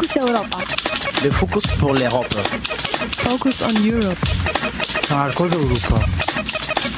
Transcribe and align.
Focus 0.00 0.16
Europa. 0.16 0.58
Le 1.22 1.30
focus 1.30 1.66
pour 1.78 1.92
l'Europe. 1.92 2.34
Focus 3.18 3.60
on 3.60 3.74
Europe. 3.84 4.18
Marcos 5.10 5.50
Europa. 5.52 5.96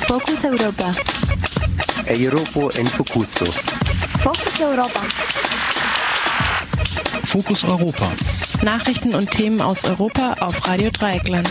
Focus 0.07 0.45
Europa. 0.45 0.93
Europa 2.07 2.79
en 2.79 2.87
Focuso. 2.87 3.45
Focus 4.21 4.61
Europa. 4.61 5.01
Fokus 7.25 7.65
Europa. 7.65 8.13
Nachrichten 8.63 9.17
und 9.17 9.29
Themen 9.33 9.61
aus 9.61 9.83
Europa 9.83 10.37
auf 10.39 10.65
Radio 10.69 10.91
Dreieckland. 10.91 11.51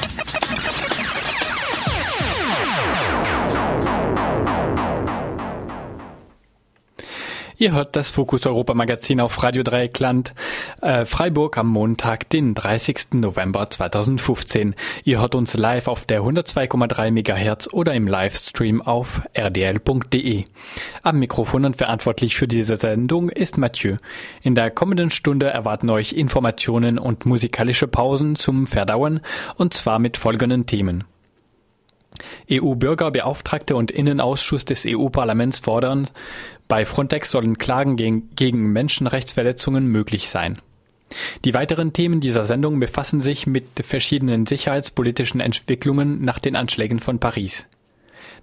Ihr 7.61 7.73
hört 7.73 7.95
das 7.95 8.09
Fokus 8.09 8.47
Europa 8.47 8.73
Magazin 8.73 9.21
auf 9.21 9.43
Radio 9.43 9.61
Dreieckland 9.61 10.33
äh, 10.81 11.05
Freiburg 11.05 11.59
am 11.59 11.67
Montag, 11.67 12.27
den 12.31 12.55
30. 12.55 13.13
November 13.13 13.69
2015. 13.69 14.73
Ihr 15.03 15.21
hört 15.21 15.35
uns 15.35 15.53
live 15.53 15.87
auf 15.87 16.05
der 16.05 16.23
102,3 16.23 17.11
MHz 17.11 17.69
oder 17.71 17.93
im 17.93 18.07
Livestream 18.07 18.81
auf 18.81 19.21
rdl.de. 19.37 20.45
Am 21.03 21.19
Mikrofon 21.19 21.65
und 21.65 21.75
verantwortlich 21.75 22.35
für 22.35 22.47
diese 22.47 22.77
Sendung 22.77 23.29
ist 23.29 23.59
Mathieu. 23.59 23.97
In 24.41 24.55
der 24.55 24.71
kommenden 24.71 25.11
Stunde 25.11 25.45
erwarten 25.45 25.91
euch 25.91 26.13
Informationen 26.13 26.97
und 26.97 27.27
musikalische 27.27 27.87
Pausen 27.87 28.37
zum 28.37 28.65
Verdauen 28.65 29.19
und 29.55 29.75
zwar 29.75 29.99
mit 29.99 30.17
folgenden 30.17 30.65
Themen. 30.65 31.03
EU-Bürgerbeauftragte 32.49 33.75
und 33.75 33.91
Innenausschuss 33.91 34.65
des 34.65 34.85
EU-Parlaments 34.87 35.59
fordern, 35.59 36.07
bei 36.71 36.85
Frontex 36.85 37.31
sollen 37.31 37.57
Klagen 37.57 37.97
gegen, 37.97 38.29
gegen 38.33 38.71
Menschenrechtsverletzungen 38.71 39.87
möglich 39.87 40.29
sein. 40.29 40.61
Die 41.43 41.53
weiteren 41.53 41.91
Themen 41.91 42.21
dieser 42.21 42.45
Sendung 42.45 42.79
befassen 42.79 43.19
sich 43.19 43.45
mit 43.45 43.71
verschiedenen 43.81 44.45
sicherheitspolitischen 44.45 45.41
Entwicklungen 45.41 46.23
nach 46.23 46.39
den 46.39 46.55
Anschlägen 46.55 47.01
von 47.01 47.19
Paris. 47.19 47.67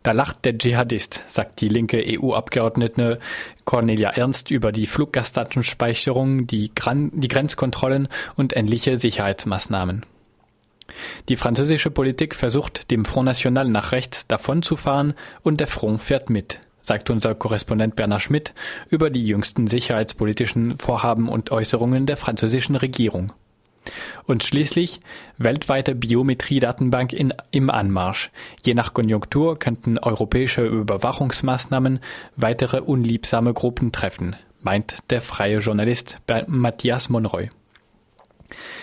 Da 0.03 0.13
lacht 0.13 0.45
der 0.45 0.59
Dschihadist, 0.59 1.25
sagt 1.27 1.63
die 1.63 1.71
linke 1.71 2.05
EU-Abgeordnete 2.07 3.19
Cornelia 3.65 4.11
Ernst 4.11 4.51
über 4.51 4.73
die 4.73 4.87
Fluggastdatenspeicherung, 4.87 6.47
die, 6.47 6.71
Gran 6.75 7.11
die 7.15 7.29
Grenzkontrollen 7.29 8.09
und 8.37 8.55
ähnliche 8.55 8.99
Sicherheitsmaßnahmen. 8.99 10.05
Die 11.31 11.37
französische 11.37 11.91
Politik 11.91 12.35
versucht, 12.35 12.91
dem 12.91 13.07
Front 13.07 13.25
National 13.25 13.71
nach 13.71 13.93
rechts 13.93 14.27
davonzufahren 14.27 15.15
und 15.41 15.61
der 15.61 15.67
Front 15.67 16.03
fährt 16.03 16.29
mit 16.29 16.61
sagt 16.89 17.11
unser 17.11 17.37
Korrespondent 17.37 17.95
Bernhard 17.95 18.23
Schmidt 18.23 18.53
über 18.91 19.11
die 19.11 19.25
jüngsten 19.25 19.69
sicherheitspolitischen 19.69 20.79
Vorhaben 20.79 21.29
und 21.29 21.53
Äußerungen 21.53 22.07
der 22.07 22.17
französischen 22.17 22.75
Regierung. 22.75 23.33
Und 24.27 24.45
schließlich 24.45 25.01
weltweite 25.39 25.95
Biometriedatenbank 25.95 27.15
im 27.51 27.71
Anmarsch. 27.71 28.31
Je 28.65 28.75
nach 28.75 28.93
Konjunktur 28.93 29.59
könnten 29.59 29.99
europäische 29.99 30.67
Überwachungsmaßnahmen 30.67 32.01
weitere 32.37 32.81
unliebsame 32.81 33.55
Gruppen 33.55 33.93
treffen, 33.93 34.37
meint 34.61 34.97
der 35.11 35.23
freie 35.23 35.59
Journalist 35.59 36.19
Matthias 36.49 37.09
Monroy. 37.09 37.49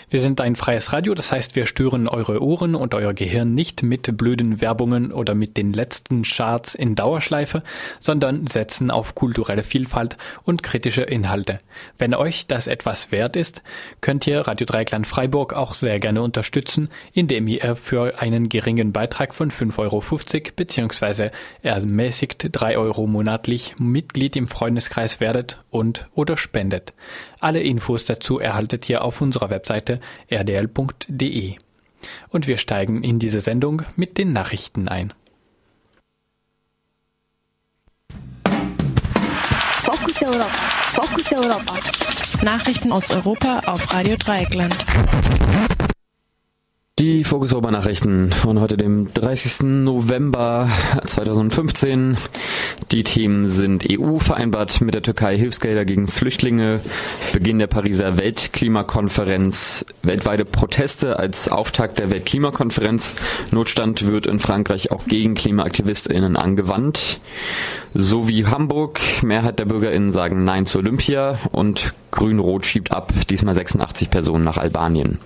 Wir 0.08 0.22
sind 0.22 0.40
ein 0.40 0.56
freies 0.56 0.94
Radio, 0.94 1.16
das 1.16 1.32
heißt, 1.32 1.56
wir 1.56 1.66
stören 1.66 2.08
eure 2.08 2.44
Ohren 2.44 2.76
und 2.76 2.94
euer 2.94 3.14
Gehirn 3.14 3.56
nicht 3.56 3.82
mit 3.82 4.16
blöden 4.18 4.62
Werbungen 4.62 5.12
oder 5.12 5.34
mit 5.34 5.58
den 5.58 5.74
letzten 5.74 6.22
Charts 6.22 6.76
in 6.76 6.94
Dauerschleife, 6.94 7.64
sondern 8.00 8.46
setzen 8.46 8.92
auf 8.92 9.16
kulturelle 9.16 9.64
Vielfalt 9.64 10.18
und 10.44 10.62
kritische 10.62 11.02
Inhalte. 11.02 11.60
Wenn 11.98 12.14
euch 12.14 12.46
das 12.46 12.68
etwas 12.68 13.12
wert 13.12 13.36
ist, 13.36 13.64
könnt 14.00 14.28
ihr 14.28 14.42
Radio 14.42 14.66
Dreikland 14.68 15.08
Freiburg 15.08 15.54
auch 15.54 15.74
sehr 15.74 16.00
gerne 16.00 16.22
unterstützen, 16.22 16.90
indem 17.14 17.48
ihr 17.48 17.76
für 17.76 18.22
einen 18.22 18.48
geringen 18.48 18.94
Beitrag 18.94 19.34
von 19.34 19.50
5,50 19.50 19.80
Euro 19.80 20.04
bzw. 20.56 21.30
ermäßigt 21.64 22.50
3 22.52 22.78
Euro 22.78 23.08
monatlich 23.08 23.76
Mitglied 23.80 24.36
im 24.36 24.48
Freundeskreis 24.48 25.20
werdet 25.20 25.60
und 25.72 26.08
oder 26.14 26.38
spendet. 26.38 26.94
Alle 27.46 27.62
Infos 27.62 28.06
dazu 28.06 28.40
erhaltet 28.40 28.90
ihr 28.90 29.04
auf 29.04 29.22
unserer 29.22 29.52
Webseite 29.52 30.00
rdl.de. 30.32 31.54
Und 32.30 32.48
wir 32.48 32.58
steigen 32.58 33.04
in 33.04 33.20
diese 33.20 33.40
Sendung 33.40 33.84
mit 33.96 34.18
den 34.18 34.34
Nachrichten 34.34 34.88
ein. 34.88 35.14
Focus 39.84 40.24
Europa. 40.24 40.48
Focus 40.48 41.34
Europa. 41.34 41.76
Nachrichten 42.42 42.92
aus 42.92 43.12
Europa 43.12 43.62
auf 43.68 43.94
Radio 43.94 44.16
Dreieckland. 44.18 44.76
Die 46.98 47.26
Fokus 47.26 47.52
Nachrichten 47.52 48.32
von 48.32 48.62
heute, 48.62 48.78
dem 48.78 49.14
30. 49.14 49.64
November 49.64 50.70
2015. 51.06 52.16
Die 52.90 53.04
Themen 53.04 53.50
sind 53.50 53.86
EU 53.92 54.18
vereinbart 54.20 54.80
mit 54.80 54.96
der 54.96 55.02
Türkei 55.02 55.38
Hilfsgelder 55.38 55.84
gegen 55.84 56.08
Flüchtlinge, 56.08 56.80
Beginn 57.34 57.60
der 57.60 57.68
Pariser 57.68 58.18
Weltklimakonferenz, 58.18 59.86
weltweite 60.04 60.46
Proteste 60.46 61.20
als 61.20 61.50
Auftakt 61.50 62.00
der 62.00 62.12
Weltklimakonferenz, 62.12 63.16
Notstand 63.52 64.06
wird 64.06 64.26
in 64.26 64.40
Frankreich 64.40 64.90
auch 64.90 65.04
gegen 65.04 65.34
KlimaaktivistInnen 65.34 66.38
angewandt, 66.38 67.20
sowie 67.94 68.46
Hamburg, 68.46 69.02
Mehrheit 69.22 69.60
der 69.60 69.66
BürgerInnen 69.66 70.14
sagen 70.14 70.46
Nein 70.46 70.66
zu 70.66 70.78
Olympia 70.78 71.40
und 71.52 71.94
Grün-Rot 72.12 72.66
schiebt 72.66 72.94
ab, 72.94 73.12
diesmal 73.30 73.54
86 73.54 74.10
Personen 74.10 74.46
nach 74.46 74.56
Albanien. 74.56 75.20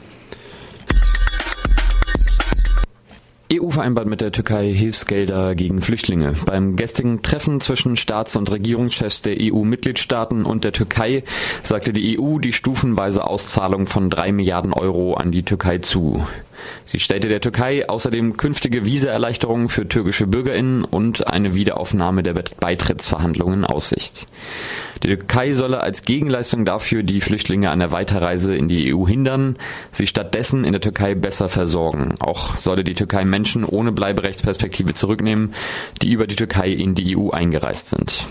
EU 3.52 3.72
vereinbart 3.72 4.06
mit 4.06 4.22
der 4.22 4.32
Türkei 4.32 4.72
Hilfsgelder 4.72 5.56
gegen 5.56 5.82
Flüchtlinge. 5.82 6.34
Beim 6.46 6.76
gestrigen 6.76 7.24
Treffen 7.24 7.60
zwischen 7.60 7.98
Staats- 7.98 8.36
und 8.36 8.52
Regierungschefs 8.52 9.24
der 9.24 9.38
EU-Mitgliedstaaten 9.40 10.46
und 10.46 10.64
der 10.64 10.72
Türkei 10.72 11.24
sagte 11.64 11.92
die 11.92 12.20
EU 12.20 12.38
die 12.38 12.54
stufenweise 12.54 13.26
Auszahlung 13.26 13.88
von 13.88 14.12
drei 14.12 14.32
Milliarden 14.32 14.72
Euro 14.72 15.16
an 15.16 15.32
die 15.32 15.44
Türkei 15.44 15.80
zu. 15.80 16.28
Sie 16.86 17.00
stellte 17.00 17.30
der 17.30 17.42
Türkei 17.42 17.88
außerdem 17.88 18.38
künftige 18.38 18.86
Visaerleichterungen 18.86 19.70
für 19.70 19.88
türkische 19.88 20.28
BürgerInnen 20.28 20.84
und 20.84 21.28
eine 21.28 21.56
Wiederaufnahme 21.56 22.24
der 22.24 22.34
Beitrittsverhandlungen 22.34 23.60
in 23.60 23.66
Aussicht. 23.66 24.28
Die 25.04 25.08
Türkei 25.08 25.54
solle 25.54 25.80
als 25.80 26.04
Gegenleistung 26.04 26.66
dafür 26.66 27.04
die 27.04 27.22
Flüchtlinge 27.22 27.70
an 27.70 27.80
der 27.80 27.92
Weiterreise 27.92 28.56
in 28.56 28.68
die 28.68 28.94
EU 28.94 29.08
hindern, 29.08 29.58
sie 29.92 30.08
stattdessen 30.08 30.64
in 30.66 30.74
der 30.74 30.82
Türkei 30.82 31.16
besser 31.16 31.48
versorgen. 31.48 32.16
Auch 32.20 32.58
solle 32.58 32.84
die 32.84 32.96
Türkei 32.96 33.24
Menschen 33.24 33.64
ohne 33.64 33.92
Bleiberechtsperspektive 33.92 34.94
zurücknehmen, 34.94 35.54
die 36.02 36.12
über 36.12 36.28
die 36.28 36.36
Türkei 36.36 36.70
in 36.70 36.96
die 36.96 37.18
EU 37.18 37.30
eingereist 37.30 37.90
sind. 37.90 38.26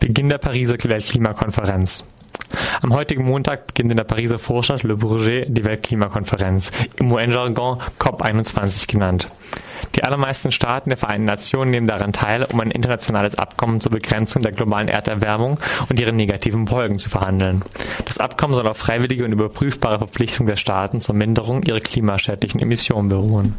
Beginn 0.00 0.28
der 0.28 0.38
Pariser 0.38 0.76
Weltklimakonferenz. 0.82 2.04
Am 2.80 2.94
heutigen 2.94 3.24
Montag 3.24 3.66
beginnt 3.66 3.90
in 3.90 3.96
der 3.96 4.04
Pariser 4.04 4.38
Vorstadt 4.38 4.84
Le 4.84 4.96
Bourget 4.96 5.46
die 5.48 5.64
Weltklimakonferenz, 5.64 6.70
im 6.96 7.10
UN-Jargon 7.10 7.80
COP21 7.98 8.86
genannt. 8.86 9.26
Die 9.96 10.04
allermeisten 10.04 10.52
Staaten 10.52 10.90
der 10.90 10.96
Vereinten 10.96 11.24
Nationen 11.24 11.72
nehmen 11.72 11.88
daran 11.88 12.12
teil, 12.12 12.44
um 12.44 12.60
ein 12.60 12.70
internationales 12.70 13.34
Abkommen 13.36 13.80
zur 13.80 13.90
Begrenzung 13.90 14.42
der 14.42 14.52
globalen 14.52 14.86
Erderwärmung 14.86 15.58
und 15.88 15.98
ihren 15.98 16.14
negativen 16.14 16.68
Folgen 16.68 16.98
zu 16.98 17.08
verhandeln. 17.08 17.64
Das 18.04 18.18
Abkommen 18.18 18.54
soll 18.54 18.68
auf 18.68 18.76
freiwillige 18.76 19.24
und 19.24 19.32
überprüfbare 19.32 19.98
Verpflichtung 19.98 20.46
der 20.46 20.56
Staaten 20.56 21.00
zur 21.00 21.16
Minderung 21.16 21.64
ihrer 21.64 21.80
klimaschädlichen 21.80 22.60
Emissionen 22.60 23.08
beruhen. 23.08 23.54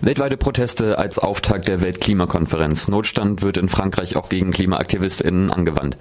Weltweite 0.00 0.36
Proteste 0.36 0.98
als 0.98 1.18
Auftakt 1.18 1.68
der 1.68 1.80
Weltklimakonferenz. 1.80 2.88
Notstand 2.88 3.42
wird 3.42 3.56
in 3.56 3.68
Frankreich 3.68 4.16
auch 4.16 4.28
gegen 4.28 4.50
KlimaaktivistInnen 4.50 5.50
angewandt. 5.50 5.96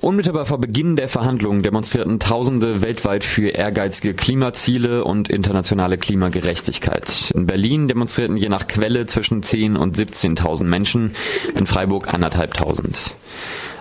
Unmittelbar 0.00 0.46
vor 0.46 0.58
Beginn 0.58 0.96
der 0.96 1.08
Verhandlungen 1.08 1.62
demonstrierten 1.62 2.20
Tausende 2.20 2.80
weltweit 2.80 3.22
für 3.24 3.48
ehrgeizige 3.48 4.14
Klimaziele 4.14 5.04
und 5.04 5.28
internationale 5.28 5.98
Klimagerechtigkeit. 5.98 7.32
In 7.34 7.46
Berlin 7.46 7.88
demonstrierten 7.88 8.36
je 8.36 8.48
nach 8.48 8.66
Quelle 8.66 9.06
zwischen 9.06 9.42
10 9.42 9.76
und 9.76 9.96
17.000 9.96 10.64
Menschen, 10.64 11.14
in 11.54 11.66
Freiburg 11.66 12.14
anderthalbtausend. 12.14 13.14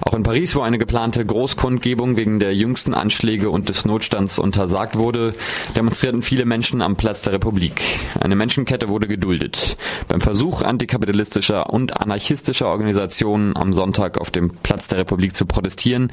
Auch 0.02 0.14
in 0.14 0.24
Paris, 0.24 0.56
wo 0.56 0.62
eine 0.62 0.78
geplante 0.78 1.26
Großkundgebung 1.26 2.16
wegen 2.16 2.40
der 2.40 2.56
jüngsten 2.56 2.94
Anschläge 2.94 3.50
und 3.50 3.70
des 3.70 3.86
Notstands 3.86 4.40
untersagt 4.40 4.96
wurde, 4.96 5.34
demonstrierten 5.76 6.22
viele 6.22 6.46
Menschen 6.46 6.82
am 6.82 6.96
Platz 6.96 7.22
der 7.22 7.34
Republik. 7.34 7.82
Eine 8.20 8.36
Menschenkette 8.36 8.90
wurde 8.90 9.08
geduldet. 9.08 9.78
Beim 10.08 10.22
Versuch 10.22 10.62
antikapitalistischer 10.62 11.70
und 11.70 12.00
anarchistischer 12.00 12.68
Organisationen 12.68 13.58
am 13.58 13.74
Sonntag 13.74 14.20
auf 14.20 14.32
dem 14.32 14.52
Platz 14.64 14.88
der 14.88 15.00
Republik 15.00 15.36
zu 15.36 15.46
protestieren, 15.46 16.12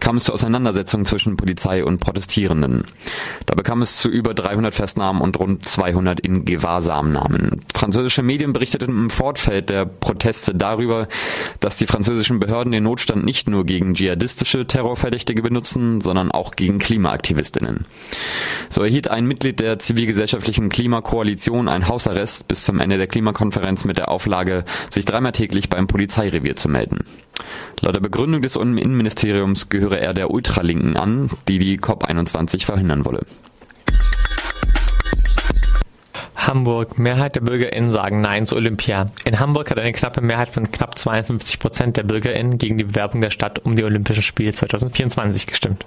kam 0.00 0.18
es 0.18 0.24
zu 0.24 0.32
Auseinandersetzungen 0.32 1.06
zwischen 1.06 1.36
Polizei 1.36 1.84
und 1.84 2.00
Protestierenden. 2.00 2.84
Da 3.46 3.54
bekam 3.54 3.82
es 3.82 3.96
zu 3.96 4.08
über 4.08 4.34
300 4.34 4.74
Festnahmen 4.74 5.20
und 5.22 5.38
rund 5.38 5.64
200 5.66 6.20
in 6.20 6.44
Gewahrsamnahmen. 6.44 7.62
Französische 7.74 8.22
Medien 8.22 8.52
berichteten 8.52 8.90
im 8.90 9.10
Fortfeld 9.10 9.70
der 9.70 9.86
Proteste 9.86 10.54
darüber, 10.54 11.08
dass 11.60 11.76
die 11.76 11.86
französischen 11.86 12.40
Behörden 12.40 12.72
den 12.74 12.84
Notstand 12.84 13.24
nicht 13.24 13.48
nur 13.48 13.64
gegen 13.64 13.94
dschihadistische 13.94 14.66
Terrorverdächtige 14.66 15.42
benutzen, 15.42 16.00
sondern 16.00 16.30
auch 16.30 16.52
gegen 16.52 16.78
Klimaaktivistinnen. 16.78 17.86
So 18.68 18.82
erhielt 18.82 19.08
ein 19.08 19.26
Mitglied 19.26 19.60
der 19.60 19.78
zivilgesellschaftlichen 19.78 20.68
Klimakoalition 20.68 21.68
ein 21.68 21.88
Hausarrest 21.88 22.48
bis 22.48 22.64
zum 22.64 22.80
Ende 22.80 22.98
der 22.98 23.06
Klimakonferenz 23.06 23.84
mit 23.84 23.98
der 23.98 24.08
Auflage, 24.10 24.64
sich 24.90 25.04
dreimal 25.04 25.32
täglich 25.32 25.68
beim 25.68 25.86
Polizeirevier 25.86 26.56
zu 26.56 26.68
melden. 26.68 27.04
Laut 27.80 27.94
der 27.94 28.00
Begründung 28.00 28.42
des 28.42 28.56
Innenministeriums 28.56 29.68
gehöre 29.68 30.00
er 30.00 30.14
der 30.14 30.30
Ultralinken 30.30 30.96
an, 30.96 31.30
die 31.48 31.58
die 31.58 31.78
COP21 31.78 32.64
verhindern 32.64 33.04
wolle. 33.04 33.26
Hamburg. 36.46 36.98
Mehrheit 36.98 37.36
der 37.36 37.40
BürgerInnen 37.40 37.90
sagen 37.90 38.20
Nein 38.20 38.46
zu 38.46 38.56
Olympia. 38.56 39.10
In 39.24 39.40
Hamburg 39.40 39.70
hat 39.70 39.78
eine 39.78 39.92
knappe 39.92 40.20
Mehrheit 40.20 40.50
von 40.50 40.70
knapp 40.70 40.98
52 40.98 41.58
Prozent 41.58 41.96
der 41.96 42.02
BürgerInnen 42.02 42.58
gegen 42.58 42.76
die 42.76 42.84
Bewerbung 42.84 43.20
der 43.20 43.30
Stadt 43.30 43.60
um 43.64 43.76
die 43.76 43.84
Olympischen 43.84 44.22
Spiele 44.22 44.52
2024 44.52 45.46
gestimmt. 45.46 45.86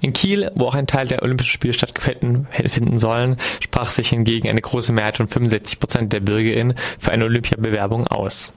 In 0.00 0.12
Kiel, 0.12 0.50
wo 0.54 0.66
auch 0.66 0.74
ein 0.74 0.86
Teil 0.86 1.06
der 1.06 1.22
Olympischen 1.22 1.52
Spiele 1.52 1.74
stattfinden 1.74 2.98
sollen, 2.98 3.36
sprach 3.60 3.88
sich 3.88 4.08
hingegen 4.08 4.48
eine 4.48 4.60
große 4.60 4.92
Mehrheit 4.92 5.16
von 5.16 5.28
65 5.28 5.78
Prozent 5.78 6.12
der 6.12 6.20
BürgerInnen 6.20 6.76
für 6.98 7.12
eine 7.12 7.24
Olympiabewerbung 7.24 8.06
aus. 8.06 8.52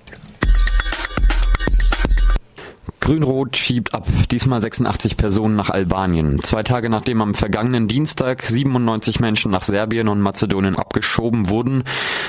Grün-Rot 3.07 3.55
schiebt 3.55 3.93
ab, 3.93 4.05
diesmal 4.31 4.59
86 4.59 5.15
Personen 5.15 5.55
nach 5.55 5.69
Albanien. 5.69 6.43
Zwei 6.43 6.63
Tage 6.63 6.89
nachdem 6.89 7.21
am 7.21 7.35
vergangenen 7.35 7.87
Dienstag 7.87 8.43
97 8.43 9.21
Menschen 9.21 9.49
nach 9.49 9.63
Serbien 9.63 10.09
und 10.09 10.19
Mazedonien 10.19 10.75
abgeschoben 10.75 11.47
wurden, 11.47 11.85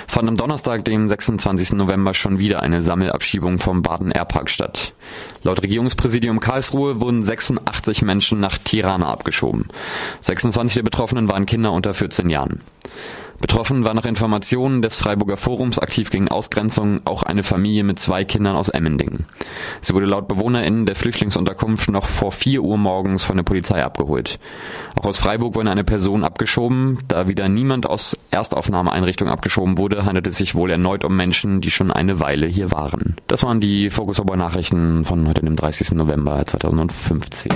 fand 0.07 0.29
am 0.29 0.37
Donnerstag, 0.37 0.85
dem 0.85 1.09
26. 1.09 1.73
November, 1.73 2.15
schon 2.15 2.39
wieder 2.39 2.63
eine 2.63 2.81
Sammelabschiebung 2.81 3.59
vom 3.59 3.83
Baden 3.83 4.13
Airpark 4.13 4.51
statt. 4.51 4.93
Laut 5.43 5.65
Regierungspräsidium 5.65 6.39
Karlsruhe 6.39 7.01
wurden 7.01 7.25
86 7.25 8.03
Menschen 8.03 8.39
nach 8.39 8.57
Tirana 8.57 9.09
abgeschoben. 9.09 9.67
26 10.21 10.77
der 10.77 10.83
Betroffenen 10.85 11.29
waren 11.29 11.47
Kinder 11.47 11.73
unter 11.73 11.93
14 11.93 12.31
Jahren. 12.31 12.61
Betroffen 13.40 13.85
war 13.85 13.94
nach 13.94 14.05
Informationen 14.05 14.82
des 14.82 14.96
Freiburger 14.96 15.37
Forums 15.37 15.79
aktiv 15.79 16.11
gegen 16.11 16.29
Ausgrenzung 16.29 17.00
auch 17.05 17.23
eine 17.23 17.43
Familie 17.43 17.85
mit 17.85 17.99
zwei 17.99 18.25
Kindern 18.25 18.56
aus 18.56 18.69
Emmendingen. 18.69 19.26
Sie 19.81 19.94
wurde 19.94 20.06
laut 20.06 20.26
BewohnerInnen 20.26 20.87
der 20.87 20.96
Flüchtlingsunterkunft 20.96 21.90
noch 21.90 22.06
vor 22.06 22.32
4 22.32 22.62
Uhr 22.62 22.76
morgens 22.79 23.23
von 23.23 23.37
der 23.37 23.44
Polizei 23.44 23.82
abgeholt. 23.82 24.38
Auch 24.96 25.06
aus 25.06 25.19
Freiburg 25.19 25.55
wurde 25.55 25.70
eine 25.70 25.85
Person 25.85 26.25
abgeschoben. 26.25 26.99
Da 27.06 27.29
wieder 27.29 27.49
niemand 27.49 27.87
aus 27.88 28.17
Erstaufnahmeeinrichtungen 28.31 29.32
abgeschoben 29.32 29.79
wurde, 29.79 30.05
handelt 30.05 30.26
es 30.26 30.37
sich 30.37 30.55
wohl 30.55 30.70
erneut 30.70 31.05
um 31.05 31.17
Menschen, 31.17 31.61
die 31.61 31.70
schon 31.70 31.93
eine 31.93 32.20
Weile 32.20 32.46
hier 32.46 32.73
waren. 32.73 33.17
Das 33.29 33.44
waren 33.44 33.61
die 33.61 33.91
Focus 33.91 34.23
Nachrichten 34.38 35.05
von 35.05 35.26
heute, 35.29 35.41
dem 35.41 35.56
30. 35.56 35.93
November 35.93 36.44
2015. 36.44 37.52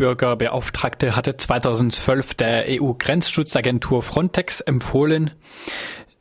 EU-Bürgerbeauftragte 0.00 1.14
hatte 1.14 1.36
2012 1.36 2.34
der 2.34 2.64
EU-Grenzschutzagentur 2.68 4.02
Frontex 4.02 4.60
empfohlen, 4.60 5.32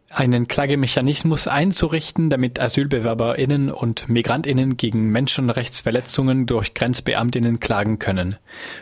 einen 0.10 0.48
Klagemechanismus 0.50 1.48
einzurichten, 1.48 2.30
damit 2.30 2.60
Asylbewerberinnen 2.60 3.72
und 3.72 4.10
Migrantinnen 4.10 4.76
gegen 4.76 5.12
Menschenrechtsverletzungen 5.12 6.46
durch 6.46 6.74
Grenzbeamtinnen 6.74 7.62
klagen 7.62 8.00
können. 8.00 8.36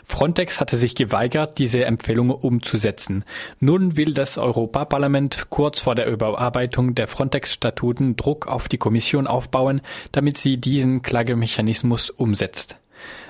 Frontex 0.04 0.60
hatte 0.60 0.78
sich 0.78 0.96
geweigert, 0.96 1.60
diese 1.60 1.86
Empfehlung 1.86 2.32
umzusetzen. 2.32 3.24
Nun 3.60 3.98
will 3.98 4.14
das 4.14 4.40
Europaparlament 4.40 5.50
kurz 5.50 5.82
vor 5.82 5.94
der 5.94 6.08
Überarbeitung 6.08 6.96
der 6.96 7.08
Frontex-Statuten 7.08 8.16
Druck 8.16 8.48
auf 8.48 8.68
die 8.68 8.80
Kommission 8.80 9.28
aufbauen, 9.28 9.82
damit 10.14 10.38
sie 10.38 10.58
diesen 10.58 11.04
Klagemechanismus 11.04 12.10
umsetzt. 12.10 12.78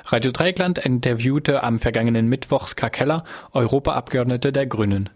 Radio 0.09 0.31
Dreieckland 0.31 0.77
interviewte 0.77 1.63
am 1.63 1.79
vergangenen 1.79 2.29
Mittwoch 2.29 2.69
Ska 2.69 2.89
Keller, 2.89 3.25
Europaabgeordnete 3.51 4.53
der 4.53 4.65
Grünen. 4.65 5.09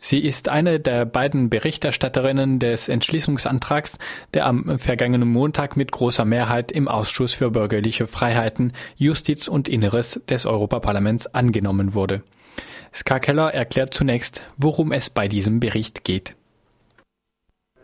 Sie 0.00 0.18
ist 0.18 0.48
eine 0.48 0.80
der 0.80 1.04
beiden 1.04 1.48
Berichterstatterinnen 1.48 2.58
des 2.58 2.88
Entschließungsantrags, 2.88 3.98
der 4.34 4.46
am 4.46 4.80
vergangenen 4.80 5.28
Montag 5.28 5.76
mit 5.76 5.92
großer 5.92 6.24
Mehrheit 6.24 6.72
im 6.72 6.88
Ausschuss 6.88 7.34
für 7.34 7.52
bürgerliche 7.52 8.08
Freiheiten, 8.08 8.72
Justiz 8.96 9.46
und 9.46 9.68
Inneres 9.68 10.20
des 10.28 10.44
Europaparlaments 10.44 11.28
angenommen 11.28 11.94
wurde. 11.94 12.22
Ska 12.92 13.20
Keller 13.20 13.54
erklärt 13.54 13.94
zunächst, 13.94 14.42
worum 14.56 14.90
es 14.90 15.08
bei 15.08 15.28
diesem 15.28 15.60
Bericht 15.60 16.02
geht. 16.02 16.34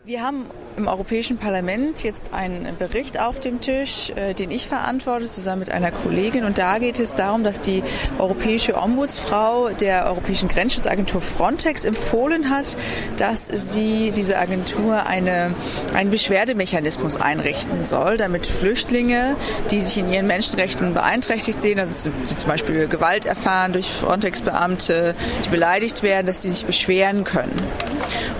Wir 0.05 0.23
haben 0.23 0.45
im 0.77 0.87
Europäischen 0.87 1.37
Parlament 1.37 2.03
jetzt 2.03 2.33
einen 2.33 2.77
Bericht 2.77 3.19
auf 3.19 3.41
dem 3.41 3.59
Tisch, 3.59 4.11
äh, 4.11 4.33
den 4.33 4.49
ich 4.49 4.65
verantworte, 4.65 5.27
zusammen 5.27 5.59
mit 5.59 5.71
einer 5.71 5.91
Kollegin. 5.91 6.45
Und 6.45 6.57
da 6.57 6.79
geht 6.79 6.99
es 6.99 7.15
darum, 7.15 7.43
dass 7.43 7.59
die 7.59 7.83
europäische 8.17 8.77
Ombudsfrau 8.77 9.69
der 9.69 10.05
Europäischen 10.05 10.47
Grenzschutzagentur 10.47 11.19
Frontex 11.19 11.83
empfohlen 11.83 12.49
hat, 12.49 12.77
dass 13.17 13.47
sie 13.47 14.11
diese 14.15 14.37
Agentur 14.37 15.05
eine, 15.05 15.53
einen 15.93 16.11
Beschwerdemechanismus 16.11 17.17
einrichten 17.17 17.83
soll, 17.83 18.15
damit 18.15 18.47
Flüchtlinge, 18.47 19.35
die 19.69 19.81
sich 19.81 19.97
in 19.97 20.11
ihren 20.13 20.27
Menschenrechten 20.27 20.93
beeinträchtigt 20.93 21.59
sehen, 21.59 21.77
also 21.77 22.09
zum 22.25 22.47
Beispiel 22.47 22.87
Gewalt 22.87 23.25
erfahren 23.25 23.73
durch 23.73 23.91
Frontex-Beamte, 23.91 25.13
die 25.45 25.49
beleidigt 25.49 26.03
werden, 26.03 26.25
dass 26.25 26.41
sie 26.41 26.51
sich 26.51 26.65
beschweren 26.65 27.25
können. 27.25 27.55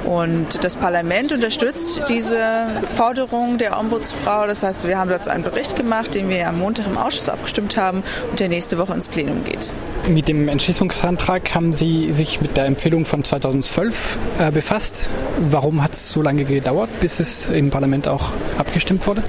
Und 0.06 0.64
das 0.64 0.76
Parlament 0.78 1.32
unterstützt 1.50 2.04
diese 2.08 2.68
Forderung 2.94 3.58
der 3.58 3.80
Ombudsfrau. 3.80 4.46
Das 4.46 4.62
heißt, 4.62 4.88
wir 4.88 5.00
haben 5.00 5.10
dazu 5.10 5.32
einen 5.32 5.44
Bericht 5.44 5.76
gemacht, 5.76 6.14
den 6.14 6.30
wir 6.30 6.48
am 6.48 6.60
Montag 6.60 6.86
im 6.86 6.96
Ausschuss 6.96 7.28
abgestimmt 7.28 7.76
haben 7.76 8.04
und 8.30 8.40
der 8.40 8.50
nächste 8.50 8.78
Woche 8.78 8.94
ins 8.94 9.08
Plenum 9.08 9.44
geht. 9.44 9.68
Mit 10.08 10.28
dem 10.28 10.48
Entschließungsantrag 10.48 11.56
haben 11.56 11.74
Sie 11.74 12.12
sich 12.12 12.40
mit 12.40 12.56
der 12.56 12.66
Empfehlung 12.66 13.04
von 13.04 13.24
2012 13.24 14.18
äh, 14.38 14.52
befasst. 14.52 15.10
Warum 15.40 15.82
hat 15.82 15.94
es 15.94 16.10
so 16.10 16.22
lange 16.22 16.44
gedauert, 16.44 16.92
bis 17.00 17.20
es 17.20 17.48
im 17.48 17.72
Parlament 17.72 18.08
auch 18.08 18.32
abgestimmt 18.60 19.08
wurde? 19.08 19.24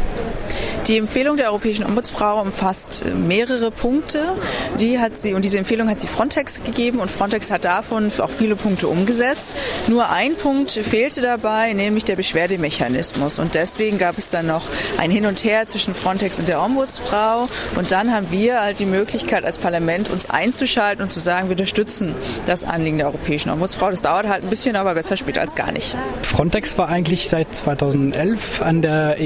Die 0.86 0.98
Empfehlung 0.98 1.36
der 1.36 1.46
Europäischen 1.46 1.84
Ombudsfrau 1.84 2.40
umfasst 2.40 3.04
mehrere 3.14 3.70
Punkte. 3.70 4.34
Die 4.78 4.98
hat 4.98 5.16
sie, 5.16 5.34
und 5.34 5.44
diese 5.44 5.58
Empfehlung 5.58 5.88
hat 5.88 5.98
sie 5.98 6.06
Frontex 6.06 6.62
gegeben 6.62 6.98
und 6.98 7.10
Frontex 7.10 7.50
hat 7.50 7.64
davon 7.64 8.10
auch 8.18 8.30
viele 8.30 8.56
Punkte 8.56 8.88
umgesetzt. 8.88 9.52
Nur 9.86 10.10
ein 10.10 10.34
Punkt 10.34 10.72
fehlte 10.72 11.20
dabei, 11.20 11.72
nämlich 11.74 12.04
der 12.04 12.16
Beschwerdemechanismus. 12.16 13.38
Und 13.38 13.54
deswegen 13.54 13.98
gab 13.98 14.18
es 14.18 14.30
dann 14.30 14.46
noch 14.46 14.62
ein 14.98 15.10
Hin 15.10 15.26
und 15.26 15.44
Her 15.44 15.66
zwischen 15.68 15.94
Frontex 15.94 16.38
und 16.38 16.48
der 16.48 16.62
Ombudsfrau. 16.62 17.48
Und 17.76 17.92
dann 17.92 18.12
haben 18.12 18.30
wir 18.30 18.60
halt 18.60 18.80
die 18.80 18.86
Möglichkeit 18.86 19.44
als 19.44 19.58
Parlament 19.58 20.10
uns 20.10 20.28
einzuschalten 20.28 21.02
und 21.02 21.08
zu 21.08 21.20
sagen, 21.20 21.48
wir 21.48 21.52
unterstützen 21.52 22.14
das 22.46 22.64
Anliegen 22.64 22.98
der 22.98 23.06
Europäischen 23.06 23.50
Ombudsfrau. 23.50 23.90
Das 23.90 24.02
dauert 24.02 24.28
halt 24.28 24.42
ein 24.42 24.50
bisschen, 24.50 24.76
aber 24.76 24.94
besser 24.94 25.16
später 25.16 25.40
als 25.40 25.54
gar 25.54 25.72
nicht. 25.72 25.94
Frontex 26.22 26.78
war 26.78 26.88
eigentlich 26.88 27.28
seit 27.28 27.54
2011 27.54 28.62
an 28.62 28.82
der 28.82 29.18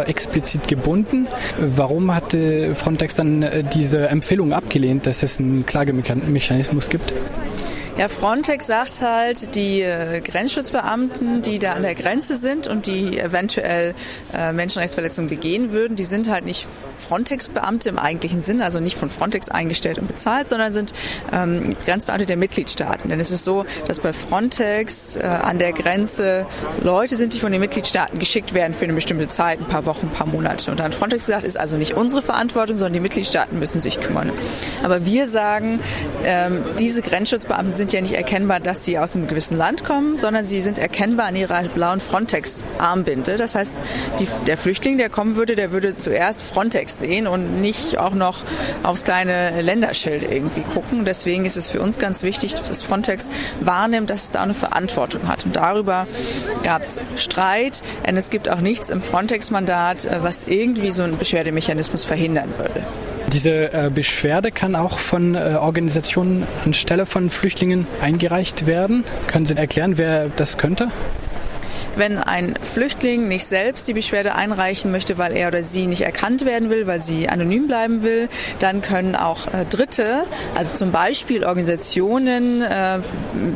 Explizit 0.00 0.66
gebunden. 0.68 1.26
Warum 1.58 2.14
hatte 2.14 2.74
Frontex 2.74 3.14
dann 3.14 3.42
äh, 3.42 3.62
diese 3.62 4.08
Empfehlung 4.08 4.52
abgelehnt, 4.52 5.06
dass 5.06 5.22
es 5.22 5.38
einen 5.38 5.66
Klagemechanismus 5.66 6.88
gibt? 6.88 7.12
Ja, 7.98 8.08
Frontex 8.08 8.66
sagt 8.66 9.02
halt, 9.02 9.54
die 9.54 9.82
äh, 9.82 10.22
Grenzschutzbeamten, 10.22 11.42
die 11.42 11.58
da 11.58 11.72
an 11.72 11.82
der 11.82 11.94
Grenze 11.94 12.36
sind 12.36 12.66
und 12.66 12.86
die 12.86 13.18
eventuell 13.18 13.94
äh, 14.32 14.52
Menschenrechtsverletzungen 14.52 15.28
begehen 15.28 15.72
würden, 15.72 15.94
die 15.94 16.04
sind 16.04 16.30
halt 16.30 16.46
nicht 16.46 16.66
Frontex-Beamte 17.02 17.90
im 17.90 17.98
eigentlichen 17.98 18.42
Sinn, 18.42 18.62
also 18.62 18.80
nicht 18.80 18.96
von 18.96 19.10
Frontex 19.10 19.50
eingestellt 19.50 19.98
und 19.98 20.08
bezahlt, 20.08 20.48
sondern 20.48 20.72
sind 20.72 20.94
ähm, 21.32 21.76
Grenzbeamte 21.84 22.24
der 22.24 22.38
Mitgliedstaaten. 22.38 23.10
Denn 23.10 23.20
es 23.20 23.30
ist 23.30 23.44
so, 23.44 23.66
dass 23.86 24.00
bei 24.00 24.14
Frontex 24.14 25.16
äh, 25.16 25.20
an 25.22 25.58
der 25.58 25.72
Grenze 25.72 26.46
Leute 26.82 27.16
sind, 27.16 27.34
die 27.34 27.40
von 27.40 27.52
den 27.52 27.60
Mitgliedstaaten 27.60 28.18
geschickt 28.18 28.54
werden 28.54 28.72
für 28.72 28.84
eine 28.84 28.94
bestimmte 28.94 29.28
Zeit, 29.28 29.60
ein 29.60 29.66
paar 29.66 29.84
Wochen, 29.84 30.06
ein 30.06 30.12
paar 30.12 30.26
Monate. 30.26 30.70
Und 30.70 30.80
dann 30.80 30.92
Frontex 30.92 31.26
gesagt, 31.26 31.44
ist 31.44 31.58
also 31.58 31.76
nicht 31.76 31.94
unsere 31.94 32.22
Verantwortung, 32.22 32.76
sondern 32.76 32.94
die 32.94 33.00
Mitgliedstaaten 33.00 33.58
müssen 33.58 33.80
sich 33.80 34.00
kümmern. 34.00 34.32
Aber 34.82 35.04
wir 35.04 35.28
sagen, 35.28 35.80
ähm, 36.24 36.64
diese 36.78 37.02
Grenzschutzbeamten 37.02 37.74
sind 37.74 37.81
ja 37.90 38.00
nicht 38.00 38.12
erkennbar, 38.12 38.60
dass 38.60 38.84
sie 38.84 38.98
aus 38.98 39.16
einem 39.16 39.26
gewissen 39.26 39.56
Land 39.56 39.84
kommen, 39.84 40.16
sondern 40.16 40.44
sie 40.44 40.62
sind 40.62 40.78
erkennbar 40.78 41.26
an 41.26 41.36
ihrer 41.36 41.62
blauen 41.64 42.00
Frontex-Armbinde. 42.00 43.36
Das 43.36 43.54
heißt, 43.54 43.76
die, 44.20 44.28
der 44.46 44.58
Flüchtling, 44.58 44.98
der 44.98 45.08
kommen 45.08 45.36
würde, 45.36 45.56
der 45.56 45.72
würde 45.72 45.96
zuerst 45.96 46.42
Frontex 46.42 46.98
sehen 46.98 47.26
und 47.26 47.60
nicht 47.60 47.98
auch 47.98 48.14
noch 48.14 48.42
aufs 48.82 49.04
kleine 49.04 49.62
Länderschild 49.62 50.22
irgendwie 50.22 50.60
gucken. 50.60 51.04
Deswegen 51.04 51.46
ist 51.46 51.56
es 51.56 51.68
für 51.68 51.80
uns 51.80 51.98
ganz 51.98 52.22
wichtig, 52.22 52.54
dass 52.54 52.82
Frontex 52.82 53.30
wahrnimmt, 53.60 54.10
dass 54.10 54.24
es 54.24 54.30
da 54.30 54.42
eine 54.42 54.54
Verantwortung 54.54 55.28
hat. 55.28 55.44
Und 55.46 55.56
darüber 55.56 56.06
gab 56.62 56.82
es 56.82 57.00
Streit. 57.16 57.82
Und 58.06 58.16
es 58.16 58.30
gibt 58.30 58.48
auch 58.48 58.60
nichts 58.60 58.90
im 58.90 59.00
Frontex-Mandat, 59.00 60.04
äh, 60.04 60.22
was 60.22 60.44
irgendwie 60.44 60.90
so 60.90 61.02
einen 61.02 61.16
Beschwerdemechanismus 61.16 62.04
verhindern 62.04 62.52
würde. 62.58 62.86
Diese 63.32 63.72
äh, 63.72 63.90
Beschwerde 63.92 64.52
kann 64.52 64.76
auch 64.76 64.98
von 64.98 65.34
äh, 65.34 65.56
Organisationen 65.58 66.46
anstelle 66.64 67.06
von 67.06 67.30
Flüchtlingen 67.30 67.86
eingereicht 68.02 68.66
werden. 68.66 69.04
Können 69.26 69.46
Sie 69.46 69.56
erklären, 69.56 69.96
wer 69.96 70.28
das 70.28 70.58
könnte? 70.58 70.90
Wenn 71.96 72.18
ein 72.18 72.54
Flüchtling 72.62 73.28
nicht 73.28 73.44
selbst 73.44 73.86
die 73.88 73.92
Beschwerde 73.92 74.34
einreichen 74.34 74.90
möchte, 74.90 75.18
weil 75.18 75.36
er 75.36 75.48
oder 75.48 75.62
sie 75.62 75.86
nicht 75.86 76.02
erkannt 76.02 76.44
werden 76.44 76.70
will, 76.70 76.86
weil 76.86 77.00
sie 77.00 77.28
anonym 77.28 77.66
bleiben 77.66 78.02
will, 78.02 78.28
dann 78.60 78.82
können 78.82 79.14
auch 79.14 79.46
äh, 79.48 79.64
Dritte, 79.68 80.24
also 80.54 80.72
zum 80.74 80.92
Beispiel 80.92 81.44
Organisationen, 81.44 82.62
äh, 82.62 83.00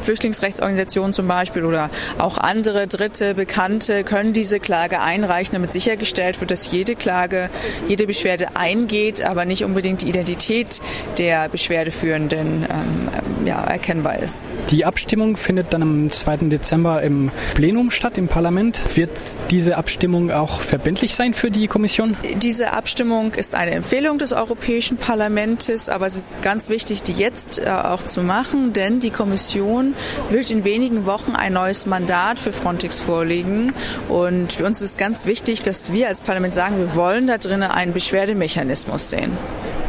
Flüchtlingsrechtsorganisationen 0.02 1.12
zum 1.12 1.28
Beispiel 1.28 1.64
oder 1.64 1.90
auch 2.18 2.38
andere 2.38 2.86
Dritte, 2.86 3.34
Bekannte, 3.34 4.04
können 4.04 4.32
diese 4.32 4.60
Klage 4.60 5.00
einreichen, 5.00 5.54
damit 5.54 5.72
sichergestellt 5.72 6.40
wird, 6.40 6.50
dass 6.50 6.70
jede 6.70 6.94
Klage, 6.94 7.48
jede 7.88 8.06
Beschwerde 8.06 8.48
eingeht, 8.54 9.22
aber 9.22 9.44
nicht 9.44 9.64
unbedingt 9.64 10.02
die 10.02 10.08
Identität 10.08 10.80
der 11.18 11.48
Beschwerdeführenden 11.48 12.64
ähm, 12.64 13.46
ja, 13.46 13.62
erkennbar 13.64 14.18
ist. 14.18 14.46
Die 14.70 14.84
Abstimmung 14.84 15.36
findet 15.36 15.72
dann 15.72 15.82
am 15.82 16.10
2. 16.10 16.36
Dezember 16.48 17.02
im 17.02 17.30
Plenum 17.54 17.90
statt, 17.90 18.18
im 18.18 18.25
im 18.26 18.28
Parlament. 18.28 18.96
Wird 18.96 19.10
diese 19.50 19.76
Abstimmung 19.76 20.30
auch 20.32 20.60
verbindlich 20.60 21.14
sein 21.14 21.32
für 21.32 21.50
die 21.50 21.68
Kommission? 21.68 22.16
Diese 22.42 22.72
Abstimmung 22.72 23.34
ist 23.34 23.54
eine 23.54 23.70
Empfehlung 23.70 24.18
des 24.18 24.32
Europäischen 24.32 24.96
Parlaments, 24.96 25.88
aber 25.88 26.06
es 26.06 26.16
ist 26.16 26.42
ganz 26.42 26.68
wichtig, 26.68 27.04
die 27.04 27.12
jetzt 27.12 27.60
äh, 27.60 27.68
auch 27.68 28.02
zu 28.02 28.22
machen, 28.22 28.72
denn 28.72 28.98
die 28.98 29.10
Kommission 29.10 29.94
wird 30.30 30.50
in 30.50 30.64
wenigen 30.64 31.06
Wochen 31.06 31.36
ein 31.36 31.52
neues 31.52 31.86
Mandat 31.86 32.40
für 32.40 32.52
Frontex 32.52 32.98
vorlegen. 32.98 33.72
Und 34.08 34.54
für 34.54 34.64
uns 34.64 34.82
ist 34.82 34.98
ganz 34.98 35.24
wichtig, 35.24 35.62
dass 35.62 35.92
wir 35.92 36.08
als 36.08 36.20
Parlament 36.20 36.54
sagen, 36.54 36.78
wir 36.78 36.96
wollen 36.96 37.28
da 37.28 37.38
drinnen 37.38 37.70
einen 37.70 37.92
Beschwerdemechanismus 37.92 39.10
sehen. 39.10 39.32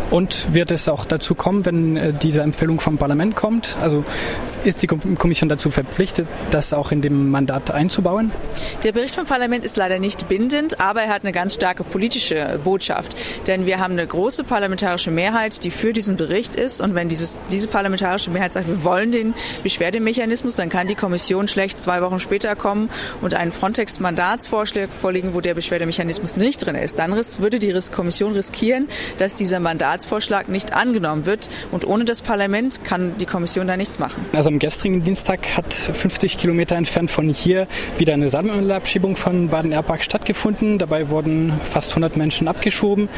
Und 0.10 0.54
wird 0.54 0.72
es 0.72 0.88
auch 0.88 1.04
dazu 1.06 1.36
kommen, 1.36 1.66
wenn 1.66 1.98
äh, 1.98 2.14
diese 2.14 2.42
Empfehlung 2.42 2.80
vom 2.80 2.98
Parlament 2.98 3.36
kommt? 3.36 3.76
Also 3.82 4.06
ist 4.68 4.82
die 4.82 4.88
Kommission 4.88 5.48
dazu 5.48 5.72
verpflichtet, 5.72 6.28
das 6.52 6.74
auch 6.74 6.92
in 6.92 7.02
dem 7.02 7.32
Mandat 7.32 7.72
einzubauen? 7.72 8.32
Der 8.84 8.92
Bericht 8.92 9.16
vom 9.16 9.26
Parlament 9.26 9.64
ist 9.64 9.78
leider 9.78 9.98
nicht 9.98 10.28
bindend, 10.28 10.82
aber 10.82 11.04
er 11.04 11.10
hat 11.14 11.24
eine 11.24 11.32
ganz 11.32 11.54
starke 11.54 11.86
politische 11.86 12.60
Botschaft. 12.64 13.16
Denn 13.48 13.66
wir 13.66 13.80
haben 13.80 13.94
eine 13.94 14.06
große 14.06 14.44
parlamentarische 14.44 15.10
Mehrheit, 15.10 15.64
die 15.64 15.72
für 15.72 15.94
diesen 15.94 16.18
Bericht 16.18 16.56
ist. 16.56 16.82
Und 16.82 16.96
wenn 16.96 17.08
dieses, 17.08 17.38
diese 17.50 17.70
parlamentarische 17.70 18.30
Mehrheit 18.30 18.54
sagt, 18.54 18.68
wir 18.68 18.84
wollen 18.84 19.14
den 19.14 19.34
Beschwerdemechanismus, 19.64 20.58
dann 20.58 20.68
kann 20.68 20.88
die 20.88 20.96
Kommission 20.96 21.48
schlecht 21.48 21.80
zwei 21.80 22.02
Wochen 22.02 22.20
später 22.20 22.56
kommen 22.58 22.90
und 23.22 23.36
einen 23.36 23.54
Frontex-Mandatsvorschlag 23.54 24.94
vorlegen, 24.94 25.34
wo 25.34 25.40
der 25.40 25.54
Beschwerdemechanismus 25.54 26.36
nicht 26.36 26.66
drin 26.66 26.76
ist. 26.76 27.00
Dann 27.00 27.16
würde 27.16 27.60
die 27.60 27.78
Kommission 27.92 28.34
riskieren, 28.34 28.90
dass 29.18 29.34
dieser 29.34 29.62
Mandatsvorschlag 29.62 30.50
nicht 30.50 30.74
angenommen 30.74 31.26
wird. 31.26 31.50
Und 31.72 31.88
ohne 31.88 32.04
das 32.04 32.22
Parlament 32.22 32.84
kann 32.84 33.18
die 33.18 33.26
Kommission 33.26 33.68
da 33.68 33.78
nichts 33.78 33.98
machen. 33.98 34.26
Also 34.34 34.57
gestrigen 34.60 35.04
Dienstag 35.04 35.58
hat 35.58 35.74
50 35.74 36.38
Kilometer 36.38 36.76
entfernt 36.76 37.12
von 37.12 37.30
hier 37.30 37.68
wieder 37.98 38.14
eine 38.14 38.30
Sammelabschiebung 38.30 39.16
von 39.16 39.50
Baden-Erbach 39.50 40.02
stattgefunden. 40.02 40.78
Dabei 40.78 41.10
wurden 41.10 41.54
fast 41.70 41.92
100 41.92 42.18
Menschen 42.18 42.48
abgeschoben, 42.48 43.10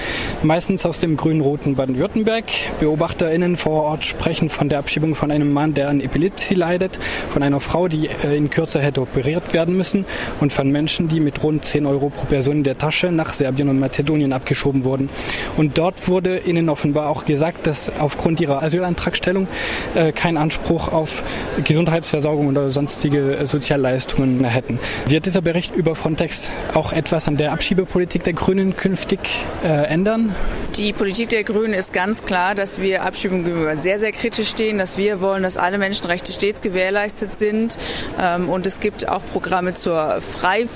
meistens 0.43 0.86
aus 0.86 1.00
dem 1.00 1.17
grün-roten 1.17 1.75
Baden-Württemberg. 1.75 2.46
BeobachterInnen 2.79 3.58
vor 3.58 3.84
Ort 3.84 4.05
sprechen 4.05 4.50
von 4.50 4.69
der 4.69 4.79
Abschiebung 4.79 5.15
von 5.15 5.31
einem 5.31 5.53
Mann, 5.53 5.74
der 5.74 5.89
an 5.89 6.01
Epilepsie 6.01 6.55
leidet, 6.55 7.00
von 7.29 7.43
einer 7.43 7.60
Frau, 7.60 7.88
die 7.88 8.08
äh, 8.08 8.36
in 8.36 8.50
Kürze 8.50 8.81
hätte 8.81 9.01
operiert 9.01 9.53
werden 9.53 9.77
müssen 9.77 10.05
und 10.39 10.51
von 10.51 10.72
Menschen, 10.72 11.08
die 11.08 11.19
mit 11.19 11.43
rund 11.43 11.65
10 11.65 11.86
Euro 11.86 12.10
pro 12.10 12.25
Person 12.25 12.58
in 12.58 12.63
der 12.63 12.77
Tasche 12.77 13.12
nach 13.12 13.34
Serbien 13.34 13.69
und 13.69 13.79
Mazedonien 13.79 14.34
abgeschoben 14.34 14.84
wurden. 14.84 15.10
Und 15.58 15.77
dort 15.77 16.08
wurde 16.08 16.39
ihnen 16.39 16.69
offenbar 16.69 17.10
auch 17.10 17.25
gesagt, 17.25 17.67
dass 17.67 17.91
aufgrund 18.00 18.41
ihrer 18.41 18.63
Asylantragstellung 18.63 19.48
äh, 19.96 20.12
kein 20.12 20.38
Anspruch 20.38 20.91
auf 20.91 21.19
Gesundheitsversorgung 21.64 22.48
oder 22.48 22.70
sonstige 22.70 23.40
Sozialleistungen 23.46 24.44
hätten. 24.44 24.80
Wird 25.06 25.26
dieser 25.26 25.42
Bericht 25.42 25.76
über 25.76 25.96
Frontex 25.96 26.50
auch 26.74 26.94
etwas 26.94 27.28
an 27.28 27.38
der 27.38 27.52
Abschiebepolitik 27.52 28.24
der 28.24 28.34
Grünen 28.34 28.76
künftig 28.76 29.20
äh, 29.64 29.68
ändern? 29.68 30.36
Die 30.78 30.94
Politik 30.94 31.30
der 31.30 31.44
Grünen 31.44 31.74
ist 31.74 31.94
ganz 31.94 32.26
klar, 32.26 32.56
dass 32.56 32.80
wir 32.80 33.04
Abschiebungen 33.04 33.44
gegenüber 33.44 33.76
sehr, 33.76 34.00
sehr 34.00 34.12
kritisch 34.12 34.50
stehen, 34.50 34.78
dass 34.78 34.98
wir 34.98 35.20
wollen, 35.20 35.44
dass 35.44 35.58
alle 35.58 35.78
Menschenrechte 35.78 36.32
stets 36.32 36.62
gewährleistet 36.62 37.38
sind. 37.38 37.78
Ähm, 38.20 38.50
und 38.50 38.68
es 38.68 38.80
gibt 38.80 39.10
auch 39.10 39.22
Programme 39.34 39.74
zur, 39.74 40.22
Frei, 40.22 40.68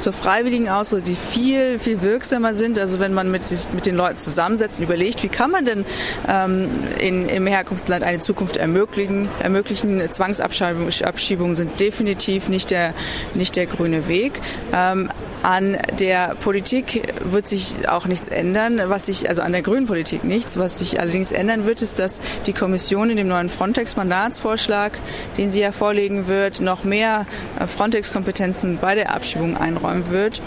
zur 0.00 0.12
freiwilligen 0.12 0.68
Ausreise, 0.68 1.04
die 1.04 1.14
viel, 1.14 1.78
viel 1.78 2.02
wirksamer 2.02 2.54
sind. 2.54 2.78
Also 2.78 2.98
wenn 2.98 3.12
man 3.12 3.30
mit, 3.30 3.42
mit 3.74 3.86
den 3.86 3.94
Leuten 3.94 4.16
zusammensetzt 4.16 4.78
und 4.78 4.84
überlegt, 4.84 5.22
wie 5.22 5.28
kann 5.28 5.50
man 5.50 5.64
denn 5.64 5.84
ähm, 6.28 6.70
in, 6.98 7.28
im 7.28 7.46
Herkunftsland 7.46 8.02
eine 8.02 8.20
Zukunft 8.20 8.56
ermöglichen, 8.56 9.28
ermöglichen. 9.42 9.91
Zwangsabschiebungen 10.10 11.54
sind 11.54 11.80
definitiv 11.80 12.48
nicht 12.48 12.70
der, 12.70 12.94
nicht 13.34 13.56
der 13.56 13.66
grüne 13.66 14.08
Weg. 14.08 14.40
Ähm, 14.72 15.10
an 15.42 15.76
der 15.98 16.36
Politik 16.36 17.14
wird 17.24 17.48
sich 17.48 17.88
auch 17.88 18.06
nichts 18.06 18.28
ändern, 18.28 18.80
was 18.86 19.06
sich, 19.06 19.28
also 19.28 19.42
an 19.42 19.52
der 19.52 19.62
grünen 19.62 19.86
Politik 19.86 20.22
nichts. 20.22 20.56
Was 20.56 20.78
sich 20.78 21.00
allerdings 21.00 21.32
ändern 21.32 21.66
wird, 21.66 21.82
ist, 21.82 21.98
dass 21.98 22.20
die 22.46 22.52
Kommission 22.52 23.10
in 23.10 23.16
dem 23.16 23.28
neuen 23.28 23.48
Frontex-Mandatsvorschlag, 23.48 24.92
den 25.36 25.50
sie 25.50 25.60
ja 25.60 25.72
vorlegen 25.72 26.28
wird, 26.28 26.60
noch 26.60 26.84
mehr 26.84 27.26
äh, 27.58 27.66
Frontex-Kompetenzen 27.66 28.78
bei 28.80 28.94
der 28.94 29.14
Abschiebung 29.14 29.56
einräumen 29.56 30.10
wird 30.10 30.40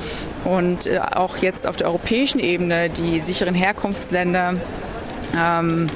und 0.46 0.86
äh, 0.86 1.00
auch 1.00 1.38
jetzt 1.38 1.68
auf 1.68 1.76
der 1.76 1.88
europäischen 1.88 2.40
Ebene 2.40 2.90
die 2.90 3.20
sicheren 3.20 3.54
Herkunftsländer 3.54 4.56
ähm, 5.38 5.88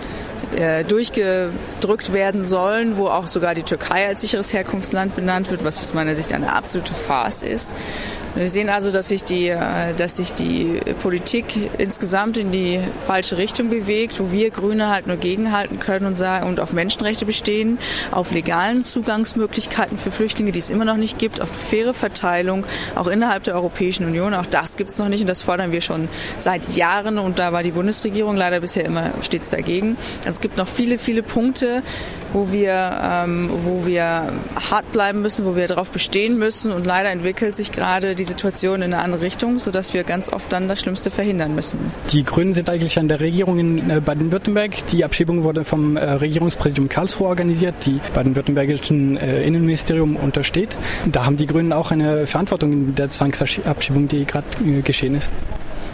äh, 0.55 0.83
durchgedrückt 0.83 2.13
werden 2.13 2.43
sollen, 2.43 2.97
wo 2.97 3.07
auch 3.07 3.27
sogar 3.27 3.53
die 3.53 3.63
Türkei 3.63 4.07
als 4.07 4.21
sicheres 4.21 4.51
Herkunftsland 4.53 5.15
benannt 5.15 5.49
wird, 5.51 5.63
was 5.63 5.79
aus 5.79 5.93
meiner 5.93 6.15
Sicht 6.15 6.33
eine 6.33 6.53
absolute 6.53 6.93
Farce 6.93 7.43
ist. 7.43 7.73
Wir 8.35 8.47
sehen 8.47 8.69
also, 8.69 8.91
dass 8.91 9.07
sich 9.07 9.23
die, 9.23 9.49
äh, 9.49 9.93
dass 9.97 10.17
sich 10.17 10.33
die 10.33 10.79
Politik 11.01 11.45
insgesamt 11.77 12.37
in 12.37 12.51
die 12.51 12.79
falsche 13.05 13.37
Richtung 13.37 13.69
bewegt, 13.69 14.19
wo 14.19 14.31
wir 14.31 14.51
Grüne 14.51 14.89
halt 14.89 15.07
nur 15.07 15.17
gegenhalten 15.17 15.79
können 15.79 16.05
und, 16.05 16.15
sagen, 16.15 16.47
und 16.47 16.59
auf 16.59 16.71
Menschenrechte 16.71 17.25
bestehen, 17.25 17.79
auf 18.11 18.31
legalen 18.31 18.83
Zugangsmöglichkeiten 18.83 19.97
für 19.97 20.11
Flüchtlinge, 20.11 20.51
die 20.51 20.59
es 20.59 20.69
immer 20.69 20.85
noch 20.85 20.97
nicht 20.97 21.17
gibt, 21.17 21.41
auf 21.41 21.49
faire 21.49 21.93
Verteilung, 21.93 22.65
auch 22.95 23.07
innerhalb 23.07 23.43
der 23.43 23.55
Europäischen 23.55 24.05
Union. 24.05 24.33
Auch 24.33 24.45
das 24.45 24.77
gibt 24.77 24.91
es 24.91 24.97
noch 24.99 25.09
nicht 25.09 25.21
und 25.21 25.27
das 25.27 25.41
fordern 25.41 25.71
wir 25.71 25.81
schon 25.81 26.07
seit 26.37 26.75
Jahren 26.75 27.17
und 27.17 27.39
da 27.39 27.51
war 27.51 27.63
die 27.63 27.71
Bundesregierung 27.71 28.35
leider 28.35 28.59
bisher 28.59 28.85
immer 28.85 29.11
stets 29.21 29.49
dagegen. 29.49 29.97
Also 30.19 30.31
es 30.31 30.39
gibt 30.41 30.57
noch 30.57 30.67
viele, 30.67 30.99
viele 30.99 31.23
Punkte, 31.23 31.81
wo 32.33 32.51
wir, 32.51 32.99
ähm, 33.01 33.49
wo 33.51 33.85
wir 33.85 34.31
hart 34.69 34.91
bleiben 34.91 35.21
müssen, 35.21 35.45
wo 35.45 35.55
wir 35.55 35.67
darauf 35.67 35.89
bestehen 35.89 36.37
müssen 36.37 36.71
und 36.71 36.85
leider 36.85 37.09
entwickelt 37.09 37.55
sich 37.55 37.71
gerade 37.71 38.15
die 38.19 38.25
Situation 38.25 38.81
in 38.81 38.93
eine 38.93 39.01
andere 39.01 39.21
Richtung, 39.21 39.59
sodass 39.59 39.93
wir 39.93 40.03
ganz 40.03 40.31
oft 40.31 40.51
dann 40.51 40.67
das 40.67 40.81
Schlimmste 40.81 41.09
verhindern 41.09 41.55
müssen. 41.55 41.79
Die 42.11 42.23
Grünen 42.23 42.53
sind 42.53 42.69
eigentlich 42.69 42.99
an 42.99 43.07
der 43.07 43.19
Regierung 43.19 43.59
in 43.59 43.89
äh, 43.89 44.01
Baden-Württemberg. 44.01 44.87
Die 44.87 45.03
Abschiebung 45.03 45.43
wurde 45.43 45.63
vom 45.63 45.97
äh, 45.97 46.03
Regierungspräsidium 46.03 46.89
Karlsruhe 46.89 47.27
organisiert, 47.27 47.75
die 47.85 47.99
baden-württembergischen 48.13 49.17
äh, 49.17 49.43
Innenministerium 49.43 50.15
untersteht. 50.15 50.75
Da 51.05 51.25
haben 51.25 51.37
die 51.37 51.47
Grünen 51.47 51.73
auch 51.73 51.91
eine 51.91 52.27
Verantwortung 52.27 52.71
in 52.73 52.95
der 52.95 53.09
Zwangsabschiebung, 53.09 54.07
die 54.07 54.25
gerade 54.25 54.47
geschehen 54.83 55.15
ist. 55.15 55.31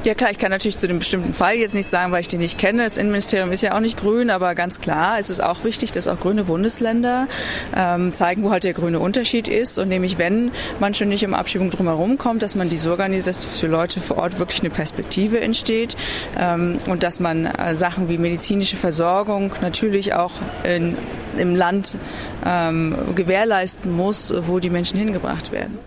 Ja 0.06 0.14
klar, 0.14 0.30
ich 0.30 0.38
kann 0.38 0.52
natürlich 0.52 0.78
zu 0.78 0.88
dem 0.88 1.00
bestimmten 1.00 1.34
Fall 1.34 1.56
jetzt 1.56 1.74
nicht 1.74 1.90
sagen, 1.90 2.12
weil 2.12 2.22
ich 2.22 2.28
den 2.28 2.40
nicht 2.40 2.60
kenne. 2.60 2.84
Das 2.84 2.96
Innenministerium 2.96 3.52
ist 3.52 3.64
ja 3.64 3.74
auch 3.74 3.80
nicht 3.80 3.98
grün, 3.98 4.30
aber 4.30 4.54
ganz 4.54 4.80
klar, 4.80 5.18
es 5.18 5.32
ist 5.32 5.42
auch 5.42 5.64
wichtig, 5.64 5.94
dass 5.94 6.08
auch 6.08 6.20
grüne 6.20 6.44
Bundesländer 6.44 7.28
ähm, 7.76 8.14
zeigen, 8.14 8.44
wo 8.44 8.52
halt 8.52 8.66
der 8.66 8.74
grüne 8.74 9.00
Unterschied 9.00 9.48
ist. 9.48 9.80
Und 9.80 9.88
nämlich, 9.88 10.20
wenn 10.20 10.52
man 10.80 10.94
schon 10.94 11.10
nicht 11.10 11.26
um 11.26 11.34
Abschiebung 11.34 11.72
drumherum 11.72 12.20
kommt, 12.20 12.44
dass 12.44 12.54
man 12.54 12.70
die 12.70 12.78
so 12.78 12.92
organisiert, 12.92 13.26
dass 13.26 13.44
für 13.44 13.66
Leute 13.66 14.00
vor 14.00 14.20
Ort 14.20 14.38
wirklich 14.38 14.60
eine 14.60 14.70
Perspektive 14.70 15.42
entsteht 15.42 15.98
ähm, 16.40 16.78
und 16.86 17.02
dass 17.02 17.20
man 17.20 17.48
äh, 17.48 17.74
Sachen 17.76 18.08
wie 18.08 18.20
medizinische 18.20 18.78
Versorgung 18.78 19.54
natürlich 19.64 20.14
auch 20.14 20.34
in, 20.64 20.96
im 21.36 21.56
Land 21.56 21.98
ähm, 22.46 22.96
gewährleisten 23.16 23.92
muss, 23.92 24.32
wo 24.46 24.60
die 24.60 24.70
Menschen 24.70 25.00
hingebracht 25.00 25.52
werden. 25.52 25.80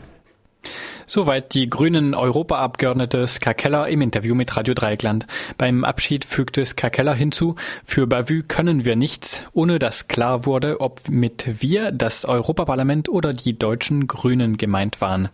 Soweit 1.10 1.54
die 1.54 1.70
grünen 1.70 2.14
Europaabgeordnete 2.14 3.26
Ska 3.26 3.54
Keller 3.54 3.88
im 3.88 4.02
Interview 4.02 4.34
mit 4.34 4.54
Radio 4.54 4.74
Dreieckland. 4.74 5.26
Beim 5.56 5.82
Abschied 5.82 6.26
fügte 6.26 6.66
Ska 6.66 6.90
Keller 6.90 7.14
hinzu, 7.14 7.54
für 7.82 8.06
Bavü 8.06 8.42
können 8.42 8.84
wir 8.84 8.94
nichts, 8.94 9.42
ohne 9.54 9.78
dass 9.78 10.08
klar 10.08 10.44
wurde, 10.44 10.82
ob 10.82 11.08
mit 11.08 11.62
wir 11.62 11.92
das 11.92 12.26
Europaparlament 12.26 13.08
oder 13.08 13.32
die 13.32 13.58
deutschen 13.58 14.06
Grünen 14.06 14.58
gemeint 14.58 15.00
waren. 15.00 15.30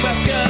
Alaska. 0.00 0.49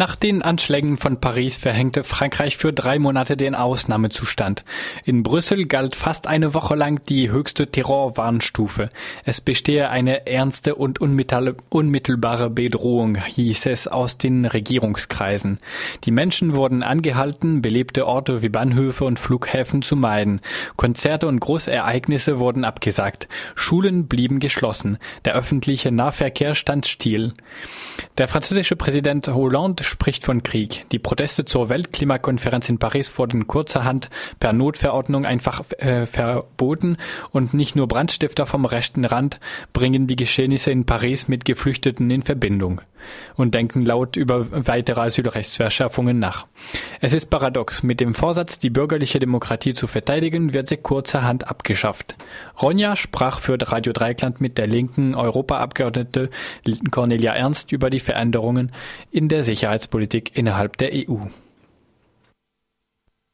Nach 0.00 0.16
den 0.16 0.40
Anschlägen 0.40 0.96
von 0.96 1.20
Paris 1.20 1.58
verhängte 1.58 2.04
Frankreich 2.04 2.56
für 2.56 2.72
drei 2.72 2.98
Monate 2.98 3.36
den 3.36 3.54
Ausnahmezustand. 3.54 4.64
In 5.04 5.22
Brüssel 5.22 5.66
galt 5.66 5.94
fast 5.94 6.26
eine 6.26 6.54
Woche 6.54 6.74
lang 6.74 7.04
die 7.04 7.30
höchste 7.30 7.66
Terrorwarnstufe. 7.66 8.88
Es 9.26 9.42
bestehe 9.42 9.90
eine 9.90 10.26
ernste 10.26 10.74
und 10.74 11.02
unmittelbare 11.02 12.48
Bedrohung, 12.48 13.16
hieß 13.16 13.66
es 13.66 13.88
aus 13.88 14.16
den 14.16 14.46
Regierungskreisen. 14.46 15.58
Die 16.04 16.12
Menschen 16.12 16.54
wurden 16.54 16.82
angehalten, 16.82 17.60
belebte 17.60 18.06
Orte 18.06 18.40
wie 18.40 18.48
Bahnhöfe 18.48 19.04
und 19.04 19.18
Flughäfen 19.18 19.82
zu 19.82 19.96
meiden. 19.96 20.40
Konzerte 20.76 21.26
und 21.26 21.40
Großereignisse 21.40 22.38
wurden 22.38 22.64
abgesagt. 22.64 23.28
Schulen 23.54 24.08
blieben 24.08 24.40
geschlossen. 24.40 24.96
Der 25.26 25.34
öffentliche 25.34 25.92
Nahverkehr 25.92 26.54
stand 26.54 26.86
still. 26.86 27.34
Der 28.16 28.28
französische 28.28 28.76
Präsident 28.76 29.28
Hollande 29.28 29.89
spricht 29.90 30.24
von 30.24 30.42
Krieg. 30.42 30.86
Die 30.92 30.98
Proteste 30.98 31.44
zur 31.44 31.68
Weltklimakonferenz 31.68 32.68
in 32.68 32.78
Paris 32.78 33.18
wurden 33.18 33.46
kurzerhand 33.46 34.08
per 34.38 34.52
Notverordnung 34.52 35.26
einfach 35.26 35.62
äh, 35.78 36.06
verboten 36.06 36.96
und 37.30 37.52
nicht 37.52 37.76
nur 37.76 37.88
Brandstifter 37.88 38.46
vom 38.46 38.64
rechten 38.64 39.04
Rand 39.04 39.40
bringen 39.72 40.06
die 40.06 40.16
Geschehnisse 40.16 40.70
in 40.70 40.86
Paris 40.86 41.28
mit 41.28 41.44
Geflüchteten 41.44 42.10
in 42.10 42.22
Verbindung 42.22 42.80
und 43.36 43.54
denken 43.54 43.84
laut 43.84 44.16
über 44.16 44.46
weitere 44.50 45.00
Asylrechtsverschärfungen 45.00 46.18
nach. 46.18 46.46
Es 47.00 47.12
ist 47.12 47.30
paradox. 47.30 47.82
Mit 47.82 48.00
dem 48.00 48.14
Vorsatz, 48.14 48.58
die 48.58 48.70
bürgerliche 48.70 49.18
Demokratie 49.18 49.74
zu 49.74 49.86
verteidigen, 49.86 50.52
wird 50.52 50.68
sie 50.68 50.76
kurzerhand 50.76 51.48
abgeschafft. 51.48 52.16
Ronja 52.60 52.96
sprach 52.96 53.40
für 53.40 53.58
Radio 53.60 53.92
Dreikland 53.92 54.40
mit 54.40 54.58
der 54.58 54.66
linken 54.66 55.14
Europaabgeordnete 55.14 56.30
Cornelia 56.90 57.32
Ernst 57.32 57.72
über 57.72 57.90
die 57.90 58.00
Veränderungen 58.00 58.72
in 59.10 59.28
der 59.28 59.44
Sicherheitspolitik 59.44 60.36
innerhalb 60.36 60.76
der 60.76 60.90
EU. 60.94 61.26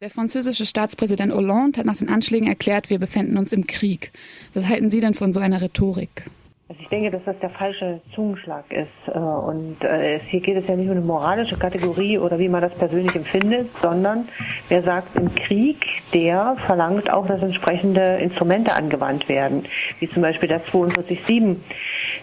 Der 0.03 0.11
französische 0.11 0.67
Staatspräsident 0.67 1.33
Hollande 1.33 1.79
hat 1.79 1.87
nach 1.87 1.97
den 1.97 2.11
Anschlägen 2.11 2.47
erklärt, 2.47 2.91
wir 2.91 2.99
befinden 2.99 3.39
uns 3.39 3.55
im 3.55 3.67
Krieg. 3.67 4.13
Was 4.53 4.67
halten 4.67 4.91
Sie 4.91 5.01
denn 5.01 5.15
von 5.15 5.33
so 5.33 5.41
einer 5.41 5.63
Rhetorik? 5.63 6.25
Also 6.69 6.83
ich 6.83 6.89
denke, 6.89 7.13
dass 7.13 7.23
das 7.25 7.39
der 7.39 7.51
falsche 7.51 8.01
Zungenschlag 8.13 8.65
ist. 8.73 9.15
Äh, 9.15 9.19
und 9.19 9.83
äh, 9.85 10.19
hier 10.19 10.41
geht 10.41 10.57
es 10.57 10.67
ja 10.67 10.75
nicht 10.75 10.87
um 10.87 10.97
eine 10.97 11.01
moralische 11.01 11.57
Kategorie 11.57 12.19
oder 12.19 12.41
wie 12.41 12.49
man 12.49 12.61
das 12.61 12.75
persönlich 12.75 13.15
empfindet, 13.15 13.71
sondern 13.81 14.29
wer 14.69 14.83
sagt 14.83 15.17
im 15.17 15.33
Krieg, 15.37 15.87
der 16.13 16.57
verlangt 16.67 17.09
auch, 17.13 17.29
dass 17.29 17.41
entsprechende 17.41 18.17
Instrumente 18.17 18.75
angewandt 18.75 19.29
werden, 19.29 19.65
wie 20.01 20.09
zum 20.11 20.23
Beispiel 20.23 20.49
der 20.49 20.65
42.7 20.65 21.57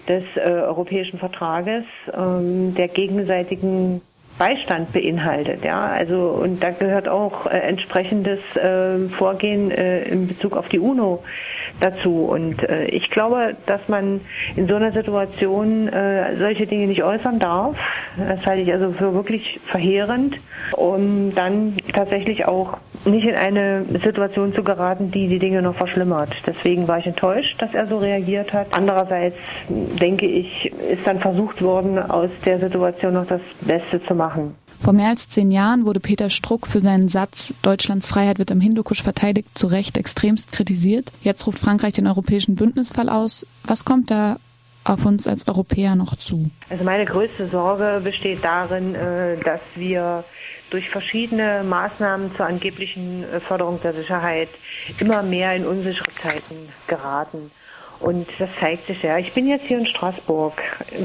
des 0.09 0.23
äh, 0.35 0.41
Europäischen 0.41 1.19
Vertrages 1.19 1.85
ähm, 2.13 2.75
der 2.75 2.89
gegenseitigen 2.89 4.01
Beistand 4.37 4.91
beinhaltet, 4.91 5.63
ja. 5.63 5.85
Also 5.85 6.29
und 6.41 6.61
da 6.61 6.71
gehört 6.71 7.07
auch 7.07 7.45
äh, 7.45 7.59
entsprechendes 7.59 8.39
äh, 8.55 9.07
Vorgehen 9.09 9.69
äh, 9.71 10.03
in 10.03 10.27
Bezug 10.27 10.57
auf 10.57 10.67
die 10.69 10.79
UNO 10.79 11.23
dazu. 11.79 12.25
Und 12.25 12.63
äh, 12.63 12.85
ich 12.85 13.09
glaube, 13.09 13.55
dass 13.65 13.87
man 13.87 14.21
in 14.55 14.67
so 14.67 14.75
einer 14.75 14.91
Situation 14.91 15.87
äh, 15.87 16.35
solche 16.37 16.67
Dinge 16.67 16.87
nicht 16.87 17.03
äußern 17.03 17.39
darf. 17.39 17.75
Das 18.17 18.45
halte 18.45 18.61
ich 18.61 18.71
also 18.71 18.91
für 18.91 19.13
wirklich 19.13 19.59
verheerend, 19.65 20.37
um 20.73 21.33
dann 21.35 21.77
tatsächlich 21.93 22.45
auch 22.45 22.77
nicht 23.05 23.27
in 23.27 23.35
eine 23.35 23.85
Situation 24.03 24.53
zu 24.53 24.63
geraten, 24.63 25.11
die 25.11 25.27
die 25.27 25.39
Dinge 25.39 25.61
noch 25.61 25.75
verschlimmert. 25.75 26.29
Deswegen 26.45 26.87
war 26.87 26.99
ich 26.99 27.07
enttäuscht, 27.07 27.61
dass 27.61 27.73
er 27.73 27.87
so 27.87 27.97
reagiert 27.97 28.53
hat. 28.53 28.67
Andererseits 28.71 29.35
denke 29.67 30.25
ich, 30.25 30.71
ist 30.89 31.05
dann 31.05 31.19
versucht 31.19 31.61
worden, 31.61 31.97
aus 31.99 32.29
der 32.45 32.59
Situation 32.59 33.13
noch 33.13 33.27
das 33.27 33.41
Beste 33.61 34.01
zu 34.03 34.15
machen. 34.15 34.55
Vor 34.83 34.91
mehr 34.91 35.07
als 35.07 35.29
zehn 35.29 35.49
Jahren 35.49 35.85
wurde 35.85 36.01
Peter 36.01 36.29
Struck 36.29 36.67
für 36.67 36.81
seinen 36.81 37.07
Satz 37.07 37.53
Deutschlands 37.61 38.09
Freiheit 38.09 38.37
wird 38.37 38.51
am 38.51 38.59
Hindukusch 38.59 39.01
verteidigt 39.01 39.57
zu 39.57 39.67
Recht 39.67 39.97
extremst 39.97 40.51
kritisiert. 40.51 41.13
Jetzt 41.21 41.47
ruft 41.47 41.59
Frankreich 41.59 41.93
den 41.93 42.05
europäischen 42.05 42.55
Bündnisfall 42.55 43.07
aus. 43.07 43.47
Was 43.63 43.85
kommt 43.85 44.11
da 44.11 44.39
auf 44.83 45.05
uns 45.05 45.25
als 45.25 45.47
Europäer 45.47 45.95
noch 45.95 46.17
zu? 46.17 46.51
Also 46.69 46.83
meine 46.83 47.05
größte 47.05 47.47
Sorge 47.47 48.01
besteht 48.03 48.43
darin, 48.43 48.93
äh, 48.93 49.37
dass 49.37 49.61
wir 49.75 50.25
durch 50.69 50.89
verschiedene 50.89 51.63
Maßnahmen 51.63 52.35
zur 52.35 52.45
angeblichen 52.45 53.23
äh, 53.23 53.39
Förderung 53.39 53.79
der 53.81 53.93
Sicherheit 53.93 54.49
immer 54.99 55.23
mehr 55.23 55.55
in 55.55 55.65
unsichere 55.65 56.11
Zeiten 56.21 56.55
geraten. 56.87 57.51
Und 57.99 58.27
das 58.39 58.49
zeigt 58.59 58.87
sich 58.87 59.01
ja. 59.03 59.17
Ich 59.17 59.33
bin 59.33 59.47
jetzt 59.47 59.65
hier 59.65 59.77
in 59.77 59.87
Straßburg. 59.87 60.53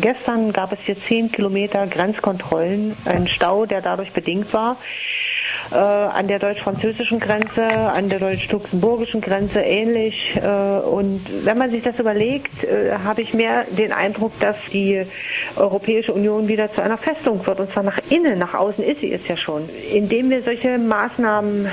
Gestern 0.01 0.53
gab 0.53 0.73
es 0.73 0.81
hier 0.81 0.99
zehn 0.99 1.31
Kilometer 1.31 1.87
Grenzkontrollen, 1.87 2.97
ein 3.05 3.29
Stau, 3.29 3.67
der 3.67 3.81
dadurch 3.81 4.13
bedingt 4.13 4.53
war 4.53 4.77
äh, 5.71 5.75
an 5.75 6.29
der 6.29 6.39
deutsch-französischen 6.39 7.21
Grenze, 7.21 7.67
an 7.67 8.09
der 8.09 8.19
deutsch-luxemburgischen 8.19 9.21
Grenze 9.21 9.61
ähnlich. 9.61 10.37
Äh, 10.37 10.49
und 10.81 11.21
wenn 11.45 11.59
man 11.59 11.71
sich 11.71 11.83
das 11.83 11.99
überlegt, 11.99 12.65
äh, 12.65 12.93
habe 13.05 13.23
ich 13.23 13.35
mehr 13.35 13.65
den 13.71 13.93
Eindruck, 13.93 14.33
dass 14.41 14.57
die 14.73 15.05
Europäische 15.57 16.13
Union 16.13 16.49
wieder 16.49 16.73
zu 16.73 16.83
einer 16.83 16.99
Festung 16.99 17.47
wird. 17.47 17.61
Und 17.61 17.73
zwar 17.73 17.83
nach 17.83 17.99
innen, 18.11 18.39
nach 18.39 18.55
außen 18.55 18.85
ist 18.85 19.01
sie 19.01 19.13
es 19.13 19.27
ja 19.29 19.37
schon. 19.37 19.69
Indem 19.93 20.31
wir 20.31 20.43
solche 20.43 20.79
Maßnahmen 20.79 21.67
äh, 21.67 21.71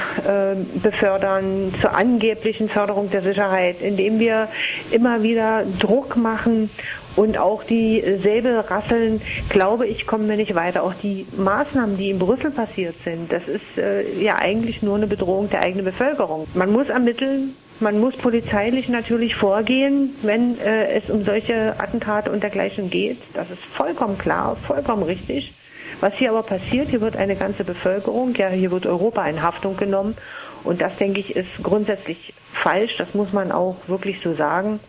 befördern 0.81 1.73
zur 1.81 1.95
angeblichen 1.95 2.69
Förderung 2.69 3.09
der 3.09 3.21
Sicherheit, 3.21 3.81
indem 3.81 4.19
wir 4.19 4.47
immer 4.91 5.23
wieder 5.23 5.63
Druck 5.79 6.15
machen 6.15 6.69
und 7.15 7.37
auch 7.37 7.63
die 7.63 8.03
Säbelrasseln, 8.21 9.21
glaube 9.49 9.87
ich, 9.87 10.05
kommen 10.05 10.27
wir 10.27 10.35
nicht 10.35 10.55
weiter. 10.55 10.83
Auch 10.83 10.93
die 11.01 11.25
Maßnahmen, 11.37 11.97
die 11.97 12.09
in 12.09 12.19
Brüssel 12.19 12.51
passiert 12.51 12.95
sind, 13.03 13.31
das 13.31 13.47
ist 13.47 13.77
äh, 13.77 14.21
ja 14.21 14.35
eigentlich 14.35 14.81
nur 14.81 14.95
eine 14.95 15.07
Bedrohung 15.07 15.49
der 15.49 15.63
eigenen 15.63 15.85
Bevölkerung. 15.85 16.47
Man 16.53 16.71
muss 16.71 16.89
ermitteln, 16.89 17.55
man 17.79 17.99
muss 17.99 18.15
polizeilich 18.17 18.89
natürlich 18.89 19.35
vorgehen, 19.35 20.15
wenn 20.21 20.59
äh, 20.59 20.99
es 20.99 21.09
um 21.09 21.23
solche 21.23 21.79
Attentate 21.79 22.31
und 22.31 22.43
dergleichen 22.43 22.89
geht. 22.89 23.17
Das 23.33 23.49
ist 23.49 23.63
vollkommen 23.73 24.17
klar, 24.17 24.55
vollkommen 24.67 25.03
richtig. 25.03 25.53
Was 26.01 26.13
hier 26.15 26.31
aber 26.31 26.43
passiert, 26.43 26.89
hier 26.89 27.01
wird 27.01 27.15
eine 27.15 27.35
ganze 27.35 27.63
Bevölkerung, 27.63 28.35
ja, 28.35 28.49
hier 28.49 28.71
wird 28.71 28.85
Europa 28.85 29.25
in 29.27 29.41
Haftung 29.41 29.77
genommen. 29.77 30.17
Und 30.63 30.81
das, 30.81 30.97
denke 30.97 31.19
ich, 31.19 31.35
ist 31.35 31.49
grundsätzlich 31.63 32.33
falsch. 32.51 32.97
Das 32.97 33.13
muss 33.13 33.31
man 33.31 33.51
auch 33.51 33.75
wirklich 33.87 34.19
so 34.21 34.33
sagen. 34.33 34.79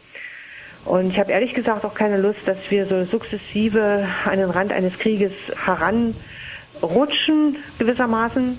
Und 0.86 1.10
ich 1.10 1.18
habe 1.18 1.32
ehrlich 1.32 1.52
gesagt 1.52 1.84
auch 1.84 1.94
keine 1.94 2.16
Lust, 2.16 2.38
dass 2.46 2.58
wir 2.70 2.86
so 2.86 3.04
sukzessive 3.04 4.06
an 4.24 4.38
den 4.38 4.50
Rand 4.50 4.72
eines 4.72 4.96
Krieges 4.98 5.32
heranrutschen, 5.64 7.56
gewissermaßen, 7.78 8.56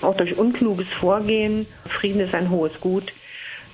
auch 0.00 0.16
durch 0.16 0.38
unkluges 0.38 0.86
Vorgehen. 0.88 1.66
Frieden 1.88 2.20
ist 2.20 2.34
ein 2.34 2.50
hohes 2.50 2.80
Gut. 2.80 3.12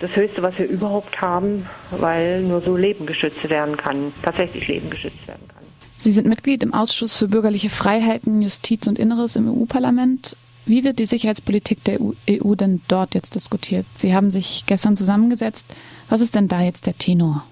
Das 0.00 0.16
Höchste, 0.16 0.42
was 0.42 0.58
wir 0.58 0.66
überhaupt 0.66 1.20
haben, 1.20 1.68
weil 1.90 2.40
nur 2.40 2.62
so 2.62 2.76
Leben 2.76 3.04
geschützt 3.04 3.48
werden 3.50 3.76
kann, 3.76 4.12
tatsächlich 4.22 4.66
Leben 4.66 4.88
geschützt 4.88 5.28
werden 5.28 5.46
kann. 5.48 5.62
Sie 5.98 6.12
sind 6.12 6.26
Mitglied 6.26 6.62
im 6.62 6.72
Ausschuss 6.72 7.18
für 7.18 7.28
bürgerliche 7.28 7.70
Freiheiten, 7.70 8.40
Justiz 8.40 8.86
und 8.86 8.98
Inneres 8.98 9.36
im 9.36 9.48
EU-Parlament. 9.48 10.34
Wie 10.64 10.82
wird 10.82 10.98
die 10.98 11.06
Sicherheitspolitik 11.06 11.84
der 11.84 12.00
EU 12.00 12.12
e 12.26 12.56
denn 12.56 12.80
dort 12.88 13.14
jetzt 13.14 13.34
diskutiert? 13.34 13.84
Sie 13.98 14.14
haben 14.14 14.30
sich 14.30 14.64
gestern 14.66 14.96
zusammengesetzt. 14.96 15.66
Was 16.08 16.22
ist 16.22 16.34
denn 16.34 16.48
da 16.48 16.62
jetzt 16.62 16.86
der 16.86 16.96
Tenor? 16.96 17.44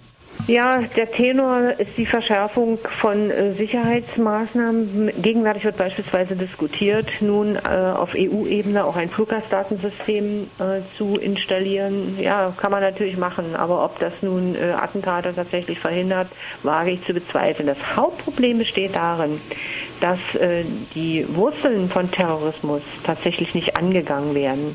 Ja, 0.47 0.79
der 0.97 1.11
Tenor 1.11 1.73
ist 1.79 1.97
die 1.97 2.07
Verschärfung 2.07 2.79
von 2.79 3.31
äh, 3.31 3.53
Sicherheitsmaßnahmen. 3.53 5.13
Gegenwärtig 5.23 5.65
wird 5.65 5.77
beispielsweise 5.77 6.37
diskutiert, 6.37 7.07
nun 7.21 7.57
äh, 7.57 7.61
auf 7.69 8.15
EU-Ebene 8.15 8.85
auch 8.85 8.97
ein 8.97 9.09
Fluggastdatensystem 9.09 10.49
äh, 10.59 10.81
zu 10.97 11.17
installieren. 11.17 12.19
Ja, 12.21 12.53
kann 12.57 12.71
man 12.71 12.83
natürlich 12.83 13.17
machen, 13.17 13.55
aber 13.55 13.85
ob 13.85 13.99
das 13.99 14.13
nun 14.23 14.55
äh, 14.55 14.73
Attentate 14.73 15.35
tatsächlich 15.35 15.79
verhindert, 15.79 16.29
wage 16.63 16.93
ich 16.93 17.05
zu 17.05 17.13
bezweifeln. 17.13 17.67
Das 17.67 17.97
Hauptproblem 17.97 18.59
besteht 18.59 18.97
darin, 18.97 19.41
dass 20.01 20.19
äh, 20.35 20.65
die 20.95 21.27
Wurzeln 21.35 21.89
von 21.89 22.11
Terrorismus 22.11 22.83
tatsächlich 23.05 23.55
nicht 23.55 23.77
angegangen 23.77 24.35
werden 24.35 24.75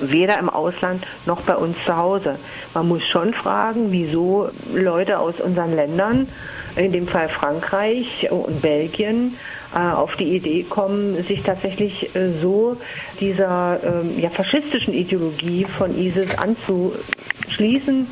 weder 0.00 0.38
im 0.38 0.48
Ausland 0.48 1.06
noch 1.26 1.42
bei 1.42 1.56
uns 1.56 1.76
zu 1.84 1.96
Hause. 1.96 2.38
Man 2.74 2.88
muss 2.88 3.04
schon 3.06 3.34
fragen, 3.34 3.92
wieso 3.92 4.48
Leute 4.72 5.18
aus 5.18 5.40
unseren 5.40 5.74
Ländern, 5.74 6.28
in 6.76 6.92
dem 6.92 7.06
Fall 7.06 7.28
Frankreich 7.28 8.28
und 8.30 8.62
Belgien, 8.62 9.36
äh, 9.74 9.78
auf 9.78 10.16
die 10.16 10.36
Idee 10.36 10.64
kommen, 10.64 11.22
sich 11.24 11.42
tatsächlich 11.42 12.14
äh, 12.14 12.32
so 12.40 12.76
dieser 13.20 13.80
ähm, 13.84 14.18
ja, 14.18 14.30
faschistischen 14.30 14.94
Ideologie 14.94 15.64
von 15.64 15.96
ISIS 15.96 16.30
anzuschließen 16.38 18.06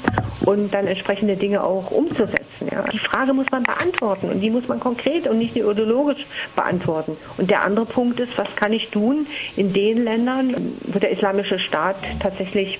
und 0.45 0.73
dann 0.73 0.87
entsprechende 0.87 1.37
Dinge 1.37 1.63
auch 1.63 1.91
umzusetzen. 1.91 2.69
Ja. 2.71 2.85
Die 2.93 2.99
Frage 2.99 3.33
muss 3.33 3.47
man 3.51 3.63
beantworten 3.63 4.31
und 4.31 4.41
die 4.41 4.51
muss 4.51 4.69
man 4.69 4.81
konkret 4.81 5.27
und 5.27 5.39
nicht 5.39 5.57
ideologisch 5.57 6.27
beantworten. 6.55 7.17
Und 7.39 7.51
der 7.51 7.63
andere 7.63 7.87
Punkt 7.87 8.21
ist, 8.21 8.37
was 8.37 8.55
kann 8.57 8.73
ich 8.73 8.91
tun 8.91 9.27
in 9.57 9.73
den 9.73 10.05
Ländern, 10.05 10.55
wo 10.85 10.99
der 10.99 11.11
islamische 11.11 11.59
Staat 11.59 11.97
tatsächlich 12.21 12.79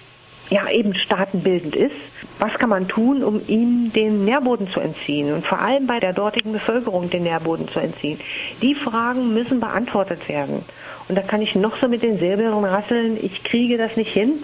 ja 0.53 0.69
eben 0.69 0.95
staatenbildend 0.95 1.75
ist. 1.77 1.97
Was 2.39 2.55
kann 2.55 2.69
man 2.69 2.89
tun, 2.89 3.25
um 3.25 3.41
ihm 3.47 3.93
den 3.93 4.25
Nährboden 4.25 4.69
zu 4.69 4.81
entziehen 4.81 5.33
und 5.33 5.47
vor 5.47 5.61
allem 5.61 5.87
bei 5.87 5.99
der 5.99 6.13
dortigen 6.13 6.53
Bevölkerung 6.53 7.09
den 7.09 7.23
Nährboden 7.23 7.69
zu 7.69 7.81
entziehen? 7.81 8.21
Die 8.61 8.75
Fragen 8.75 9.33
müssen 9.33 9.61
beantwortet 9.61 10.29
werden. 10.29 10.65
Und 11.09 11.17
da 11.17 11.23
kann 11.23 11.43
ich 11.43 11.55
noch 11.55 11.77
so 11.79 11.89
mit 11.89 12.03
den 12.03 12.19
Säbeln 12.19 12.53
rasseln, 12.65 13.19
ich 13.21 13.43
kriege 13.45 13.79
das 13.79 13.97
nicht 13.97 14.13
hin. 14.13 14.35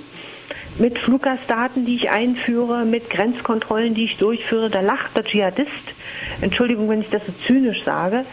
Mit 0.78 0.98
Fluggastdaten, 0.98 1.84
die 1.84 1.96
ich 1.96 2.10
einführe, 2.10 2.84
mit 2.84 3.10
Grenzkontrollen, 3.10 3.94
die 3.94 4.04
ich 4.04 4.16
durchführe, 4.16 4.70
da 4.70 4.80
lacht 4.80 5.16
der 5.16 5.24
Dschihadist. 5.24 5.72
Entschuldigung, 6.40 6.88
wenn 6.88 7.00
ich 7.00 7.10
das 7.10 7.26
so 7.26 7.32
zynisch 7.46 7.82
sage. 7.82 8.24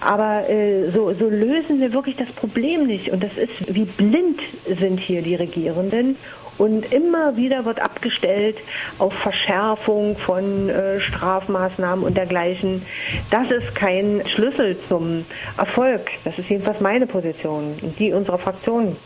Aber 0.00 0.48
äh, 0.48 0.88
so, 0.90 1.12
so 1.12 1.28
lösen 1.28 1.80
wir 1.80 1.92
wirklich 1.92 2.16
das 2.16 2.28
Problem 2.28 2.86
nicht. 2.86 3.10
Und 3.10 3.24
das 3.24 3.36
ist, 3.36 3.74
wie 3.74 3.84
blind 3.84 4.40
sind 4.66 5.00
hier 5.00 5.22
die 5.22 5.34
Regierenden. 5.34 6.16
Und 6.58 6.92
immer 6.92 7.36
wieder 7.36 7.64
wird 7.64 7.80
abgestellt 7.80 8.58
auf 8.98 9.14
Verschärfung 9.14 10.16
von 10.16 10.68
äh, 10.68 11.00
Strafmaßnahmen 11.00 12.04
und 12.04 12.16
dergleichen. 12.16 12.82
Das 13.30 13.50
ist 13.50 13.74
kein 13.74 14.22
Schlüssel 14.26 14.76
zum 14.88 15.24
Erfolg. 15.56 16.02
Das 16.24 16.38
ist 16.38 16.50
jedenfalls 16.50 16.80
meine 16.80 17.06
Position 17.06 17.74
und 17.82 17.98
die 17.98 18.12
unserer 18.12 18.38
Fraktion. 18.38 18.96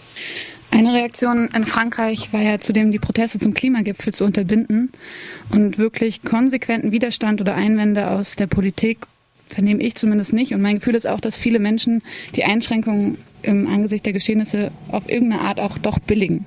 Eine 0.75 0.93
Reaktion 0.93 1.51
in 1.55 1.67
Frankreich 1.67 2.33
war 2.33 2.43
ja 2.43 2.59
zudem, 2.59 2.91
die 2.91 2.99
Proteste 2.99 3.39
zum 3.39 3.55
Klimagipfel 3.55 4.13
zu 4.13 4.25
unterbinden 4.25 4.91
und 5.51 5.79
wirklich 5.79 6.23
konsequenten 6.23 6.91
Widerstand 6.91 7.41
oder 7.41 7.55
Einwände 7.55 8.11
aus 8.11 8.35
der 8.35 8.49
Politik 8.49 9.07
vernehme 9.47 9.81
ich 9.85 9.95
zumindest 9.95 10.33
nicht. 10.33 10.53
Und 10.53 10.63
mein 10.63 10.81
Gefühl 10.81 10.97
ist 10.97 11.07
auch, 11.07 11.21
dass 11.21 11.39
viele 11.39 11.61
Menschen 11.61 12.03
die 12.35 12.43
Einschränkungen 12.43 13.19
im 13.43 13.69
Angesicht 13.69 14.05
der 14.05 14.15
Geschehnisse 14.15 14.73
auf 14.89 15.09
irgendeine 15.09 15.43
Art 15.43 15.61
auch 15.61 15.79
doch 15.79 16.01
billigen. 16.01 16.45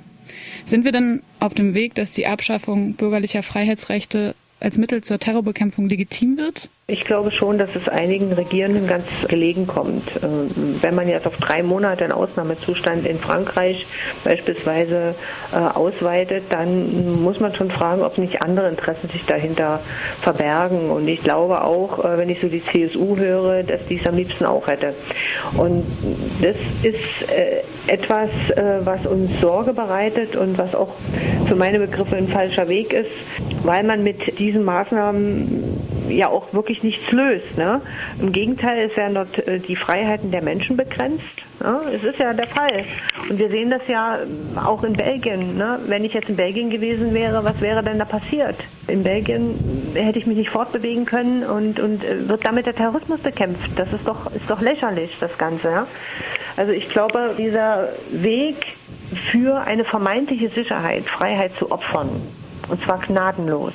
Sind 0.66 0.84
wir 0.84 0.92
denn 0.92 1.24
auf 1.40 1.54
dem 1.54 1.74
Weg, 1.74 1.96
dass 1.96 2.12
die 2.12 2.28
Abschaffung 2.28 2.96
bürgerlicher 2.96 3.44
Freiheitsrechte 3.44 4.36
als 4.60 4.78
Mittel 4.78 5.06
zur 5.06 5.20
Terrorbekämpfung 5.20 5.88
legitim 5.88 6.38
wird? 6.38 6.70
Ich 6.90 7.04
glaube 7.04 7.32
schon, 7.32 7.58
dass 7.58 7.76
es 7.76 7.90
einigen 7.90 8.32
Regierenden 8.32 8.88
ganz 8.88 9.04
gelegen 9.28 9.68
kommt. 9.68 10.10
Ähm, 10.24 10.78
wenn 10.80 10.96
man 10.96 11.10
jetzt 11.10 11.28
auf 11.28 11.36
drei 11.36 11.62
Monate 11.62 12.06
einen 12.06 12.14
Ausnahmezustand 12.14 13.06
in 13.06 13.20
Frankreich 13.20 13.86
beispielsweise 14.24 15.14
äh, 15.52 15.58
ausweitet, 15.58 16.46
dann 16.50 17.22
muss 17.22 17.42
man 17.42 17.54
schon 17.54 17.72
fragen, 17.72 18.04
ob 18.04 18.18
nicht 18.18 18.42
andere 18.42 18.70
Interessen 18.70 19.10
sich 19.10 19.26
dahinter 19.26 19.82
verbergen. 20.22 20.90
Und 20.90 21.10
ich 21.10 21.22
glaube 21.22 21.62
auch, 21.66 22.06
äh, 22.06 22.18
wenn 22.20 22.30
ich 22.30 22.40
so 22.40 22.48
die 22.48 22.64
CSU 22.64 23.18
höre, 23.18 23.64
dass 23.64 23.86
die 23.88 24.00
es 24.00 24.08
am 24.08 24.16
liebsten 24.16 24.46
auch 24.46 24.70
hätte. 24.70 24.96
Und 25.58 25.84
das 26.42 26.56
ist 26.84 27.30
äh, 27.30 27.64
etwas, 27.88 28.30
was 28.80 29.06
uns 29.06 29.40
Sorge 29.40 29.74
bereitet 29.74 30.36
und 30.36 30.58
was 30.58 30.76
auch 30.76 30.90
für 31.48 31.56
meine 31.56 31.80
Begriffe 31.80 32.16
ein 32.18 32.28
falscher 32.28 32.68
Weg 32.68 32.94
ist, 32.94 33.10
weil 33.64 33.84
man 33.84 34.04
mit 34.04 34.38
diesen 34.40 34.64
Maßnahmen 34.64 35.88
ja 36.10 36.30
auch 36.30 36.54
wirklich 36.54 36.84
nichts 36.84 37.12
löst. 37.12 37.58
Ne? 37.58 37.82
Im 38.22 38.32
Gegenteil, 38.32 38.90
es 38.90 38.98
werden 38.98 39.16
dort 39.16 39.48
äh, 39.48 39.60
die 39.60 39.76
Freiheiten 39.76 40.32
der 40.32 40.42
Menschen 40.42 40.78
begrenzt. 40.78 41.26
Ne? 41.60 41.82
Es 41.94 42.04
ist 42.04 42.20
ja 42.20 42.34
der 42.34 42.48
Fall. 42.48 42.86
Und 43.30 43.40
wir 43.40 43.50
sehen 43.50 43.70
das 43.70 43.82
ja 43.88 44.20
auch 44.56 44.84
in 44.84 44.94
Belgien. 44.94 45.58
Ne? 45.58 45.80
Wenn 45.88 46.04
ich 46.04 46.14
jetzt 46.14 46.30
in 46.30 46.36
Belgien 46.36 46.70
gewesen 46.70 47.14
wäre, 47.14 47.44
was 47.44 47.60
wäre 47.62 47.84
denn 47.84 48.00
da 48.00 48.06
passiert? 48.06 48.56
In 48.88 49.04
Belgien 49.04 49.56
hätte 49.94 50.20
ich 50.20 50.28
mich 50.28 50.38
nicht 50.38 50.50
fortbewegen 50.50 51.06
können 51.06 51.44
und, 51.44 51.80
und 51.80 52.04
äh, 52.04 52.28
wird 52.28 52.46
damit 52.46 52.66
der 52.66 52.76
Terrorismus 52.76 53.22
bekämpft. 53.22 53.72
Das 53.76 53.92
ist 53.92 54.08
doch, 54.08 54.32
ist 54.34 54.50
doch 54.50 54.62
lächerlich, 54.62 55.18
das 55.20 55.38
Ganze. 55.38 55.70
Ja? 55.70 55.88
Also 56.56 56.72
ich 56.72 56.90
glaube, 56.90 57.36
dieser 57.38 57.90
Weg 58.12 58.77
für 59.32 59.62
eine 59.62 59.86
vermeintliche 59.86 60.50
Sicherheit, 60.50 61.06
Freiheit 61.06 61.56
zu 61.58 61.72
opfern, 61.72 62.10
und 62.70 62.84
zwar 62.84 63.00
gnadenlos, 63.00 63.74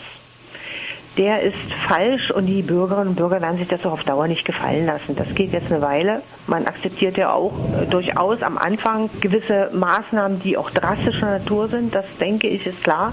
der 1.18 1.42
ist 1.42 1.56
falsch 1.86 2.30
und 2.30 2.46
die 2.46 2.62
Bürgerinnen 2.62 3.08
und 3.08 3.16
Bürger 3.16 3.42
werden 3.42 3.58
sich 3.58 3.68
das 3.68 3.84
auch 3.84 3.92
auf 3.92 4.04
Dauer 4.04 4.28
nicht 4.28 4.46
gefallen 4.46 4.86
lassen. 4.86 5.14
Das 5.14 5.34
geht 5.34 5.52
jetzt 5.52 5.70
eine 5.70 5.82
Weile. 5.82 6.22
Man 6.46 6.66
akzeptiert 6.66 7.18
ja 7.18 7.34
auch 7.34 7.52
äh, 7.52 7.86
durchaus 7.86 8.40
am 8.40 8.56
Anfang 8.56 9.10
gewisse 9.20 9.68
Maßnahmen, 9.74 10.40
die 10.40 10.56
auch 10.56 10.70
drastischer 10.70 11.38
Natur 11.38 11.68
sind. 11.68 11.94
Das 11.94 12.06
denke 12.18 12.48
ich 12.48 12.66
ist 12.66 12.82
klar, 12.82 13.12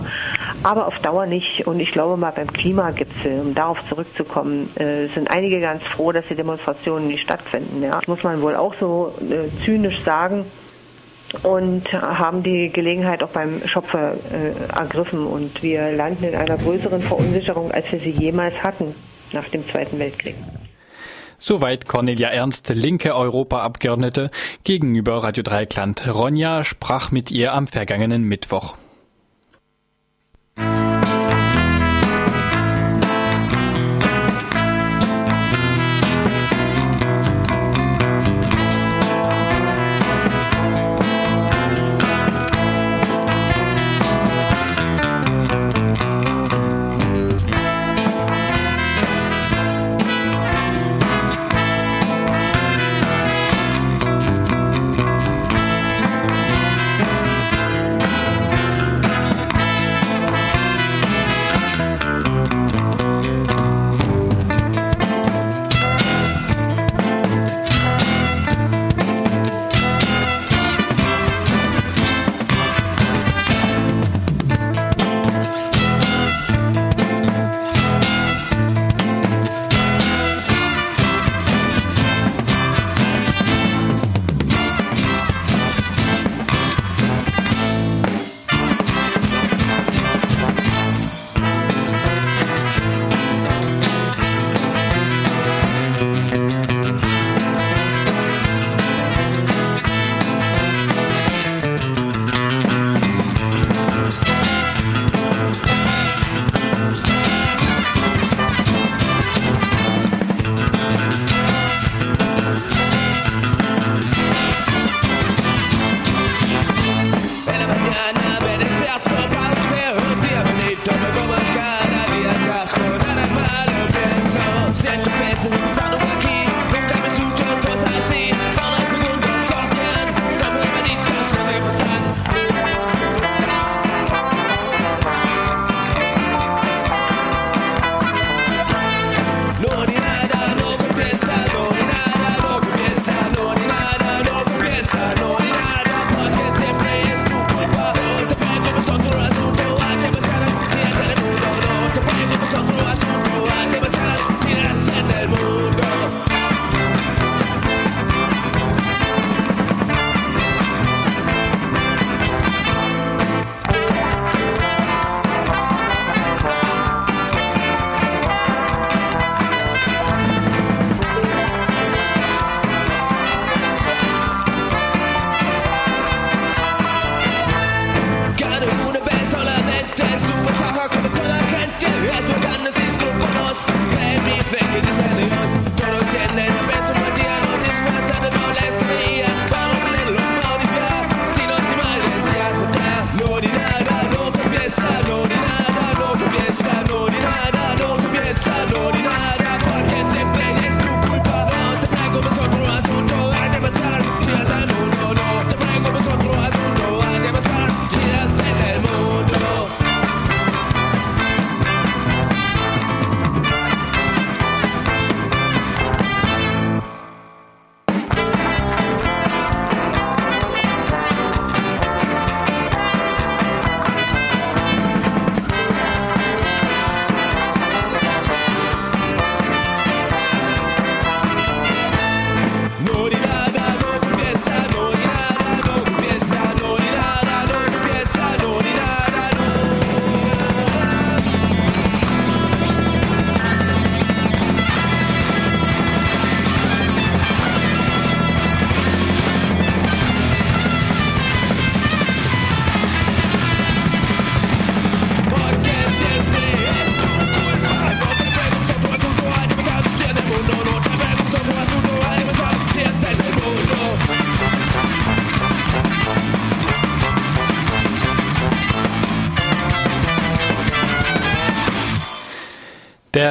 aber 0.64 0.88
auf 0.88 1.00
Dauer 1.00 1.26
nicht. 1.26 1.68
Und 1.68 1.82
ich 1.82 1.92
glaube 1.92 2.16
mal 2.16 2.32
beim 2.32 2.52
Klimagipfel, 2.54 3.42
um 3.42 3.54
darauf 3.54 3.78
zurückzukommen, 3.90 4.70
äh, 4.76 5.08
sind 5.08 5.30
einige 5.30 5.60
ganz 5.60 5.84
froh, 5.84 6.14
dass 6.14 6.26
die 6.28 6.36
Demonstrationen 6.36 7.08
nicht 7.08 7.24
stattfinden. 7.24 7.84
Ja. 7.84 8.00
Das 8.00 8.08
muss 8.08 8.24
man 8.24 8.42
wohl 8.42 8.56
auch 8.56 8.76
so 8.80 9.14
äh, 9.30 9.50
zynisch 9.66 10.02
sagen 10.04 10.46
und 11.44 11.92
haben 11.94 12.44
die 12.44 12.70
Gelegenheit 12.70 13.24
auch 13.24 13.30
beim 13.30 13.68
Schopfer 13.68 14.14
äh, 14.32 14.78
ergriffen. 14.78 15.26
Und 15.26 15.62
wir 15.62 15.92
landen 15.92 16.24
in 16.24 16.36
einer 16.36 16.58
größeren 16.58 17.02
Verunsicherung, 17.02 17.72
als 17.72 17.92
wir 17.92 18.00
sie 18.00 18.12
jemals 18.12 18.62
hatten 18.64 18.96
nach 19.32 19.48
dem 19.50 19.68
Zweiten 19.70 20.00
Weltkrieg. 20.00 20.36
Soweit 21.38 21.88
Cornelia 21.88 22.30
Ernst, 22.30 22.68
linke 22.70 23.16
Europaabgeordnete, 23.16 24.30
gegenüber 24.66 25.24
Radio 25.24 25.42
Dreikland. 25.42 26.06
Ronja 26.14 26.66
sprach 26.66 27.12
mit 27.12 27.32
ihr 27.32 27.54
am 27.54 27.68
vergangenen 27.68 28.24
Mittwoch. 28.24 28.76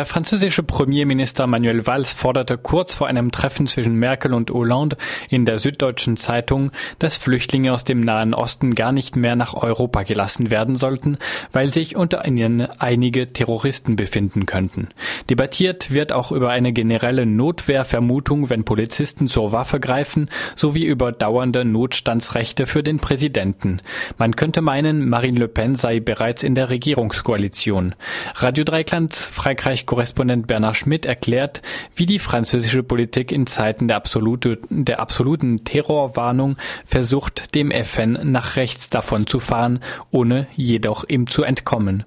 Französische 0.08 0.62
Premierminister 0.62 1.46
Manuel 1.46 1.86
Valls 1.86 2.14
forderte 2.14 2.56
kurz 2.56 2.94
vor 2.94 3.06
einem 3.06 3.30
Treffen 3.30 3.66
zwischen 3.66 3.96
Merkel 3.96 4.32
und 4.32 4.50
Hollande 4.50 4.96
in 5.28 5.44
der 5.44 5.58
Süddeutschen 5.58 6.16
Zeitung, 6.16 6.70
dass 6.98 7.18
Flüchtlinge 7.18 7.72
aus 7.72 7.84
dem 7.84 8.00
Nahen 8.00 8.32
Osten 8.32 8.74
gar 8.74 8.90
nicht 8.90 9.16
mehr 9.16 9.36
nach 9.36 9.54
Europa 9.54 10.04
gelassen 10.04 10.50
werden 10.50 10.76
sollten, 10.76 11.18
weil 11.52 11.72
sich 11.72 11.94
unter 11.94 12.24
ihnen 12.26 12.66
einige 12.78 13.34
Terroristen 13.34 13.96
befinden 13.96 14.46
könnten. 14.46 14.88
Debattiert 15.28 15.92
wird 15.92 16.12
auch 16.12 16.32
über 16.32 16.48
eine 16.48 16.72
generelle 16.72 17.26
Notwehrvermutung, 17.26 18.48
wenn 18.48 18.64
Polizisten 18.64 19.28
zur 19.28 19.52
Waffe 19.52 19.78
greifen, 19.78 20.30
sowie 20.56 20.86
über 20.86 21.12
dauernde 21.12 21.66
Notstandsrechte 21.66 22.66
für 22.66 22.82
den 22.82 22.98
Präsidenten. 22.98 23.82
Man 24.16 24.36
könnte 24.36 24.62
meinen, 24.62 25.06
Marine 25.08 25.40
Le 25.40 25.48
Pen 25.48 25.76
sei 25.76 26.00
bereits 26.00 26.42
in 26.42 26.54
der 26.54 26.70
Regierungskoalition. 26.70 27.94
Radio 28.36 28.64
Dreikland, 28.64 29.12
Frankreich 29.12 29.84
Frankreich-Korrespondent 29.98 30.46
Bernard 30.46 30.76
Schmidt 30.76 31.06
erklärt, 31.06 31.60
wie 31.96 32.06
die 32.06 32.18
französische 32.18 32.82
Politik 32.82 33.32
in 33.32 33.46
Zeiten 33.46 33.88
der, 33.88 33.96
absolute, 33.96 34.58
der 34.70 35.00
absoluten 35.00 35.64
Terrorwarnung 35.64 36.56
versucht, 36.84 37.54
dem 37.54 37.70
FN 37.70 38.18
nach 38.22 38.56
rechts 38.56 38.90
davon 38.90 39.26
zu 39.26 39.40
fahren, 39.40 39.80
ohne 40.10 40.46
jedoch 40.54 41.04
ihm 41.08 41.26
zu 41.26 41.42
entkommen. 41.42 42.04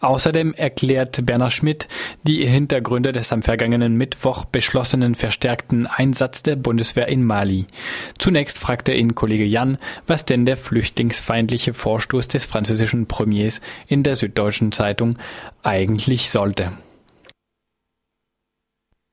Außerdem 0.00 0.54
erklärt 0.54 1.24
Bernard 1.24 1.52
Schmidt 1.52 1.88
die 2.24 2.46
Hintergründe 2.46 3.12
des 3.12 3.32
am 3.32 3.42
vergangenen 3.42 3.96
Mittwoch 3.96 4.44
beschlossenen 4.44 5.14
verstärkten 5.14 5.86
Einsatz 5.86 6.42
der 6.42 6.56
Bundeswehr 6.56 7.08
in 7.08 7.24
Mali. 7.24 7.66
Zunächst 8.18 8.58
fragte 8.58 8.92
ihn 8.92 9.14
Kollege 9.14 9.44
Jan, 9.44 9.78
was 10.06 10.24
denn 10.24 10.44
der 10.44 10.56
flüchtlingsfeindliche 10.56 11.72
Vorstoß 11.72 12.28
des 12.28 12.46
französischen 12.46 13.06
Premiers 13.06 13.60
in 13.86 14.02
der 14.02 14.16
Süddeutschen 14.16 14.72
Zeitung 14.72 15.18
eigentlich 15.62 16.30
sollte. 16.30 16.72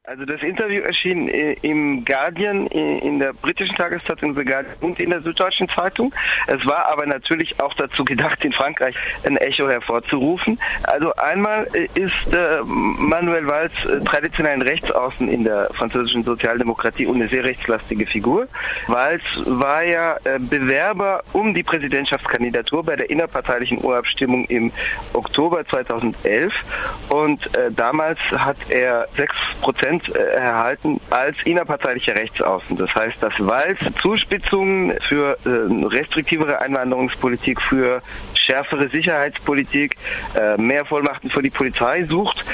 Also 0.07 0.23
das 0.23 0.41
Interview 0.41 0.83
erschien 0.83 1.27
äh, 1.27 1.57
im 1.63 2.05
Guardian, 2.05 2.67
äh, 2.67 2.99
in 2.99 3.19
der 3.19 3.33
britischen 3.33 3.75
Tageszeitung 3.75 4.35
The 4.35 4.45
Guardian 4.45 4.73
und 4.79 5.01
in 5.01 5.09
der 5.09 5.21
Süddeutschen 5.21 5.67
Zeitung. 5.67 6.15
Es 6.47 6.65
war 6.65 6.85
aber 6.85 7.05
natürlich 7.05 7.59
auch 7.59 7.73
dazu 7.73 8.05
gedacht, 8.05 8.45
in 8.45 8.53
Frankreich 8.53 8.95
ein 9.25 9.35
Echo 9.35 9.67
hervorzurufen. 9.67 10.57
Also 10.83 11.13
einmal 11.15 11.67
äh, 11.73 11.89
ist 11.99 12.37
Manuel 12.63 13.47
Valls 13.47 13.73
traditionell 14.05 14.53
ein 14.53 14.61
Rechtsaußen 14.61 15.27
in 15.27 15.43
der 15.43 15.69
französischen 15.73 16.23
Sozialdemokratie 16.23 17.05
und 17.05 17.15
eine 17.15 17.27
sehr 17.27 17.43
rechtslastige 17.43 18.05
Figur. 18.05 18.47
Valls 18.87 19.23
war 19.45 19.83
ja 19.83 20.17
Bewerber 20.39 21.23
um 21.33 21.53
die 21.53 21.63
Präsidentschaftskandidatur 21.63 22.83
bei 22.83 22.95
der 22.95 23.09
innerparteilichen 23.09 23.83
Urabstimmung 23.83 24.45
im 24.45 24.71
Oktober 25.13 25.65
2011 25.65 26.53
und 27.09 27.49
damals 27.71 28.19
hat 28.31 28.57
er 28.69 29.07
sechs 29.15 29.35
Prozent 29.61 29.96
Prozent 29.97 30.15
äh, 30.15 30.19
erhalten 30.19 30.99
als 31.09 31.35
innerparteilicher 31.45 32.15
Rechtsaußen. 32.15 32.77
Das 32.77 32.93
heißt, 32.93 33.21
dass 33.21 33.33
Walz 33.39 33.77
Zuspitzungen 34.01 34.97
für 35.01 35.37
äh, 35.45 35.85
restriktivere 35.87 36.59
Einwanderungspolitik, 36.59 37.61
für 37.61 38.01
schärfere 38.33 38.89
Sicherheitspolitik, 38.89 39.95
äh, 40.35 40.57
mehr 40.57 40.85
Vollmachten 40.85 41.29
für 41.29 41.41
die 41.41 41.49
Polizei 41.49 42.05
sucht, 42.05 42.45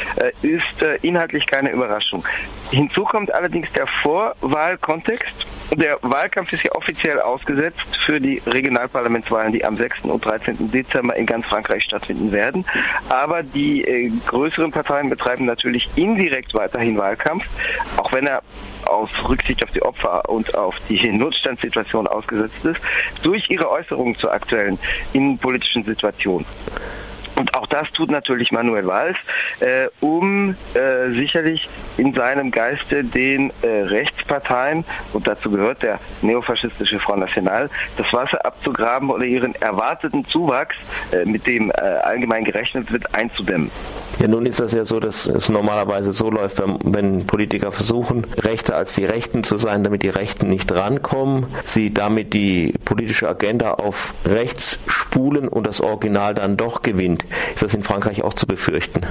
ist 0.42 0.82
inhaltlich 1.02 1.46
keine 1.46 1.72
Überraschung. 1.72 2.26
Hinzu 2.72 3.04
kommt 3.04 3.34
allerdings 3.34 3.72
der 3.74 3.88
Vorwahlkontext. 3.88 5.46
Der 5.76 5.98
Wahlkampf 6.02 6.54
ist 6.54 6.64
ja 6.64 6.72
offiziell 6.74 7.20
ausgesetzt 7.20 7.98
für 8.06 8.20
die 8.20 8.42
Regionalparlamentswahlen, 8.46 9.52
die 9.52 9.66
am 9.66 9.76
6. 9.76 10.06
und 10.06 10.24
13. 10.24 10.72
Dezember 10.72 11.16
in 11.16 11.26
ganz 11.26 11.48
Frankreich 11.48 11.84
stattfinden 11.84 12.32
werden. 12.32 12.66
Aber 13.10 13.42
die 13.42 14.12
größeren 14.28 14.72
Parteien 14.72 15.10
betreiben 15.10 15.46
natürlich 15.46 15.90
indirekt 15.96 16.54
weiterhin 16.54 16.98
Wahlkampf, 16.98 17.24
auch 17.98 18.12
wenn 18.12 18.28
er 18.28 18.42
aus 18.86 19.10
Rücksicht 19.28 19.64
auf 19.64 19.72
die 19.72 19.82
Opfer 19.82 20.28
und 20.30 20.56
auf 20.56 20.76
die 20.90 21.12
Notstandssituation 21.12 22.08
ausgesetzt 22.08 22.66
ist, 22.66 22.82
durch 23.22 23.50
ihre 23.50 23.70
Äußerungen 23.70 24.16
zur 24.16 24.32
aktuellen 24.32 24.78
innenpolitischen 25.14 25.84
Situation. 25.84 26.46
Und 27.44 27.54
auch 27.56 27.68
das 27.68 27.92
tut 27.92 28.10
natürlich 28.10 28.54
Manuel 28.54 28.88
Valls, 28.88 29.18
äh, 29.60 29.90
um 30.00 30.56
äh, 30.76 31.12
sicherlich 31.14 31.68
in 31.98 32.14
seinem 32.14 32.52
Geiste 32.52 33.04
den 33.04 33.52
äh, 33.64 33.68
Rechtsparteien, 33.68 34.86
und 35.12 35.28
dazu 35.28 35.52
gehört 35.52 35.84
der 35.84 36.00
neofaschistische 36.22 37.00
Front 37.00 37.20
National, 37.20 37.70
das 37.98 38.14
Wasser 38.14 38.46
abzugraben 38.46 39.10
oder 39.10 39.26
ihren 39.26 39.56
erwarteten 39.56 40.24
Zuwachs, 40.24 40.78
äh, 41.12 41.26
mit 41.26 41.46
dem 41.46 41.70
äh, 41.70 41.74
allgemein 41.74 42.46
gerechnet 42.46 42.94
wird, 42.94 43.14
einzudämmen. 43.14 43.70
Ja, 44.20 44.28
nun 44.28 44.46
ist 44.46 44.60
das 44.60 44.72
ja 44.72 44.86
so, 44.86 45.00
dass 45.00 45.26
es 45.26 45.50
normalerweise 45.50 46.14
so 46.14 46.30
läuft, 46.30 46.62
wenn, 46.62 46.78
wenn 46.84 47.28
Politiker 47.28 47.72
versuchen, 47.72 48.26
rechter 48.38 48.76
als 48.78 48.94
die 48.94 49.06
Rechten 49.06 49.44
zu 49.44 49.58
sein, 49.58 49.84
damit 49.84 50.04
die 50.04 50.10
Rechten 50.10 50.48
nicht 50.48 50.72
rankommen, 50.72 51.48
sie 51.66 51.94
damit 51.94 52.34
die 52.34 52.74
politische 52.86 53.28
Agenda 53.28 53.72
auf 53.72 54.14
rechts 54.24 54.80
spulen 54.88 55.48
und 55.48 55.68
das 55.68 55.82
Original 55.82 56.36
dann 56.36 56.58
doch 56.58 56.84
gewinnt. 56.84 57.26
Ist 57.54 57.64
das 57.64 57.74
in 57.74 57.84
Frankreich 57.84 58.24
auch 58.24 58.34
zu 58.34 58.48
befürchten? 58.48 59.02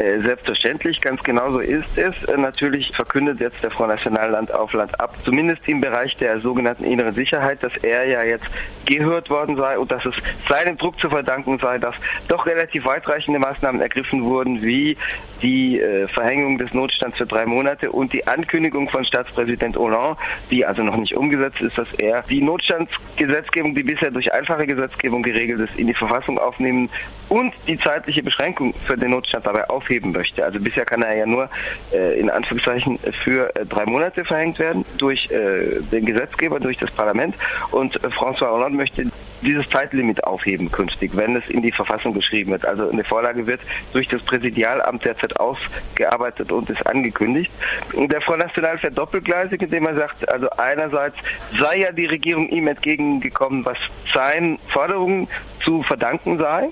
Äh, 0.00 0.18
selbstverständlich, 0.20 0.98
ganz 1.02 1.22
genauso 1.22 1.58
ist 1.58 1.98
es. 1.98 2.24
Äh, 2.24 2.38
natürlich 2.38 2.90
verkündet 2.92 3.38
jetzt 3.38 3.62
der 3.62 3.70
Front 3.70 3.90
National 3.90 4.30
Land 4.30 4.50
auf 4.50 4.72
Land 4.72 4.98
ab, 4.98 5.14
zumindest 5.22 5.68
im 5.68 5.82
Bereich 5.82 6.16
der 6.16 6.40
sogenannten 6.40 6.84
inneren 6.84 7.12
Sicherheit, 7.12 7.62
dass 7.62 7.76
er 7.82 8.06
ja 8.06 8.22
jetzt 8.22 8.46
gehört 8.86 9.28
worden 9.28 9.56
sei 9.56 9.78
und 9.78 9.92
dass 9.92 10.06
es 10.06 10.14
seinem 10.48 10.78
Druck 10.78 10.98
zu 10.98 11.10
verdanken 11.10 11.58
sei, 11.58 11.76
dass 11.76 11.94
doch 12.28 12.46
relativ 12.46 12.86
weitreichende 12.86 13.38
Maßnahmen 13.38 13.82
ergriffen 13.82 14.24
wurden, 14.24 14.62
wie 14.62 14.96
die 15.42 15.78
äh, 15.78 16.08
Verhängung 16.08 16.56
des 16.56 16.72
Notstands 16.72 17.18
für 17.18 17.26
drei 17.26 17.44
Monate 17.44 17.92
und 17.92 18.14
die 18.14 18.26
Ankündigung 18.26 18.88
von 18.88 19.04
Staatspräsident 19.04 19.76
Hollande, 19.76 20.16
die 20.50 20.64
also 20.64 20.82
noch 20.82 20.96
nicht 20.96 21.14
umgesetzt 21.14 21.60
ist, 21.60 21.76
dass 21.76 21.92
er 21.94 22.22
die 22.22 22.40
Notstandsgesetzgebung, 22.40 23.74
die 23.74 23.82
bisher 23.82 24.10
durch 24.10 24.32
einfache 24.32 24.66
Gesetzgebung 24.66 25.22
geregelt 25.22 25.60
ist, 25.60 25.78
in 25.78 25.88
die 25.88 25.94
Verfassung 25.94 26.38
aufnehmen 26.38 26.88
und 27.28 27.52
die 27.66 27.76
zeitliche 27.76 28.22
Beschränkung 28.22 28.72
für 28.72 28.96
den 28.96 29.10
Notstand 29.10 29.46
dabei 29.46 29.68
aufheben 29.68 29.89
aufheben 29.90 30.12
möchte. 30.12 30.44
Also 30.44 30.60
bisher 30.60 30.84
kann 30.84 31.02
er 31.02 31.16
ja 31.16 31.26
nur 31.26 31.48
äh, 31.92 32.18
in 32.18 32.30
Anführungszeichen 32.30 32.98
für 33.24 33.54
äh, 33.56 33.66
drei 33.66 33.84
Monate 33.86 34.24
verhängt 34.24 34.58
werden 34.58 34.84
durch 34.98 35.28
äh, 35.30 35.80
den 35.90 36.06
Gesetzgeber, 36.06 36.60
durch 36.60 36.78
das 36.78 36.90
Parlament. 36.92 37.34
Und 37.72 37.96
äh, 37.96 38.08
François 38.08 38.50
Hollande 38.50 38.76
möchte 38.76 39.06
dieses 39.42 39.68
Zeitlimit 39.68 40.22
aufheben 40.24 40.70
künftig, 40.70 41.16
wenn 41.16 41.34
es 41.34 41.48
in 41.48 41.62
die 41.62 41.72
Verfassung 41.72 42.14
geschrieben 42.14 42.52
wird. 42.52 42.66
Also 42.66 42.88
eine 42.88 43.04
Vorlage 43.04 43.46
wird 43.46 43.60
durch 43.92 44.06
das 44.08 44.22
Präsidialamt 44.22 45.04
derzeit 45.04 45.38
ausgearbeitet 45.40 46.52
und 46.52 46.68
ist 46.70 46.86
angekündigt. 46.86 47.50
Und 47.94 48.12
der 48.12 48.20
Front 48.20 48.40
National 48.40 48.78
fährt 48.78 48.98
doppelgleisig, 48.98 49.62
indem 49.62 49.86
er 49.86 49.94
sagt, 49.94 50.28
also 50.28 50.50
einerseits 50.50 51.16
sei 51.58 51.78
ja 51.78 51.92
die 51.92 52.06
Regierung 52.06 52.48
ihm 52.48 52.68
entgegengekommen, 52.68 53.64
was 53.64 53.78
seinen 54.12 54.58
Forderungen 54.68 55.28
zu 55.60 55.82
verdanken 55.82 56.38
sei. 56.38 56.68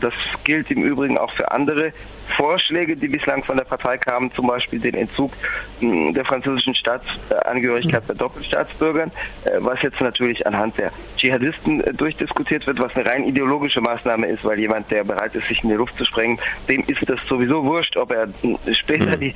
Das 0.00 0.14
gilt 0.44 0.70
im 0.70 0.82
Übrigen 0.82 1.18
auch 1.18 1.32
für 1.32 1.50
andere 1.50 1.92
Vorschläge, 2.28 2.96
die 2.96 3.08
bislang 3.08 3.44
von 3.44 3.56
der 3.56 3.64
Partei 3.64 3.98
kamen, 3.98 4.32
zum 4.32 4.46
Beispiel 4.46 4.80
den 4.80 4.94
Entzug 4.94 5.32
hm, 5.80 6.14
der 6.14 6.24
französischen 6.24 6.74
Staatsangehörigkeit 6.74 8.06
bei 8.06 8.14
Doppelstaatsbürgern, 8.14 9.10
äh, 9.44 9.50
was 9.58 9.82
jetzt 9.82 10.00
natürlich 10.00 10.46
anhand 10.46 10.78
der 10.78 10.90
Dschihadisten 11.16 11.82
äh, 11.82 11.92
durchdiskutiert 11.92 12.66
wird, 12.66 12.78
was 12.80 12.94
eine 12.96 13.06
rein 13.06 13.24
ideologische 13.24 13.80
Maßnahme 13.80 14.26
ist, 14.26 14.44
weil 14.44 14.58
jemand, 14.58 14.90
der 14.90 15.04
bereit 15.04 15.34
ist, 15.34 15.48
sich 15.48 15.62
in 15.62 15.70
die 15.70 15.76
Luft 15.76 15.96
zu 15.96 16.04
sprengen, 16.04 16.38
dem 16.68 16.82
ist 16.86 17.08
das 17.08 17.20
sowieso 17.26 17.64
wurscht, 17.64 17.96
ob 17.96 18.10
er 18.10 18.28
hm, 18.42 18.58
später 18.72 19.12
hm. 19.12 19.20
die 19.20 19.34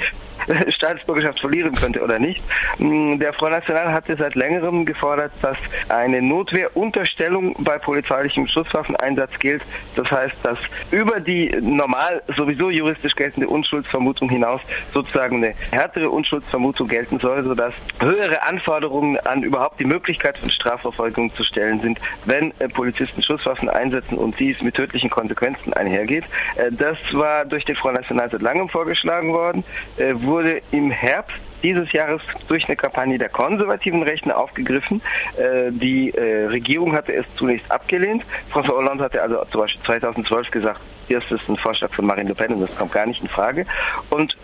Staatsbürgerschaft 0.69 1.41
verlieren 1.41 1.75
könnte 1.75 2.03
oder 2.03 2.19
nicht. 2.19 2.43
Der 2.79 3.33
Front 3.33 3.53
National 3.53 3.93
hatte 3.93 4.17
seit 4.17 4.35
längerem 4.35 4.85
gefordert, 4.85 5.33
dass 5.43 5.59
eine 5.89 6.23
Notwehrunterstellung 6.23 7.55
bei 7.59 7.79
polizeilichem 7.79 8.47
Schusswaffeneinsatz 8.47 9.39
gilt. 9.39 9.63
Das 9.97 10.11
heißt, 10.11 10.37
dass 10.43 10.59
über 10.91 11.21
die 11.21 11.55
normal 11.61 12.23
sowieso 12.37 12.71
juristisch 12.71 13.15
geltende 13.15 13.49
Unschuldsvermutung 13.49 14.29
hinaus 14.29 14.61
sozusagen 14.93 15.37
eine 15.37 15.55
härtere 15.71 16.11
Unschuldsvermutung 16.11 16.89
gelten 16.89 17.19
soll, 17.19 17.45
sodass 17.45 17.75
höhere 18.01 18.43
Anforderungen 18.43 19.19
an 19.21 19.43
überhaupt 19.43 19.81
die 19.81 19.85
Möglichkeit 19.85 20.39
von 20.39 20.51
Strafverfolgung 20.51 21.33
zu 21.35 21.45
stellen 21.45 21.81
sind, 21.81 22.01
wenn 22.25 22.53
äh, 22.59 22.69
Polizisten 22.69 23.23
Schusswaffen 23.23 23.69
einsetzen 23.69 24.17
und 24.19 24.39
dies 24.39 24.61
mit 24.63 24.75
tödlichen 24.75 25.11
Konsequenzen 25.11 25.73
einhergeht. 25.73 26.25
Äh, 26.57 26.71
das 26.71 26.99
war 27.13 27.45
durch 27.45 27.65
den 27.65 27.77
Front 27.77 27.97
National 27.97 28.31
seit 28.31 28.43
langem 28.43 28.69
vorgeschlagen 28.69 29.33
worden, 29.33 29.65
äh, 29.97 30.15
wurde 30.39 30.63
im 30.71 30.93
Herbst 30.93 31.37
dieses 31.65 31.91
Jahres 31.91 32.23
durch 32.47 32.65
eine 32.67 32.77
Kampagne 32.77 33.19
der 33.19 33.29
konservativen 33.29 34.05
Rechten 34.05 34.31
aufgegriffen. 34.31 35.03
Äh, 35.37 35.73
die 35.73 36.11
äh, 36.11 36.47
Regierung 36.47 36.93
hatte 36.93 37.13
es 37.13 37.27
zunächst 37.35 37.69
abgelehnt. 37.73 38.23
François 38.53 38.77
Hollande 38.77 39.03
hatte 39.03 39.21
also 39.21 39.45
zum 39.51 39.63
Beispiel 39.63 39.83
2012 39.83 40.51
gesagt, 40.53 40.81
hier 41.09 41.19
ist 41.19 41.49
ein 41.49 41.57
Vorschlag 41.57 41.91
von 41.91 42.07
Marine 42.07 42.29
Le 42.29 42.35
Pen 42.37 42.55
und 42.55 42.61
das 42.61 42.77
kommt 42.77 42.93
gar 42.93 43.05
nicht 43.05 43.21
in 43.21 43.29
Frage. 43.29 43.67
Und 44.11 44.37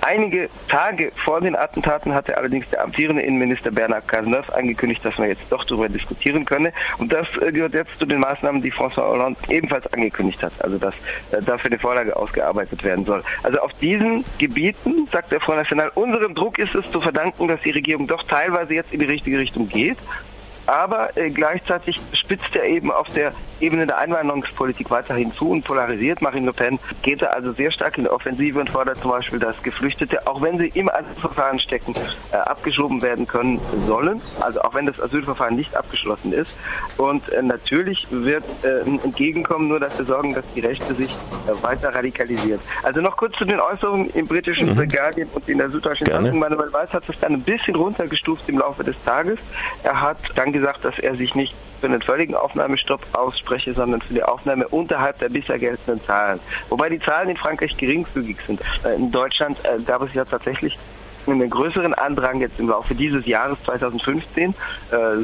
Einige 0.00 0.48
Tage 0.68 1.10
vor 1.16 1.40
den 1.40 1.56
Attentaten 1.56 2.14
hatte 2.14 2.36
allerdings 2.36 2.68
der 2.70 2.82
amtierende 2.82 3.22
Innenminister 3.22 3.70
Bernard 3.70 4.06
Cazeneuve 4.06 4.54
angekündigt, 4.54 5.04
dass 5.04 5.18
man 5.18 5.28
jetzt 5.28 5.50
doch 5.50 5.64
darüber 5.64 5.88
diskutieren 5.88 6.44
könne. 6.44 6.72
Und 6.98 7.12
das 7.12 7.26
äh, 7.38 7.52
gehört 7.52 7.74
jetzt 7.74 7.98
zu 7.98 8.06
den 8.06 8.20
Maßnahmen, 8.20 8.62
die 8.62 8.72
François 8.72 9.08
Hollande 9.08 9.38
ebenfalls 9.48 9.92
angekündigt 9.92 10.42
hat. 10.42 10.52
Also 10.60 10.78
dass 10.78 10.94
äh, 11.32 11.42
dafür 11.42 11.70
eine 11.70 11.78
Vorlage 11.78 12.16
ausgearbeitet 12.16 12.84
werden 12.84 13.04
soll. 13.04 13.22
Also 13.42 13.58
auf 13.60 13.72
diesen 13.74 14.24
Gebieten, 14.38 15.08
sagt 15.10 15.32
der 15.32 15.40
Front 15.40 15.58
National, 15.58 15.90
unserem 15.94 16.34
Druck 16.34 16.58
ist 16.58 16.74
es 16.74 16.90
zu 16.90 17.00
verdanken, 17.00 17.48
dass 17.48 17.60
die 17.62 17.70
Regierung 17.70 18.06
doch 18.06 18.22
teilweise 18.24 18.74
jetzt 18.74 18.92
in 18.92 19.00
die 19.00 19.06
richtige 19.06 19.38
Richtung 19.38 19.68
geht 19.68 19.98
aber 20.66 21.16
äh, 21.16 21.30
gleichzeitig 21.30 21.96
spitzt 22.12 22.54
er 22.54 22.64
eben 22.64 22.90
auf 22.90 23.12
der 23.12 23.32
Ebene 23.60 23.86
der 23.86 23.98
Einwanderungspolitik 23.98 24.90
weiterhin 24.90 25.32
zu 25.32 25.50
und 25.50 25.64
polarisiert. 25.64 26.22
Marine 26.22 26.46
Le 26.46 26.52
Pen 26.52 26.78
geht 27.02 27.22
da 27.22 27.26
also 27.26 27.52
sehr 27.52 27.70
stark 27.70 27.98
in 27.98 28.04
die 28.04 28.10
Offensive 28.10 28.60
und 28.60 28.70
fordert 28.70 29.00
zum 29.00 29.10
Beispiel, 29.10 29.38
dass 29.38 29.62
Geflüchtete, 29.62 30.26
auch 30.26 30.42
wenn 30.42 30.58
sie 30.58 30.68
im 30.74 30.88
Asylverfahren 30.88 31.58
stecken, 31.58 31.94
äh, 32.32 32.36
abgeschoben 32.36 33.02
werden 33.02 33.26
können 33.26 33.60
sollen. 33.86 34.20
Also 34.40 34.60
auch 34.62 34.74
wenn 34.74 34.86
das 34.86 35.00
Asylverfahren 35.00 35.56
nicht 35.56 35.74
abgeschlossen 35.76 36.32
ist. 36.32 36.58
Und 36.96 37.28
äh, 37.30 37.42
natürlich 37.42 38.06
wird 38.10 38.44
äh, 38.62 38.82
ein 38.82 39.00
Entgegenkommen 39.02 39.68
nur 39.68 39.80
dafür 39.80 40.04
sorgen, 40.04 40.34
dass 40.34 40.44
die 40.54 40.60
Rechte 40.60 40.94
sich 40.94 41.10
äh, 41.10 41.62
weiter 41.62 41.94
radikalisiert. 41.94 42.60
Also 42.82 43.00
noch 43.00 43.16
kurz 43.16 43.36
zu 43.36 43.44
den 43.44 43.60
Äußerungen 43.60 44.10
im 44.10 44.26
britischen 44.26 44.68
mhm. 44.70 44.78
The 44.78 44.86
Guardian 44.86 45.28
und 45.32 45.48
in 45.48 45.58
der 45.58 45.68
Süddeutschen 45.68 46.06
Zeitung. 46.06 46.38
Manuel 46.38 46.72
Weiß 46.72 46.92
hat 46.92 47.08
es 47.08 47.18
dann 47.20 47.34
ein 47.34 47.42
bisschen 47.42 47.74
runtergestuft 47.74 48.48
im 48.48 48.58
Laufe 48.58 48.84
des 48.84 48.96
Tages. 49.04 49.38
Er 49.82 50.00
hat 50.00 50.18
dann 50.34 50.52
gesagt, 50.52 50.84
dass 50.84 50.98
er 50.98 51.14
sich 51.14 51.34
nicht 51.34 51.54
für 51.86 51.92
einen 51.92 52.02
völligen 52.02 52.34
Aufnahmestopp 52.34 53.00
ausspreche, 53.12 53.72
sondern 53.72 54.00
für 54.00 54.14
die 54.14 54.22
Aufnahme 54.22 54.66
unterhalb 54.68 55.20
der 55.20 55.28
bisher 55.28 55.56
geltenden 55.56 56.04
Zahlen. 56.04 56.40
Wobei 56.68 56.88
die 56.88 56.98
Zahlen 56.98 57.30
in 57.30 57.36
Frankreich 57.36 57.76
geringfügig 57.76 58.38
sind. 58.44 58.60
Äh, 58.84 58.96
in 58.96 59.12
Deutschland 59.12 59.56
äh, 59.64 59.80
gab 59.82 60.02
es 60.02 60.12
ja 60.12 60.24
tatsächlich 60.24 60.76
einen 61.28 61.48
größeren 61.48 61.94
Andrang 61.94 62.40
jetzt 62.40 62.58
im 62.58 62.68
Laufe 62.68 62.94
dieses 62.94 63.26
Jahres 63.26 63.58
2015, 63.64 64.50
äh, 64.50 64.54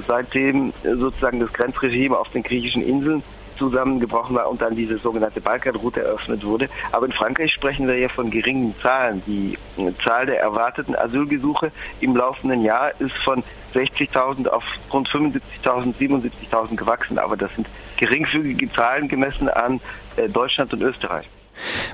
seitdem 0.07 0.73
sozusagen 0.83 1.41
das 1.41 1.53
Grenzregime 1.53 2.17
auf 2.17 2.29
den 2.31 2.43
griechischen 2.43 2.83
Inseln 2.83 3.23
zusammengebrochen 3.57 4.37
war 4.37 4.49
und 4.49 4.61
dann 4.61 4.77
diese 4.77 4.99
sogenannte 4.99 5.41
Balkanroute 5.41 6.03
eröffnet 6.03 6.45
wurde. 6.45 6.69
Aber 6.93 7.07
in 7.07 7.13
Frankreich 7.13 7.53
sprechen 7.53 7.87
wir 7.87 7.99
ja 7.99 8.09
von 8.09 8.31
geringen 8.31 8.75
Zahlen. 8.81 9.23
Die 9.27 9.59
Zahl 10.05 10.27
der 10.27 10.41
erwarteten 10.41 10.97
Asylgesuche 10.97 11.73
im 12.01 12.17
laufenden 12.17 12.63
Jahr 12.63 12.93
ist 13.01 13.17
von 13.19 13.43
60.000 13.75 14.49
auf 14.49 14.65
rund 14.93 15.09
75.000, 15.09 15.95
77.000 15.97 16.77
gewachsen. 16.77 17.19
Aber 17.19 17.37
das 17.37 17.55
sind 17.55 17.67
geringfügige 17.97 18.71
Zahlen 18.73 19.09
gemessen 19.09 19.49
an 19.49 19.81
äh, 20.17 20.29
Deutschland 20.29 20.73
und 20.73 20.83
Österreich. 20.83 21.29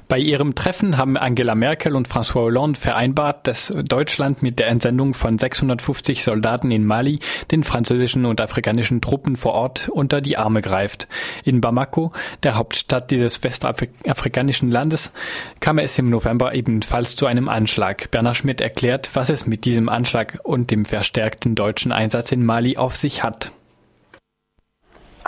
Bei 0.08 0.18
ihrem 0.18 0.54
Treffen 0.54 0.96
haben 0.96 1.16
Angela 1.16 1.54
Merkel 1.54 1.94
und 1.94 2.08
François 2.08 2.42
Hollande 2.42 2.78
vereinbart, 2.78 3.46
dass 3.46 3.72
Deutschland 3.84 4.42
mit 4.42 4.58
der 4.58 4.68
Entsendung 4.68 5.14
von 5.14 5.38
650 5.38 6.24
Soldaten 6.24 6.70
in 6.70 6.86
Mali 6.86 7.20
den 7.50 7.64
französischen 7.64 8.24
und 8.24 8.40
afrikanischen 8.40 9.00
Truppen 9.00 9.36
vor 9.36 9.52
Ort 9.52 9.88
unter 9.88 10.20
die 10.20 10.36
Arme 10.36 10.62
greift. 10.62 11.08
In 11.44 11.60
Bamako, 11.60 12.12
der 12.42 12.54
Hauptstadt 12.54 13.10
dieses 13.10 13.42
westafrikanischen 13.42 14.70
Landes, 14.70 15.12
kam 15.60 15.78
es 15.78 15.98
im 15.98 16.10
November 16.10 16.54
ebenfalls 16.54 17.16
zu 17.16 17.26
einem 17.26 17.48
Anschlag. 17.48 18.10
Bernhard 18.10 18.36
Schmidt 18.36 18.60
erklärt, 18.60 19.10
was 19.14 19.28
es 19.28 19.46
mit 19.46 19.64
diesem 19.64 19.88
Anschlag 19.88 20.38
und 20.42 20.70
dem 20.70 20.84
verstärkten 20.84 21.54
deutschen 21.54 21.92
Einsatz 21.92 22.32
in 22.32 22.44
Mali 22.44 22.76
auf 22.76 22.96
sich 22.96 23.22
hat 23.22 23.52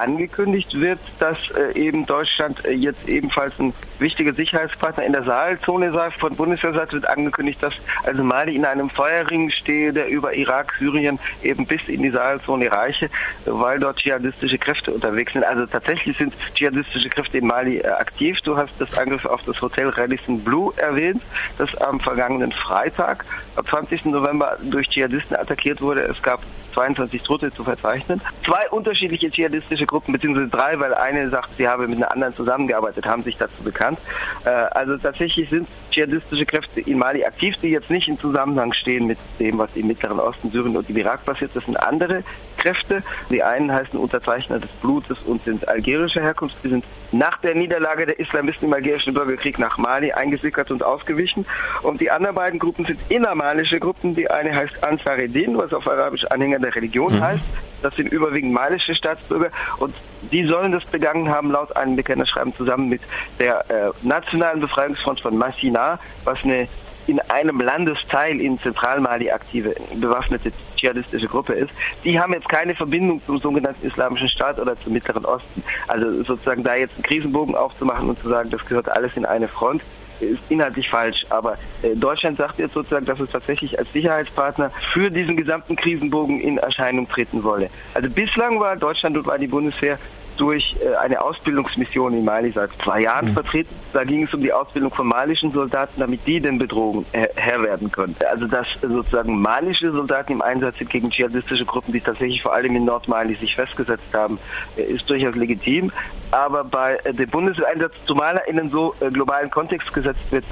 angekündigt 0.01 0.81
wird, 0.81 0.99
dass 1.19 1.39
äh, 1.51 1.79
eben 1.79 2.07
Deutschland 2.07 2.65
äh, 2.65 2.73
jetzt 2.73 3.09
ebenfalls 3.09 3.59
ein 3.59 3.73
wichtiger 3.99 4.33
Sicherheitspartner 4.33 5.05
in 5.05 5.13
der 5.13 5.23
Sahelzone 5.25 5.93
sei. 5.93 6.11
Von 6.11 6.35
Bundeswehrseite 6.35 6.93
wird 6.93 7.07
angekündigt, 7.07 7.63
dass 7.63 7.75
also 8.05 8.25
Mali 8.25 8.57
in 8.57 8.65
einem 8.65 8.89
Feuerring 8.89 9.51
stehe, 9.51 9.93
der 9.93 10.09
über 10.09 10.35
Irak, 10.35 10.75
Syrien 10.79 11.19
eben 11.43 11.67
bis 11.67 11.87
in 11.89 12.03
die 12.03 12.11
Sahelzone 12.11 12.73
reiche, 12.73 13.11
weil 13.45 13.79
dort 13.79 13.99
dschihadistische 13.99 14.59
Kräfte 14.59 14.93
unterwegs 14.93 15.35
sind. 15.35 15.45
Also 15.45 15.67
tatsächlich 15.67 16.17
sind 16.17 16.35
dschihadistische 16.55 17.09
Kräfte 17.11 17.39
in 17.39 17.47
Mali 17.47 17.79
äh, 17.79 17.87
aktiv. 17.87 18.41
Du 18.41 18.57
hast 18.57 18.73
das 18.79 18.97
Angriff 18.97 19.27
auf 19.27 19.43
das 19.45 19.61
Hotel 19.61 19.89
Radisson 19.91 20.43
Blue 20.43 20.73
erwähnt, 20.77 21.23
das 21.59 21.75
am 21.77 22.01
vergangenen 22.01 22.53
Freitag, 22.53 23.25
am 23.57 23.67
20. 23.67 24.07
November 24.07 24.57
durch 24.63 24.89
Dschihadisten 24.89 25.37
attackiert 25.37 25.81
wurde. 25.83 26.03
Es 26.03 26.23
gab 26.23 26.41
22 26.73 27.23
Tote 27.23 27.53
zu 27.53 27.65
verzeichnen. 27.65 28.21
Zwei 28.45 28.69
unterschiedliche 28.71 29.31
dschihadistische 29.31 29.87
Gruppen, 29.87 30.13
beziehungsweise 30.13 30.49
drei, 30.49 30.79
weil 30.79 30.95
eine 30.95 31.29
sagt, 31.29 31.57
sie 31.57 31.69
habe 31.69 31.89
mit 31.89 31.99
einer 31.99 32.13
anderen 32.13 32.35
zusammengearbeitet, 32.37 33.07
haben 33.07 33.23
sich 33.23 33.37
dazu 33.37 33.63
bekannt. 33.63 33.99
Äh, 34.45 34.51
also 34.51 34.97
tatsächlich 34.97 35.49
sind 35.51 35.69
dschihadistische 35.91 36.47
Kräfte 36.47 36.81
in 36.81 36.99
Mali 36.99 37.25
aktiv, 37.25 37.57
die 37.63 37.69
jetzt 37.69 37.91
nicht 37.91 38.09
in 38.09 38.19
Zusammenhang 38.19 38.73
stehen 38.73 39.07
mit 39.07 39.19
dem, 39.39 39.59
was 39.59 39.75
im 39.77 39.87
Mittleren 39.87 40.21
Osten, 40.21 40.51
Syrien 40.51 40.77
und 40.77 40.89
im 40.89 40.97
Irak 40.97 41.25
passiert. 41.25 41.51
Das 41.55 41.65
sind 41.65 41.77
andere 41.77 42.23
Kräfte. 42.61 43.03
Die 43.31 43.43
einen 43.43 43.73
heißen 43.73 43.99
Unterzeichner 43.99 44.59
des 44.61 44.71
Blutes 44.71 45.19
und 45.23 45.43
sind 45.45 45.69
algerischer 45.69 46.23
Herkunft. 46.23 46.57
Die 46.63 46.69
sind 46.69 46.85
nach 47.13 47.39
der 47.39 47.55
Niederlage 47.55 48.07
der 48.07 48.21
Islamisten 48.21 48.69
im 48.69 48.75
algerischen 48.75 49.15
Bürgerkrieg 49.15 49.59
nach 49.59 49.79
Mali 49.79 50.13
eingesickert 50.13 50.71
und 50.71 50.85
ausgewichen. 50.85 51.45
Und 51.83 52.01
die 52.01 52.11
anderen 52.11 52.37
beiden 52.37 52.59
Gruppen 52.59 52.85
sind 52.85 53.01
innermalische 53.09 53.81
Gruppen. 53.81 54.15
Die 54.15 54.31
eine 54.31 54.55
heißt 54.55 54.85
Ansareddin, 54.85 55.59
was 55.59 55.73
auf 55.73 55.89
Arabisch 55.89 56.25
Anhänger 56.27 56.60
der 56.63 56.75
Religion 56.75 57.15
mhm. 57.15 57.23
heißt. 57.23 57.45
Das 57.83 57.97
sind 57.97 58.13
überwiegend 58.13 58.53
malische 58.53 58.95
Staatsbürger. 58.95 59.51
Und 59.79 59.95
die 60.31 60.45
sollen 60.45 60.73
das 60.73 60.85
begangen 60.85 61.29
haben, 61.29 61.51
laut 61.51 61.75
einem 61.77 61.97
Bekennerschreiben, 61.97 62.55
zusammen 62.55 62.89
mit 62.89 63.01
der 63.39 63.65
äh, 63.71 63.91
Nationalen 64.03 64.61
Befreiungsfront 64.61 65.21
von 65.21 65.37
Massina, 65.37 65.99
was 66.25 66.45
eine 66.45 66.69
in 67.07 67.19
einem 67.23 67.61
Landesteil 67.61 68.41
in 68.41 68.59
Zentralmali 68.61 69.31
aktive 69.31 69.75
bewaffnete 69.95 70.53
dschihadistische 70.77 71.27
Gruppe 71.27 71.55
ist, 71.55 71.71
die 72.05 72.21
haben 72.21 72.33
jetzt 72.33 72.49
keine 72.49 72.75
Verbindung 72.75 73.21
zum 73.27 73.41
sogenannten 73.41 73.85
Islamischen 73.85 74.29
Staat 74.29 74.61
oder 74.61 74.79
zum 74.79 74.93
Mittleren 74.93 75.25
Osten. 75.25 75.63
Also 75.89 76.23
sozusagen 76.23 76.63
da 76.63 76.77
jetzt 76.77 76.95
einen 76.95 77.03
Krisenbogen 77.03 77.57
aufzumachen 77.57 78.09
und 78.09 78.19
zu 78.21 78.29
sagen, 78.29 78.51
das 78.51 78.65
gehört 78.65 78.89
alles 78.89 79.17
in 79.17 79.25
eine 79.25 79.49
Front, 79.49 79.83
ist 80.21 80.43
inhaltlich 80.49 80.89
falsch. 80.89 81.25
Aber 81.31 81.59
äh, 81.83 81.95
Deutschland 81.95 82.39
sagt 82.39 82.59
jetzt 82.59 82.75
sozusagen, 82.75 83.07
dass 83.07 83.21
es 83.21 83.31
tatsächlich 83.31 83.79
als 83.79 83.93
Sicherheitspartner 83.93 84.71
für 84.93 85.11
diesen 85.11 85.37
gesamten 85.37 85.77
Krisenbogen 85.77 86.41
in 86.41 86.59
Erscheinung 86.59 87.09
treten 87.09 87.43
wolle. 87.43 87.71
Also 87.95 88.09
bislang 88.11 88.61
war 88.61 88.77
Deutschland 88.77 89.17
und 89.17 89.27
war 89.27 89.39
die 89.39 89.49
Bundeswehr 89.49 89.99
durch 90.41 90.75
äh, 90.83 90.97
eine 90.97 91.21
Ausbildungsmission 91.21 92.15
in 92.15 92.25
Mali 92.25 92.51
seit 92.51 92.71
zwei 92.83 93.03
Jahren 93.03 93.29
mhm. 93.29 93.33
vertreten. 93.35 93.75
Da 93.93 94.05
ging 94.05 94.25
es 94.25 94.33
um 94.33 94.41
die 94.41 94.53
Ausbildung 94.53 94.91
von 94.91 95.07
malischen 95.07 95.53
Soldaten, 95.53 96.01
damit 96.01 96.27
die 96.27 96.41
den 96.41 96.59
Bedrohungen 96.59 97.05
Herr 97.13 97.63
werden 97.63 97.93
können. 97.93 98.17
Also 98.31 98.47
dass 98.47 98.67
sozusagen 98.81 99.41
malische 99.41 99.93
Soldaten 99.93 100.33
im 100.33 100.43
Einsatz 100.43 100.79
sind 100.79 100.91
gegen 100.91 101.11
dschihadistische 101.11 101.67
Gruppen, 101.67 101.93
die 101.93 102.01
tatsächlich 102.01 102.43
vor 102.43 102.55
allem 102.55 102.75
in 102.75 102.87
Nordmali 102.87 103.35
sich 103.35 103.55
festgesetzt 103.55 104.15
haben, 104.15 104.39
äh, 104.77 104.83
ist 104.83 105.09
durchaus 105.11 105.37
legitim. 105.37 105.93
Aber 106.31 106.65
bei 106.65 106.97
äh, 107.05 107.13
dem 107.13 107.29
Bundeseinsatz, 107.29 107.93
zumal 108.07 108.37
er 108.37 108.49
in 108.49 108.59
einen 108.59 108.71
so 108.71 108.95
globalen 109.13 109.51
Kontext 109.51 109.93
gesetzt 109.93 110.31
wird, 110.31 110.45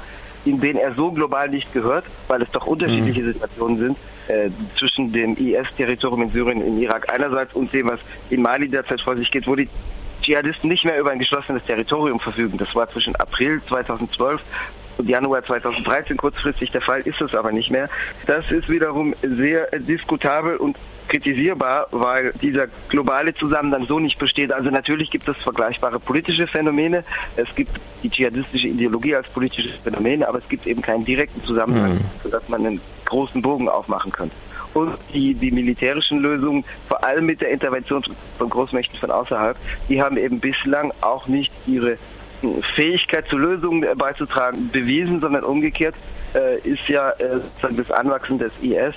in 0.45 0.59
den 0.59 0.77
er 0.77 0.93
so 0.93 1.11
global 1.11 1.49
nicht 1.49 1.73
gehört, 1.73 2.05
weil 2.27 2.41
es 2.41 2.51
doch 2.51 2.67
unterschiedliche 2.67 3.21
mhm. 3.21 3.33
Situationen 3.33 3.77
sind 3.79 3.97
äh, 4.29 4.49
zwischen 4.77 5.11
dem 5.11 5.35
IS-Territorium 5.35 6.23
in 6.23 6.29
Syrien, 6.29 6.61
in 6.61 6.79
Irak 6.79 7.11
einerseits 7.11 7.53
und 7.53 7.73
dem, 7.73 7.87
was 7.87 7.99
in 8.29 8.41
Mali 8.41 8.69
derzeit 8.69 9.01
vor 9.01 9.17
sich 9.17 9.29
geht, 9.31 9.47
wo 9.47 9.55
die 9.55 9.67
Dschihadisten 10.21 10.69
nicht 10.69 10.85
mehr 10.85 10.99
über 10.99 11.11
ein 11.11 11.19
geschlossenes 11.19 11.63
Territorium 11.65 12.19
verfügen. 12.19 12.57
Das 12.57 12.75
war 12.75 12.87
zwischen 12.89 13.15
April 13.15 13.61
2012 13.67 14.41
und 14.97 15.09
Januar 15.09 15.43
2013 15.43 16.17
kurzfristig 16.17 16.71
der 16.71 16.81
Fall, 16.81 17.01
ist 17.01 17.21
es 17.21 17.33
aber 17.33 17.51
nicht 17.51 17.71
mehr. 17.71 17.89
Das 18.27 18.51
ist 18.51 18.69
wiederum 18.69 19.15
sehr 19.21 19.67
diskutabel 19.79 20.57
und 20.57 20.77
kritisierbar, 21.09 21.87
weil 21.91 22.31
dieser 22.41 22.67
globale 22.87 23.33
Zusammenhang 23.33 23.85
so 23.85 23.99
nicht 23.99 24.17
besteht. 24.17 24.53
Also 24.53 24.69
natürlich 24.69 25.09
gibt 25.09 25.27
es 25.27 25.37
vergleichbare 25.37 25.99
politische 25.99 26.47
Phänomene. 26.47 27.03
Es 27.35 27.53
gibt 27.55 27.71
die 28.03 28.09
dschihadistische 28.09 28.67
Ideologie 28.67 29.15
als 29.15 29.27
politisches 29.27 29.71
Phänomen, 29.83 30.23
aber 30.23 30.39
es 30.39 30.47
gibt 30.47 30.65
eben 30.67 30.81
keinen 30.81 31.03
direkten 31.03 31.43
Zusammenhang, 31.43 31.95
mhm. 31.95 32.05
sodass 32.23 32.47
man 32.47 32.65
einen 32.65 32.81
großen 33.05 33.41
Bogen 33.41 33.67
aufmachen 33.67 34.11
könnte. 34.11 34.35
Und 34.73 34.93
die, 35.13 35.33
die 35.33 35.51
militärischen 35.51 36.19
Lösungen, 36.19 36.63
vor 36.87 37.03
allem 37.03 37.25
mit 37.25 37.41
der 37.41 37.49
Intervention 37.49 38.03
von 38.37 38.49
Großmächten 38.49 38.99
von 38.99 39.09
außerhalb, 39.09 39.57
die 39.89 40.01
haben 40.01 40.15
eben 40.15 40.39
bislang 40.39 40.93
auch 41.01 41.27
nicht 41.27 41.51
ihre 41.65 41.97
Fähigkeit 42.75 43.27
zu 43.27 43.37
Lösungen 43.37 43.85
beizutragen 43.97 44.69
bewiesen, 44.71 45.19
sondern 45.19 45.43
umgekehrt 45.43 45.95
äh, 46.35 46.59
ist 46.59 46.87
ja 46.87 47.09
äh, 47.11 47.39
das 47.61 47.91
Anwachsen 47.91 48.37
des 48.37 48.51
IS 48.61 48.95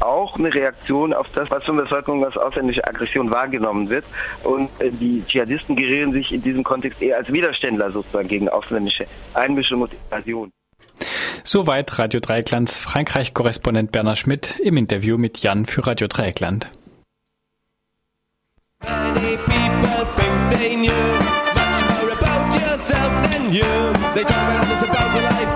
auch 0.00 0.36
eine 0.38 0.52
Reaktion 0.52 1.12
auf 1.12 1.26
das, 1.34 1.50
was 1.50 1.64
von 1.64 1.76
der 1.76 1.84
Bevölkerung 1.84 2.24
als 2.24 2.36
ausländische 2.36 2.86
Aggression 2.86 3.30
wahrgenommen 3.30 3.90
wird. 3.90 4.04
Und 4.42 4.70
äh, 4.78 4.90
die 4.90 5.22
Dschihadisten 5.26 5.76
gerieren 5.76 6.12
sich 6.12 6.32
in 6.32 6.42
diesem 6.42 6.64
Kontext 6.64 7.02
eher 7.02 7.18
als 7.18 7.32
Widerständler 7.32 7.90
sozusagen 7.90 8.28
gegen 8.28 8.48
ausländische 8.48 9.06
Einmischung 9.34 9.82
und 9.82 9.92
Invasion. 9.92 10.50
Soweit 11.42 11.98
Radio 11.98 12.20
Dreiecklands 12.20 12.78
Frankreich-Korrespondent 12.78 13.92
Bernhard 13.92 14.18
Schmidt 14.18 14.58
im 14.60 14.76
Interview 14.76 15.16
mit 15.16 15.38
Jan 15.38 15.66
für 15.66 15.86
Radio 15.86 16.08
Dreieckland. 16.08 16.70
Many 25.22 25.55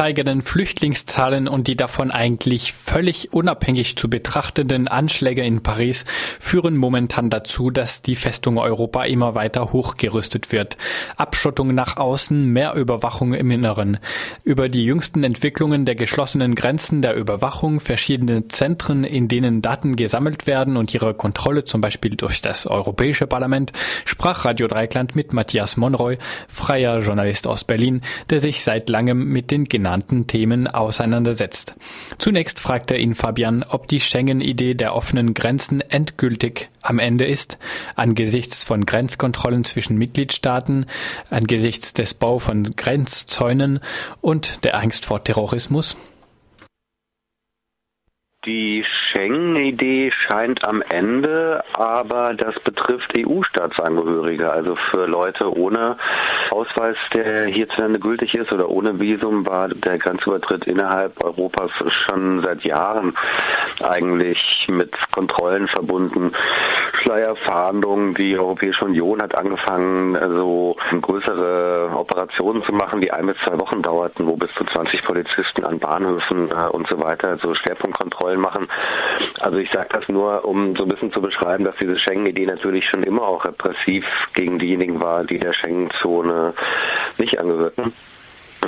steigenden 0.00 0.40
Flüchtlingszahlen 0.40 1.46
und 1.46 1.66
die 1.66 1.76
davon 1.76 2.10
eigentlich 2.10 2.72
völlig 2.72 3.34
unabhängig 3.34 3.96
zu 3.96 4.08
betrachtenden 4.08 4.88
Anschläge 4.88 5.42
in 5.42 5.62
Paris 5.62 6.06
führen 6.38 6.78
momentan 6.78 7.28
dazu, 7.28 7.68
dass 7.68 8.00
die 8.00 8.16
Festung 8.16 8.56
Europa 8.56 9.04
immer 9.04 9.34
weiter 9.34 9.74
hochgerüstet 9.74 10.52
wird. 10.52 10.78
Abschottung 11.18 11.74
nach 11.74 11.98
außen, 11.98 12.46
mehr 12.46 12.76
Überwachung 12.76 13.34
im 13.34 13.50
Inneren. 13.50 13.98
Über 14.42 14.70
die 14.70 14.86
jüngsten 14.86 15.22
Entwicklungen 15.22 15.84
der 15.84 15.96
geschlossenen 15.96 16.54
Grenzen 16.54 17.02
der 17.02 17.14
Überwachung, 17.14 17.78
verschiedene 17.78 18.48
Zentren, 18.48 19.04
in 19.04 19.28
denen 19.28 19.60
Daten 19.60 19.96
gesammelt 19.96 20.46
werden 20.46 20.78
und 20.78 20.94
ihre 20.94 21.12
Kontrolle 21.12 21.64
zum 21.64 21.82
Beispiel 21.82 22.16
durch 22.16 22.40
das 22.40 22.66
Europäische 22.66 23.26
Parlament, 23.26 23.72
sprach 24.06 24.46
Radio 24.46 24.66
Dreikland 24.66 25.14
mit 25.14 25.34
Matthias 25.34 25.76
Monroy, 25.76 26.16
freier 26.48 27.00
Journalist 27.00 27.46
aus 27.46 27.64
Berlin, 27.64 28.00
der 28.30 28.40
sich 28.40 28.64
seit 28.64 28.88
langem 28.88 29.28
mit 29.28 29.50
den 29.50 29.66
genannten 29.66 29.89
Themen 30.26 30.66
auseinandersetzt. 30.66 31.74
Zunächst 32.18 32.60
fragte 32.60 32.96
ihn 32.96 33.14
Fabian, 33.14 33.62
ob 33.62 33.86
die 33.86 34.00
Schengen-Idee 34.00 34.74
der 34.74 34.94
offenen 34.94 35.34
Grenzen 35.34 35.80
endgültig 35.80 36.68
am 36.82 36.98
Ende 36.98 37.26
ist, 37.26 37.58
angesichts 37.96 38.64
von 38.64 38.86
Grenzkontrollen 38.86 39.64
zwischen 39.64 39.98
Mitgliedstaaten, 39.98 40.86
angesichts 41.28 41.92
des 41.92 42.14
Bau 42.14 42.38
von 42.38 42.64
Grenzzäunen 42.76 43.80
und 44.20 44.64
der 44.64 44.76
Angst 44.78 45.06
vor 45.06 45.24
Terrorismus? 45.24 45.96
Die 48.46 48.82
Schengen-Idee 48.86 50.10
scheint 50.12 50.64
am 50.64 50.80
Ende, 50.88 51.62
aber 51.74 52.32
das 52.32 52.58
betrifft 52.60 53.12
EU-Staatsangehörige. 53.14 54.50
Also 54.50 54.76
für 54.76 55.04
Leute 55.04 55.54
ohne 55.54 55.98
Ausweis, 56.50 56.96
der 57.12 57.48
hierzulande 57.48 57.98
gültig 57.98 58.34
ist 58.34 58.50
oder 58.50 58.70
ohne 58.70 58.98
Visum, 58.98 59.44
war 59.44 59.68
der 59.68 59.98
Grenzübertritt 59.98 60.66
innerhalb 60.66 61.22
Europas 61.22 61.70
schon 61.90 62.40
seit 62.40 62.64
Jahren 62.64 63.12
eigentlich 63.82 64.66
mit 64.70 64.96
Kontrollen 65.10 65.68
verbunden. 65.68 66.32
Schleierfahndungen, 67.02 68.14
die 68.14 68.38
Europäische 68.38 68.86
Union 68.86 69.20
hat 69.20 69.34
angefangen, 69.34 70.16
also 70.16 70.76
größere 71.00 71.90
Operationen 71.94 72.62
zu 72.62 72.72
machen, 72.72 73.02
die 73.02 73.12
ein 73.12 73.26
bis 73.26 73.36
zwei 73.38 73.58
Wochen 73.58 73.82
dauerten, 73.82 74.26
wo 74.26 74.36
bis 74.36 74.52
zu 74.54 74.64
20 74.64 75.02
Polizisten 75.02 75.64
an 75.64 75.78
Bahnhöfen 75.78 76.50
äh, 76.50 76.68
und 76.68 76.86
so 76.88 77.02
weiter, 77.02 77.36
so 77.38 77.54
Schwerpunktkontrollen 77.54 78.29
Kontrollen 78.30 78.40
machen. 78.40 78.68
Also 79.40 79.58
ich 79.58 79.70
sage 79.70 79.88
das 79.92 80.08
nur, 80.08 80.44
um 80.44 80.76
so 80.76 80.84
ein 80.84 80.88
bisschen 80.88 81.12
zu 81.12 81.20
beschreiben, 81.20 81.64
dass 81.64 81.76
diese 81.76 81.98
Schengen-Idee 81.98 82.46
natürlich 82.46 82.88
schon 82.88 83.02
immer 83.02 83.22
auch 83.22 83.44
repressiv 83.44 84.06
gegen 84.34 84.58
diejenigen 84.58 85.00
war, 85.00 85.24
die 85.24 85.38
der 85.38 85.52
Schengen-Zone 85.52 86.54
nicht 87.18 87.38
angehörten. 87.38 87.92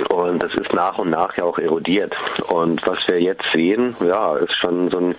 Und 0.09 0.41
das 0.41 0.55
ist 0.55 0.73
nach 0.73 0.97
und 0.97 1.11
nach 1.11 1.37
ja 1.37 1.43
auch 1.43 1.59
erodiert. 1.59 2.15
Und 2.47 2.85
was 2.87 3.07
wir 3.07 3.21
jetzt 3.21 3.45
sehen, 3.53 3.95
ja, 4.03 4.35
ist 4.37 4.57
schon 4.57 4.89
so 4.89 4.97
ein 4.97 5.15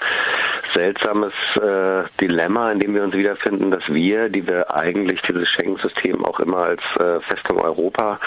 seltsames 0.72 1.32
äh, 1.56 2.02
Dilemma, 2.20 2.72
in 2.72 2.80
dem 2.80 2.94
wir 2.94 3.04
uns 3.04 3.14
wiederfinden, 3.14 3.70
dass 3.70 3.86
wir, 3.86 4.28
die 4.28 4.46
wir 4.46 4.74
eigentlich 4.74 5.22
dieses 5.22 5.48
Schengen-System 5.48 6.24
auch 6.24 6.40
immer 6.40 6.58
als 6.58 6.82
äh, 6.98 7.20
Festung 7.20 7.60
Europa 7.60 8.18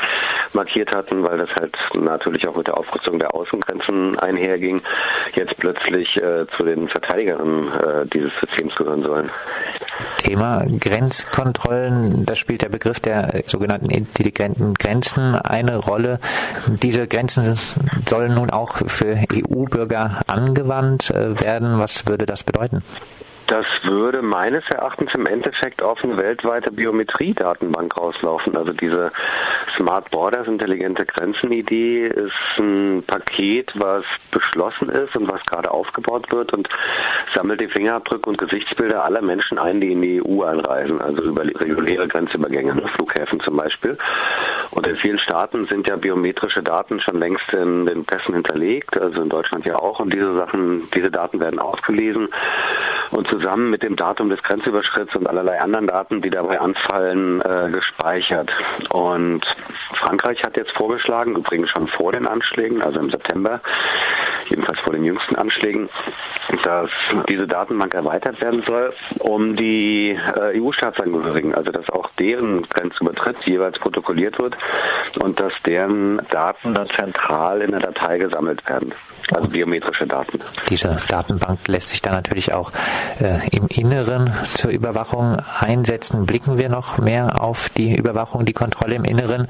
markiert 0.53 0.93
hatten, 0.93 1.23
weil 1.23 1.37
das 1.37 1.49
halt 1.55 1.75
natürlich 1.93 2.47
auch 2.47 2.55
mit 2.55 2.67
der 2.67 2.77
Aufrüstung 2.77 3.19
der 3.19 3.33
Außengrenzen 3.33 4.17
einherging, 4.19 4.81
jetzt 5.33 5.57
plötzlich 5.57 6.17
äh, 6.17 6.45
zu 6.55 6.63
den 6.63 6.87
Verteidigern 6.87 7.67
äh, 7.73 8.05
dieses 8.07 8.31
Systems 8.39 8.75
gehören 8.75 9.03
sollen. 9.03 9.29
Thema 10.17 10.63
Grenzkontrollen, 10.79 12.25
da 12.25 12.35
spielt 12.35 12.61
der 12.61 12.69
Begriff 12.69 12.99
der 12.99 13.43
sogenannten 13.45 13.89
intelligenten 13.89 14.73
Grenzen 14.73 15.35
eine 15.35 15.77
Rolle. 15.77 16.19
Diese 16.67 17.07
Grenzen 17.07 17.57
sollen 18.05 18.33
nun 18.35 18.49
auch 18.49 18.77
für 18.87 19.17
EU-Bürger 19.33 20.21
angewandt 20.27 21.11
äh, 21.11 21.39
werden. 21.39 21.79
Was 21.79 22.07
würde 22.07 22.25
das 22.25 22.43
bedeuten? 22.43 22.83
Das 23.47 23.65
würde 23.83 24.21
meines 24.21 24.69
Erachtens 24.69 25.13
im 25.15 25.25
Endeffekt 25.25 25.81
auf 25.81 26.03
eine 26.03 26.17
weltweite 26.17 26.69
Biometriedatenbank 26.69 27.95
rauslaufen. 27.95 28.57
Also 28.57 28.73
diese 28.73 29.13
Smart 29.77 30.11
Borders, 30.11 30.47
intelligente 30.47 31.05
Grenzen-Idee 31.05 32.07
ist 32.07 32.59
ein 32.59 33.03
Paket, 33.07 33.71
was 33.75 34.03
beschlossen 34.31 34.89
ist 34.89 35.15
und 35.15 35.31
was 35.31 35.45
gerade 35.45 35.71
aufgebaut 35.71 36.29
wird 36.29 36.51
und 36.53 36.67
sammelt 37.33 37.61
die 37.61 37.69
Fingerabdrücke 37.69 38.29
und 38.29 38.37
Gesichtsbilder 38.37 39.05
aller 39.05 39.21
Menschen 39.21 39.57
ein, 39.57 39.79
die 39.79 39.93
in 39.93 40.01
die 40.01 40.21
EU 40.21 40.43
einreisen, 40.43 40.99
also 40.99 41.23
über 41.23 41.45
reguläre 41.45 42.07
Grenzübergänge, 42.09 42.75
ne, 42.75 42.81
Flughäfen 42.87 43.39
zum 43.39 43.55
Beispiel. 43.55 43.97
Und 44.71 44.85
in 44.87 44.97
vielen 44.97 45.19
Staaten 45.19 45.67
sind 45.67 45.87
ja 45.87 45.95
biometrische 45.95 46.61
Daten 46.61 46.99
schon 46.99 47.17
längst 47.19 47.53
in 47.53 47.85
den 47.85 48.03
Pässen 48.03 48.33
hinterlegt, 48.33 48.99
also 48.99 49.21
in 49.21 49.29
Deutschland 49.29 49.65
ja 49.65 49.77
auch. 49.77 50.01
Und 50.01 50.11
diese 50.11 50.33
Sachen, 50.35 50.89
diese 50.93 51.09
Daten 51.09 51.39
werden 51.39 51.59
ausgelesen 51.59 52.27
und 53.11 53.27
zusammen 53.37 53.69
mit 53.69 53.83
dem 53.83 53.95
Datum 53.95 54.29
des 54.29 54.41
Grenzüberschritts 54.41 55.15
und 55.15 55.27
allerlei 55.27 55.59
anderen 55.61 55.87
Daten, 55.87 56.21
die 56.21 56.29
dabei 56.29 56.59
anfallen, 56.59 57.41
äh, 57.41 57.69
gespeichert. 57.71 58.51
Und 58.89 59.45
Frankreich 59.93 60.43
hat 60.43 60.57
jetzt 60.57 60.71
vorgeschlagen, 60.71 61.35
übrigens 61.35 61.69
schon 61.69 61.87
vor 61.87 62.11
den 62.11 62.27
Anschlägen, 62.27 62.81
also 62.81 62.99
im 62.99 63.09
September, 63.09 63.61
jedenfalls 64.49 64.79
vor 64.79 64.93
den 64.93 65.03
jüngsten 65.03 65.35
Anschlägen, 65.35 65.89
dass 66.63 66.89
diese 67.29 67.47
Datenbank 67.47 67.93
erweitert 67.93 68.41
werden 68.41 68.63
soll, 68.63 68.93
um 69.19 69.55
die 69.55 70.17
äh, 70.35 70.59
EU-Staatsangehörigen, 70.59 71.53
also 71.53 71.71
dass 71.71 71.89
auch 71.89 72.09
deren 72.19 72.63
Grenzübertritt 72.63 73.37
jeweils 73.45 73.77
protokolliert 73.79 74.39
wird 74.39 74.57
und 75.19 75.39
dass 75.39 75.53
deren 75.63 76.21
Daten 76.29 76.73
dann 76.73 76.89
zentral 76.89 77.61
in 77.61 77.71
der 77.71 77.81
Datei 77.81 78.17
gesammelt 78.17 78.67
werden, 78.67 78.93
also 79.33 79.47
biometrische 79.47 80.07
Daten. 80.07 80.39
Diese 80.69 80.97
Datenbank 81.07 81.67
lässt 81.67 81.89
sich 81.89 82.01
dann 82.01 82.13
natürlich 82.13 82.53
auch 82.53 82.71
äh, 83.19 83.39
im 83.51 83.67
Inneren 83.67 84.33
zur 84.53 84.71
Überwachung 84.71 85.37
einsetzen. 85.59 86.25
Blicken 86.25 86.57
wir 86.57 86.69
noch 86.69 86.97
mehr 86.97 87.41
auf 87.41 87.69
die 87.69 87.95
Überwachung, 87.95 88.45
die 88.45 88.53
Kontrolle 88.53 88.95
im 88.95 89.03
Inneren. 89.03 89.47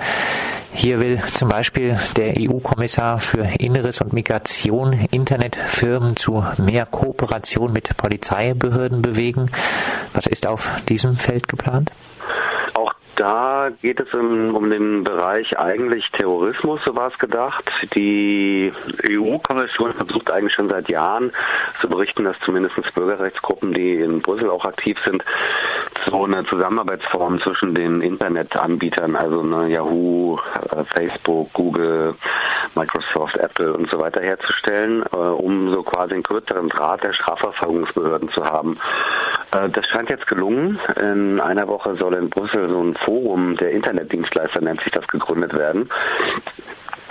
Hier 0.73 0.99
will 0.99 1.19
zum 1.33 1.49
Beispiel 1.49 1.97
der 2.17 2.35
EU-Kommissar 2.37 3.19
für 3.19 3.41
Inneres 3.59 4.01
und 4.01 4.13
Migration 4.13 4.93
Internetfirmen 5.11 6.15
zu 6.15 6.45
mehr 6.57 6.85
Kooperation 6.85 7.73
mit 7.73 7.97
Polizeibehörden 7.97 9.01
bewegen. 9.01 9.49
Was 10.13 10.27
ist 10.27 10.45
auf 10.45 10.69
diesem 10.87 11.15
Feld 11.15 11.47
geplant? 11.47 11.91
Da 13.17 13.69
geht 13.81 13.99
es 13.99 14.13
um, 14.13 14.55
um 14.55 14.69
den 14.69 15.03
Bereich 15.03 15.57
eigentlich 15.57 16.07
Terrorismus, 16.11 16.83
so 16.85 16.95
war 16.95 17.07
es 17.07 17.17
gedacht. 17.17 17.67
Die 17.95 18.71
EU-Kommission 19.09 19.95
versucht 19.95 20.29
eigentlich 20.29 20.53
schon 20.53 20.69
seit 20.69 20.87
Jahren 20.87 21.31
zu 21.81 21.89
berichten, 21.89 22.25
dass 22.25 22.39
zumindest 22.39 22.75
Bürgerrechtsgruppen, 22.93 23.73
die 23.73 23.95
in 23.95 24.21
Brüssel 24.21 24.51
auch 24.51 24.65
aktiv 24.65 24.99
sind, 25.03 25.25
so 26.05 26.25
eine 26.25 26.45
Zusammenarbeitsform 26.45 27.39
zwischen 27.39 27.73
den 27.73 28.01
Internetanbietern, 28.01 29.15
also 29.15 29.41
ne, 29.41 29.67
Yahoo, 29.67 30.37
äh, 30.71 30.83
Facebook, 30.83 31.51
Google, 31.53 32.13
Microsoft, 32.75 33.37
Apple 33.37 33.73
und 33.73 33.89
so 33.89 33.99
weiter 33.99 34.21
herzustellen, 34.21 35.03
äh, 35.11 35.15
um 35.15 35.71
so 35.71 35.81
quasi 35.81 36.13
einen 36.13 36.23
kürzeren 36.23 36.69
Draht 36.69 37.03
der 37.03 37.13
Strafverfolgungsbehörden 37.13 38.29
zu 38.29 38.45
haben. 38.45 38.77
Äh, 39.51 39.69
das 39.69 39.85
scheint 39.87 40.09
jetzt 40.09 40.27
gelungen. 40.27 40.79
In 40.99 41.39
einer 41.39 41.67
Woche 41.67 41.95
soll 41.95 42.15
in 42.15 42.29
Brüssel 42.29 42.69
so 42.69 42.81
ein 42.81 42.93
Forum 42.95 43.55
der 43.55 43.71
Internetdienstleister, 43.71 44.61
nennt 44.61 44.81
sich 44.81 44.91
das, 44.91 45.07
gegründet 45.07 45.53
werden. 45.53 45.89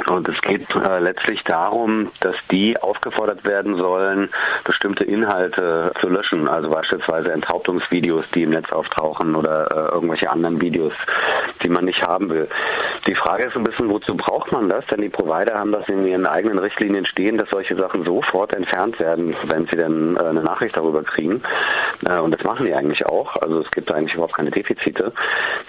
Und 0.08 0.28
es 0.28 0.40
geht 0.40 0.66
äh, 0.74 1.00
letztlich 1.00 1.42
darum, 1.42 2.10
dass 2.20 2.36
die 2.50 2.78
aufgefordert 2.80 3.44
werden 3.44 3.76
sollen, 3.76 4.28
bestimmte 4.64 5.04
Inhalte 5.04 5.92
zu 6.00 6.08
löschen, 6.08 6.48
also 6.48 6.70
beispielsweise 6.70 7.32
Enthauptungsvideos, 7.32 8.30
die 8.30 8.44
im 8.44 8.50
Netz 8.50 8.70
auftauchen 8.72 9.34
oder 9.34 9.70
äh, 9.70 9.94
irgendwelche 9.94 10.30
anderen 10.30 10.60
Videos, 10.60 10.92
die 11.62 11.68
man 11.68 11.86
nicht 11.86 12.02
haben 12.02 12.28
will. 12.30 12.48
Die 13.06 13.14
Frage 13.14 13.44
ist 13.44 13.56
ein 13.56 13.64
bisschen, 13.64 13.88
wozu 13.88 14.16
braucht 14.16 14.52
man 14.52 14.68
das? 14.68 14.86
Denn 14.86 15.00
die 15.00 15.08
Provider 15.08 15.58
haben 15.58 15.72
das 15.72 15.88
in 15.88 16.06
ihren 16.06 16.26
eigenen 16.26 16.58
Richtlinien 16.58 17.06
stehen, 17.06 17.38
dass 17.38 17.50
solche 17.50 17.74
Sachen 17.74 18.04
sofort 18.04 18.54
entfernt 18.54 19.00
werden, 19.00 19.34
wenn 19.46 19.66
sie 19.66 19.76
dann 19.76 20.16
äh, 20.16 20.20
eine 20.20 20.42
Nachricht 20.42 20.76
darüber 20.76 21.02
kriegen. 21.02 21.42
Äh, 22.08 22.18
und 22.18 22.32
das 22.32 22.44
machen 22.44 22.66
die 22.66 22.74
eigentlich 22.74 23.04
auch. 23.06 23.36
Also 23.36 23.60
es 23.60 23.70
gibt 23.72 23.90
eigentlich 23.90 24.14
überhaupt 24.14 24.34
keine 24.34 24.50
Defizite. 24.50 25.12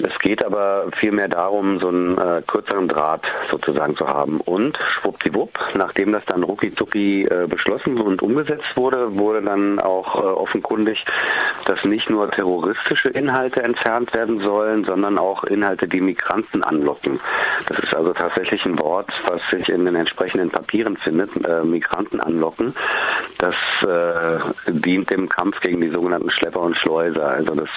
Es 0.04 0.20
geht 0.20 0.46
aber 0.46 0.86
vielmehr 0.94 1.28
darum, 1.28 1.80
so 1.80 1.88
einen 1.88 2.18
äh, 2.18 2.42
kürzeren 2.46 2.88
Draht 2.88 3.24
sozusagen 3.50 3.96
zu 3.96 4.08
haben 4.08 4.17
haben. 4.18 4.42
Und 4.42 4.78
schwuppdiwupp, 4.78 5.60
nachdem 5.76 6.12
das 6.12 6.26
dann 6.26 6.44
rucki 6.44 6.68
äh, 7.24 7.48
beschlossen 7.48 8.00
und 8.00 8.22
umgesetzt 8.22 8.76
wurde, 8.76 9.16
wurde 9.18 9.42
dann 9.42 9.80
auch 9.80 10.16
äh, 10.16 10.26
offenkundig, 10.26 11.04
dass 11.66 11.84
nicht 11.86 12.10
nur 12.10 12.30
terroristische 12.32 13.10
Inhalte 13.10 13.62
entfernt 13.62 14.14
werden 14.14 14.40
sollen, 14.40 14.84
sondern 14.84 15.18
auch 15.18 15.44
Inhalte, 15.44 15.88
die 15.88 16.02
Migranten 16.02 16.64
anlocken. 16.64 17.20
Das 17.68 17.80
ist 17.80 17.96
also 17.96 18.14
tatsächlich 18.14 18.66
ein 18.66 18.80
Wort, 18.80 19.10
was 19.28 19.42
sich 19.50 19.70
in 19.70 19.86
den 19.86 19.96
entsprechenden 19.96 20.50
Papieren 20.50 20.98
findet, 20.98 21.30
äh, 21.46 21.64
Migranten 21.64 22.20
anlocken. 22.20 22.74
Das 23.38 23.56
äh, 23.84 24.72
dient 24.72 25.10
dem 25.12 25.30
Kampf 25.30 25.60
gegen 25.62 25.82
die 25.82 25.90
sogenannten 25.90 26.32
Schlepper 26.32 26.62
und 26.62 26.78
Schleuser. 26.78 27.28
Also 27.28 27.54
das 27.54 27.70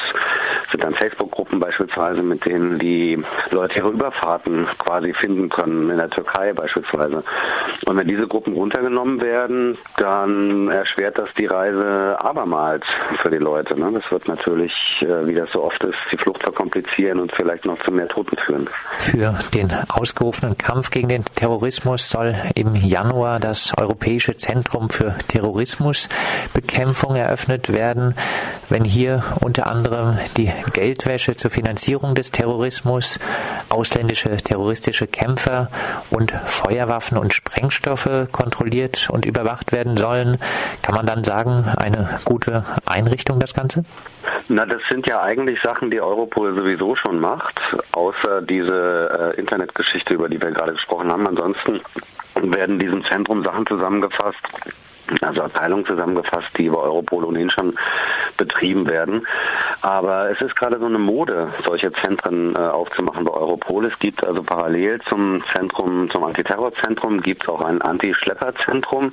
sind 0.70 0.82
dann 0.82 0.94
Facebook-Gruppen 0.94 1.60
beispielsweise, 1.60 2.22
mit 2.22 2.46
denen 2.46 2.78
die 2.78 3.22
Leute 3.50 3.78
ihre 3.78 3.90
Überfahrten 3.90 4.66
quasi 4.78 5.12
finden 5.12 5.48
können, 5.48 5.90
in 5.90 5.96
der 5.98 6.10
Türkei 6.10 6.29
beispielsweise. 6.54 7.22
Und 7.86 7.96
wenn 7.96 8.06
diese 8.06 8.26
Gruppen 8.26 8.54
runtergenommen 8.54 9.20
werden, 9.20 9.78
dann 9.96 10.68
erschwert 10.68 11.18
das 11.18 11.28
die 11.36 11.46
Reise 11.46 12.16
abermals 12.20 12.84
für 13.16 13.30
die 13.30 13.38
Leute. 13.38 13.78
Ne? 13.78 13.90
Das 13.92 14.10
wird 14.10 14.28
natürlich, 14.28 14.72
äh, 15.02 15.26
wie 15.26 15.34
das 15.34 15.50
so 15.52 15.62
oft 15.62 15.82
ist, 15.84 15.98
die 16.12 16.16
Flucht 16.16 16.42
verkomplizieren 16.42 17.20
und 17.20 17.32
vielleicht 17.32 17.64
noch 17.64 17.78
zu 17.82 17.90
mehr 17.90 18.08
Toten 18.08 18.36
führen. 18.36 18.68
Für 18.98 19.38
den 19.54 19.70
ausgerufenen 19.88 20.56
Kampf 20.56 20.90
gegen 20.90 21.08
den 21.08 21.24
Terrorismus 21.24 22.08
soll 22.08 22.34
im 22.54 22.74
Januar 22.74 23.40
das 23.40 23.72
Europäische 23.78 24.36
Zentrum 24.36 24.90
für 24.90 25.14
Terrorismusbekämpfung 25.28 27.16
eröffnet 27.16 27.72
werden. 27.72 28.14
Wenn 28.70 28.84
hier 28.84 29.24
unter 29.40 29.66
anderem 29.66 30.16
die 30.36 30.52
Geldwäsche 30.72 31.34
zur 31.34 31.50
Finanzierung 31.50 32.14
des 32.14 32.30
Terrorismus, 32.30 33.18
ausländische 33.68 34.36
terroristische 34.36 35.08
Kämpfer 35.08 35.68
und 36.10 36.30
Feuerwaffen 36.30 37.18
und 37.18 37.34
Sprengstoffe 37.34 38.28
kontrolliert 38.30 39.10
und 39.10 39.26
überwacht 39.26 39.72
werden 39.72 39.96
sollen, 39.96 40.38
kann 40.82 40.94
man 40.94 41.04
dann 41.04 41.24
sagen, 41.24 41.64
eine 41.76 42.20
gute 42.24 42.64
Einrichtung 42.86 43.40
das 43.40 43.54
Ganze? 43.54 43.84
Na, 44.46 44.64
das 44.66 44.82
sind 44.88 45.04
ja 45.08 45.20
eigentlich 45.20 45.60
Sachen, 45.62 45.90
die 45.90 46.00
Europol 46.00 46.54
sowieso 46.54 46.94
schon 46.94 47.18
macht, 47.18 47.60
außer 47.90 48.40
diese 48.42 49.34
äh, 49.34 49.40
Internetgeschichte, 49.40 50.14
über 50.14 50.28
die 50.28 50.40
wir 50.40 50.52
gerade 50.52 50.74
gesprochen 50.74 51.10
haben. 51.10 51.26
Ansonsten 51.26 51.80
werden 52.36 52.74
in 52.74 52.78
diesem 52.78 53.04
Zentrum 53.04 53.42
Sachen 53.42 53.66
zusammengefasst, 53.66 54.38
also 55.22 55.42
Abteilungen 55.42 55.84
zusammengefasst, 55.86 56.56
die 56.56 56.66
über 56.66 56.82
Europol 56.82 57.24
ohnehin 57.24 57.50
schon 57.50 57.74
betrieben 58.36 58.88
werden. 58.88 59.26
Aber 59.82 60.30
es 60.30 60.40
ist 60.40 60.56
gerade 60.56 60.78
so 60.78 60.86
eine 60.86 60.98
Mode, 60.98 61.48
solche 61.64 61.92
Zentren 61.92 62.54
äh, 62.54 62.58
aufzumachen 62.58 63.24
bei 63.24 63.32
Europol. 63.32 63.86
Es 63.86 63.98
gibt 63.98 64.24
also 64.24 64.42
parallel 64.42 65.00
zum 65.08 65.42
Zentrum, 65.54 66.10
zum 66.10 66.24
Antiterrorzentrum 66.24 67.20
gibt 67.20 67.44
es 67.44 67.48
auch 67.48 67.62
ein 67.62 67.80
Anti-Schlepper-Zentrum. 67.80 69.12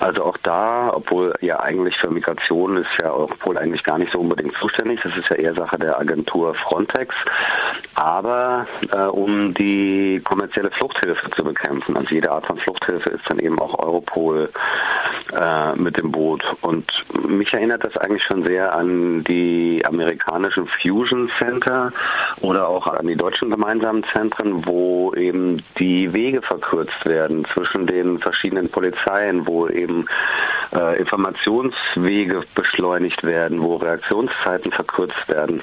Also 0.00 0.24
auch 0.24 0.36
da, 0.38 0.92
obwohl 0.94 1.34
ja 1.40 1.60
eigentlich 1.60 1.96
für 1.96 2.10
Migration 2.10 2.78
ist 2.78 2.90
ja 3.00 3.12
Europol 3.12 3.58
eigentlich 3.58 3.84
gar 3.84 3.98
nicht 3.98 4.12
so 4.12 4.20
unbedingt 4.20 4.54
zuständig. 4.54 5.00
Das 5.02 5.16
ist 5.16 5.28
ja 5.28 5.36
eher 5.36 5.54
Sache 5.54 5.78
der 5.78 5.98
Agentur 5.98 6.54
Frontex. 6.54 7.14
Aber 7.94 8.66
äh, 8.92 8.96
um 9.06 9.54
die 9.54 10.20
kommerzielle 10.24 10.70
Fluchthilfe 10.70 11.30
zu 11.30 11.44
bekämpfen, 11.44 11.96
also 11.96 12.14
jede 12.14 12.30
Art 12.30 12.46
von 12.46 12.58
Fluchthilfe 12.58 13.10
ist 13.10 13.28
dann 13.30 13.38
eben 13.38 13.58
auch 13.60 13.78
Europol 13.78 14.50
äh, 15.38 15.74
mit 15.76 15.96
dem 15.96 16.10
Boot. 16.12 16.44
Und 16.60 16.84
mich 17.28 17.52
erinnert 17.52 17.84
das 17.84 17.96
eigentlich 17.96 18.22
schon 18.22 18.44
sehr 18.44 18.74
an 18.74 19.24
die 19.24 19.82
amerikanischen 19.84 20.66
Fusion 20.66 21.30
Center 21.38 21.92
oder 22.40 22.68
auch 22.68 22.86
an 22.86 23.06
die 23.06 23.16
deutschen 23.16 23.50
gemeinsamen 23.50 24.04
Zentren, 24.04 24.66
wo 24.66 25.12
eben 25.14 25.62
die 25.78 26.12
Wege 26.12 26.42
verkürzt 26.42 27.06
werden 27.06 27.44
zwischen 27.46 27.86
den 27.86 28.18
verschiedenen 28.18 28.68
Polizeien, 28.68 29.46
wo 29.46 29.68
eben 29.68 30.06
äh, 30.74 30.98
Informationswege 30.98 32.42
beschleunigt 32.54 33.24
werden, 33.24 33.62
wo 33.62 33.76
Reaktionszeiten 33.76 34.72
verkürzt 34.72 35.28
werden. 35.28 35.62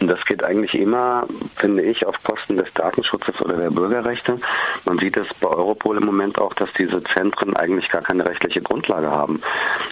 Und 0.00 0.08
das 0.08 0.24
geht 0.24 0.44
eigentlich 0.44 0.74
immer, 0.74 1.26
finde 1.56 1.82
ich, 1.82 2.06
auf 2.06 2.22
Kosten 2.22 2.56
des 2.56 2.72
Datenschutzes 2.74 3.40
oder 3.40 3.56
der 3.56 3.70
Bürgerrechte. 3.70 4.36
Man 4.84 4.98
sieht 4.98 5.16
es 5.16 5.26
bei 5.40 5.48
Europol 5.48 5.96
im 5.96 6.06
Moment 6.06 6.38
auch, 6.38 6.54
dass 6.54 6.72
diese 6.74 7.02
Zentren 7.02 7.56
eigentlich 7.56 7.88
gar 7.88 8.02
keine 8.02 8.24
rechtliche 8.24 8.60
Grundlage 8.60 8.89
haben. 8.94 9.40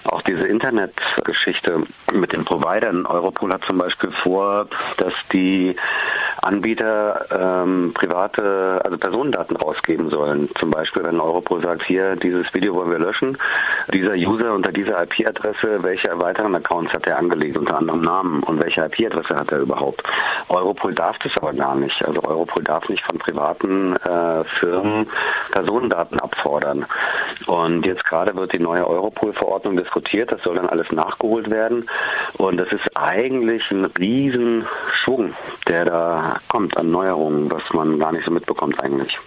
Auch 0.04 0.22
diese 0.22 0.46
Internetgeschichte 0.46 1.82
mit 2.12 2.32
den 2.32 2.44
Providern. 2.44 3.06
Europol 3.06 3.52
hat 3.52 3.64
zum 3.64 3.78
Beispiel 3.78 4.10
vor, 4.10 4.66
dass 4.96 5.12
die 5.32 5.76
Anbieter 6.42 7.26
ähm, 7.30 7.92
private, 7.94 8.80
also 8.84 8.96
Personendaten 8.96 9.56
rausgeben 9.56 10.08
sollen. 10.08 10.48
Zum 10.58 10.70
Beispiel, 10.70 11.04
wenn 11.04 11.20
Europol 11.20 11.60
sagt, 11.60 11.84
hier, 11.84 12.16
dieses 12.16 12.52
Video 12.54 12.74
wollen 12.74 12.90
wir 12.90 12.98
löschen, 12.98 13.36
dieser 13.92 14.12
User 14.12 14.54
unter 14.54 14.72
dieser 14.72 15.02
IP-Adresse, 15.02 15.82
welche 15.82 16.20
weiteren 16.20 16.54
Accounts 16.54 16.92
hat 16.92 17.06
er 17.06 17.18
angelegt, 17.18 17.56
unter 17.56 17.78
anderem 17.78 18.02
Namen 18.02 18.42
und 18.44 18.62
welche 18.62 18.84
IP-Adresse 18.84 19.36
hat 19.36 19.52
er 19.52 19.60
überhaupt. 19.60 20.02
Europol 20.48 20.94
darf 20.94 21.18
das 21.18 21.36
aber 21.36 21.52
gar 21.52 21.74
nicht. 21.74 22.04
Also 22.04 22.22
Europol 22.22 22.62
darf 22.62 22.88
nicht 22.88 23.04
von 23.04 23.18
privaten 23.18 23.96
äh, 23.96 24.44
Firmen 24.44 25.06
Personendaten 25.50 26.20
abfordern. 26.20 26.86
Und 27.46 27.84
jetzt 27.84 28.04
gerade 28.04 28.34
wird 28.36 28.54
die 28.54 28.58
neue 28.58 28.87
Europol-Verordnung 28.88 29.76
diskutiert, 29.76 30.32
das 30.32 30.42
soll 30.42 30.56
dann 30.56 30.68
alles 30.68 30.90
nachgeholt 30.92 31.50
werden. 31.50 31.88
Und 32.38 32.56
das 32.56 32.72
ist 32.72 32.88
eigentlich 32.96 33.70
ein 33.70 33.84
Riesenschwung, 33.84 35.34
der 35.66 35.84
da 35.84 36.40
kommt 36.48 36.76
an 36.76 36.90
Neuerungen, 36.90 37.50
was 37.50 37.62
man 37.72 37.98
gar 37.98 38.12
nicht 38.12 38.24
so 38.24 38.30
mitbekommt 38.30 38.82
eigentlich. 38.82 39.18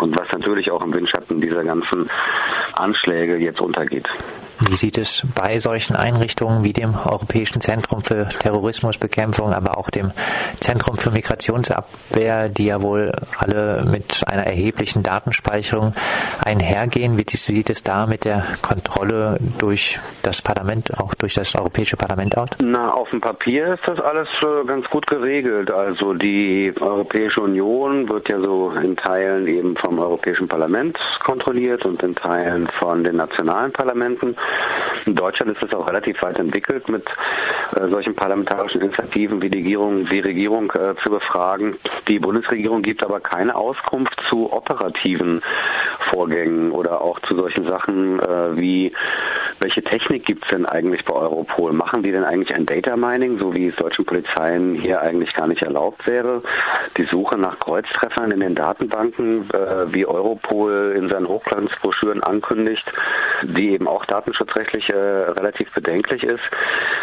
Und 0.00 0.16
was 0.18 0.30
natürlich 0.32 0.70
auch 0.70 0.82
im 0.82 0.94
Windschatten 0.94 1.40
dieser 1.40 1.64
ganzen 1.64 2.06
Anschläge 2.74 3.36
jetzt 3.36 3.60
untergeht. 3.60 4.08
Wie 4.68 4.74
sieht 4.74 4.98
es 4.98 5.24
bei 5.34 5.58
solchen 5.58 5.94
Einrichtungen 5.94 6.64
wie 6.64 6.72
dem 6.72 6.94
Europäischen 6.94 7.60
Zentrum 7.60 8.02
für 8.02 8.28
Terrorismusbekämpfung, 8.28 9.52
aber 9.52 9.78
auch 9.78 9.90
dem 9.90 10.10
Zentrum 10.60 10.96
für 10.96 11.10
Migrationsabwehr, 11.10 12.48
die 12.48 12.66
ja 12.66 12.82
wohl 12.82 13.12
alle 13.38 13.86
mit 13.88 14.24
einer 14.26 14.44
erheblichen 14.44 15.04
Datenspeicherung 15.04 15.92
einhergehen? 16.44 17.16
Wie 17.16 17.24
sieht 17.28 17.70
es 17.70 17.84
da 17.84 18.06
mit 18.06 18.24
der 18.24 18.44
Kontrolle 18.60 19.38
durch 19.58 20.00
das 20.22 20.42
Parlament, 20.42 20.98
auch 20.98 21.14
durch 21.14 21.34
das 21.34 21.54
Europäische 21.54 21.96
Parlament 21.96 22.36
aus? 22.36 22.48
Na, 22.60 22.92
auf 22.92 23.10
dem 23.10 23.20
Papier 23.20 23.74
ist 23.74 23.86
das 23.86 24.00
alles 24.00 24.28
äh, 24.42 24.66
ganz 24.66 24.88
gut 24.90 25.06
geregelt. 25.06 25.70
Also 25.70 26.12
die 26.12 26.74
Europäische 26.80 27.40
Union 27.40 28.08
wird 28.08 28.28
ja 28.28 28.40
so 28.40 28.70
in 28.70 28.96
Teilen 28.96 29.46
eben 29.46 29.76
vom 29.76 29.98
Europäischen 29.98 30.48
Parlament 30.48 30.98
kontrolliert 31.22 31.84
und 31.84 32.02
in 32.02 32.14
Teilen 32.14 32.66
von 32.66 33.04
den 33.04 33.16
nationalen 33.16 33.72
Parlamenten. 33.72 34.36
In 35.06 35.14
Deutschland 35.14 35.56
ist 35.56 35.62
es 35.62 35.72
auch 35.72 35.86
relativ 35.86 36.20
weit 36.22 36.38
entwickelt, 36.38 36.88
mit 36.88 37.04
äh, 37.76 37.88
solchen 37.88 38.14
parlamentarischen 38.14 38.80
Initiativen 38.80 39.40
wie 39.40 39.50
die 39.50 39.58
Regierung, 39.58 40.06
die 40.06 40.20
Regierung 40.20 40.72
äh, 40.72 40.94
zu 41.02 41.10
befragen. 41.10 41.76
Die 42.08 42.18
Bundesregierung 42.18 42.82
gibt 42.82 43.04
aber 43.04 43.20
keine 43.20 43.54
Auskunft 43.54 44.20
zu 44.28 44.52
operativen 44.52 45.42
Vorgängen 46.10 46.72
oder 46.72 47.00
auch 47.00 47.20
zu 47.20 47.36
solchen 47.36 47.64
Sachen 47.66 48.20
äh, 48.20 48.56
wie 48.56 48.92
welche 49.58 49.82
Technik 49.82 50.26
gibt 50.26 50.44
es 50.44 50.50
denn 50.50 50.66
eigentlich 50.66 51.04
bei 51.04 51.14
Europol? 51.14 51.72
Machen 51.72 52.02
die 52.02 52.12
denn 52.12 52.24
eigentlich 52.24 52.54
ein 52.54 52.66
Data 52.66 52.94
Mining, 52.96 53.38
so 53.38 53.54
wie 53.54 53.68
es 53.68 53.76
deutschen 53.76 54.04
Polizeien 54.04 54.74
hier 54.74 55.00
eigentlich 55.00 55.32
gar 55.32 55.46
nicht 55.46 55.62
erlaubt 55.62 56.06
wäre? 56.06 56.42
Die 56.98 57.04
Suche 57.04 57.38
nach 57.38 57.58
Kreuztreffern 57.58 58.32
in 58.32 58.40
den 58.40 58.54
Datenbanken, 58.54 59.48
äh, 59.50 59.92
wie 59.92 60.06
Europol 60.06 60.94
in 60.96 61.08
seinen 61.08 61.26
Hochglanzbroschüren 61.28 62.22
ankündigt, 62.22 62.84
die 63.42 63.70
eben 63.70 63.88
auch 63.88 64.04
datenschutzrechtlich 64.46 64.88
äh, 64.90 64.94
relativ 64.94 65.72
bedenklich 65.72 66.22
ist. 66.24 66.42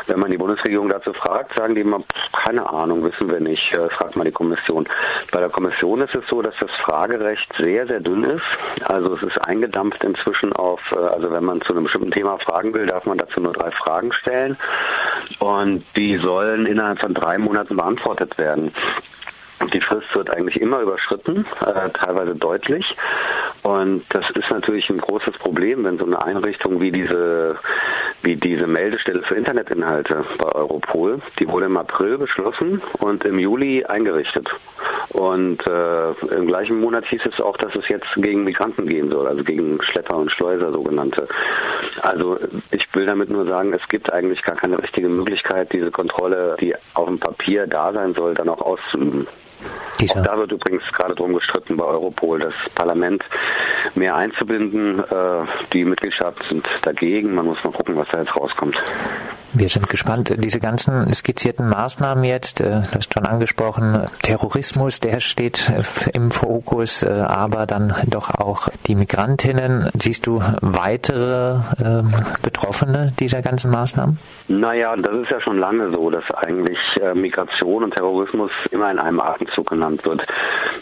Wenn 0.08 0.20
man 0.20 0.32
die 0.32 0.38
Bundesregierung 0.38 0.90
dazu 0.90 1.14
fragt, 1.14 1.54
sagen 1.56 1.76
die 1.76 1.82
immer, 1.82 2.04
keine 2.46 2.70
Ahnung, 2.70 3.04
wissen 3.04 3.30
wir 3.30 3.40
nicht, 3.40 3.74
äh, 3.74 3.90
fragt 3.90 4.16
man 4.16 4.26
die 4.26 4.32
Kommission. 4.32 4.88
Bei 5.32 5.40
der 5.40 5.50
Kommission 5.50 6.02
ist 6.02 6.16
es 6.16 6.26
so, 6.28 6.42
dass 6.42 6.56
das 6.60 6.72
Fragerecht 6.72 7.54
sehr, 7.54 7.88
sehr 7.88 8.00
dünn 8.00 8.24
ist. 8.24 8.46
Also 8.86 9.14
es 9.14 9.24
ist 9.24 9.38
eingedampft 9.40 10.04
inzwischen 10.04 10.54
auf, 10.54 10.92
äh, 10.92 10.96
also 10.96 11.32
wenn 11.32 11.44
man 11.44 11.62
zu 11.62 11.74
einem 11.74 11.84
bestimmten 11.84 12.12
Thema 12.12 12.38
fragen 12.40 12.74
will, 12.74 12.86
darf 12.86 13.06
man 13.06 13.18
dazu 13.18 13.42
nur 13.42 13.54
drei 13.54 13.72
Fragen 13.72 14.12
stellen. 14.14 14.58
Und 15.40 15.84
die 15.96 16.18
sollen 16.18 16.66
innerhalb 16.66 17.00
von 17.00 17.14
drei 17.14 17.38
Monaten 17.38 17.78
beantwortet 17.78 18.38
werden. 18.38 18.74
Die 19.72 19.82
Frist 19.82 20.14
wird 20.16 20.36
eigentlich 20.36 20.60
immer 20.60 20.82
überschritten, 20.82 21.46
äh, 21.66 21.90
teilweise 21.90 22.36
deutlich. 22.36 22.96
Und 23.64 24.04
das 24.10 24.30
ist 24.32 24.52
natürlich 24.52 24.90
ein 24.90 24.98
großes 24.98 25.38
Problem, 25.38 25.86
wenn 25.86 25.98
so 25.98 26.06
eine 26.06 26.22
Einrichtung 26.22 26.82
wie 26.82 26.92
diese, 26.92 27.56
wie 28.22 28.36
diese 28.36 28.68
Meldestelle 28.68 29.24
für 29.24 29.36
Internetinhalte 29.36 30.26
bei 30.38 30.50
Europol, 30.50 31.22
die 31.40 31.48
wurde 31.48 31.68
im 31.68 31.78
April 31.78 32.18
beschlossen 32.18 32.82
und 33.00 33.24
im 33.24 33.40
Juli 33.40 33.86
eingerichtet. 33.86 34.50
Und 35.10 35.66
äh, 35.68 36.12
im 36.36 36.48
gleichen 36.48 36.80
Monat 36.80 37.06
hieß 37.06 37.26
es 37.26 37.40
auch, 37.40 37.56
dass 37.58 37.76
es 37.76 37.88
jetzt 37.88 38.14
gegen 38.16 38.44
Migranten 38.44 38.88
gehen 38.88 39.10
soll, 39.10 39.28
also 39.28 39.44
gegen 39.44 39.82
Schlepper 39.84 40.18
und 40.18 40.32
Schleuser 40.32 40.72
sogenannte. 40.72 41.28
Also 42.02 42.38
ich 42.72 42.94
will 42.96 43.06
damit 43.06 43.30
nur 43.30 43.46
sagen, 43.46 43.74
es 43.74 43.88
gibt 43.88 44.12
eigentlich 44.12 44.42
gar 44.42 44.56
keine 44.56 44.78
richtige 44.82 45.10
Möglichkeit, 45.10 45.72
diese 45.72 45.92
Kontrolle, 45.92 46.58
die 46.60 46.76
auf 46.96 47.08
dem 47.08 47.20
Papier 47.20 47.68
da 47.68 47.94
sein 47.94 48.14
soll, 48.14 48.34
dann 48.34 48.50
auch 48.50 48.62
auszuüben. 48.62 49.28
Auch 50.02 50.24
da 50.24 50.38
wird 50.38 50.52
übrigens 50.52 50.84
gerade 50.92 51.16
drum 51.16 51.34
gestritten 51.34 51.78
bei 51.78 51.86
Europol, 51.86 52.40
das 52.40 52.54
Parlament 52.76 53.24
mehr 53.96 54.16
einzubinden. 54.16 55.00
Äh, 55.00 55.46
die 55.72 55.86
Mitgliedstaaten 55.86 56.44
sind 56.48 56.68
dagegen. 56.82 57.36
Man 57.36 57.46
muss 57.46 57.64
mal 57.64 57.72
gucken, 57.72 57.96
was 57.96 58.10
da 58.10 58.20
jetzt 58.20 58.36
rauskommt. 58.36 58.78
Wir 59.56 59.70
sind 59.70 59.88
gespannt. 59.88 60.34
Diese 60.38 60.60
ganzen 60.60 61.14
skizzierten 61.14 61.70
Maßnahmen 61.70 62.24
jetzt, 62.24 62.60
äh, 62.60 62.82
du 62.82 62.96
hast 62.96 63.14
schon 63.14 63.26
angesprochen, 63.26 64.08
Terrorismus, 64.24 65.00
der 65.00 65.20
steht 65.20 65.70
äh, 65.70 65.84
im 66.16 66.32
Fokus, 66.32 67.04
äh, 67.04 67.10
aber 67.10 67.68
dann 67.68 67.94
doch 68.08 68.34
auch 68.34 68.70
die 68.88 68.96
Migrantinnen. 68.96 69.92
Siehst 70.00 70.26
du 70.26 70.42
weitere 70.62 71.60
äh, 71.78 72.04
Betroffene 72.42 73.14
dieser 73.20 73.44
ganzen 73.44 73.70
Maßnahmen? 73.70 74.18
Naja, 74.48 74.96
das 74.96 75.14
ist 75.22 75.30
ja 75.30 75.40
schon 75.42 75.60
lange 75.60 75.92
so, 75.92 76.10
dass 76.10 76.30
eigentlich 76.32 76.80
Migration 77.14 77.84
und 77.84 77.94
Terrorismus 77.94 78.52
immer 78.72 78.90
in 78.92 78.98
einem 78.98 79.20
Atemzug 79.20 79.70
genannt 79.70 80.04
wird. 80.06 80.26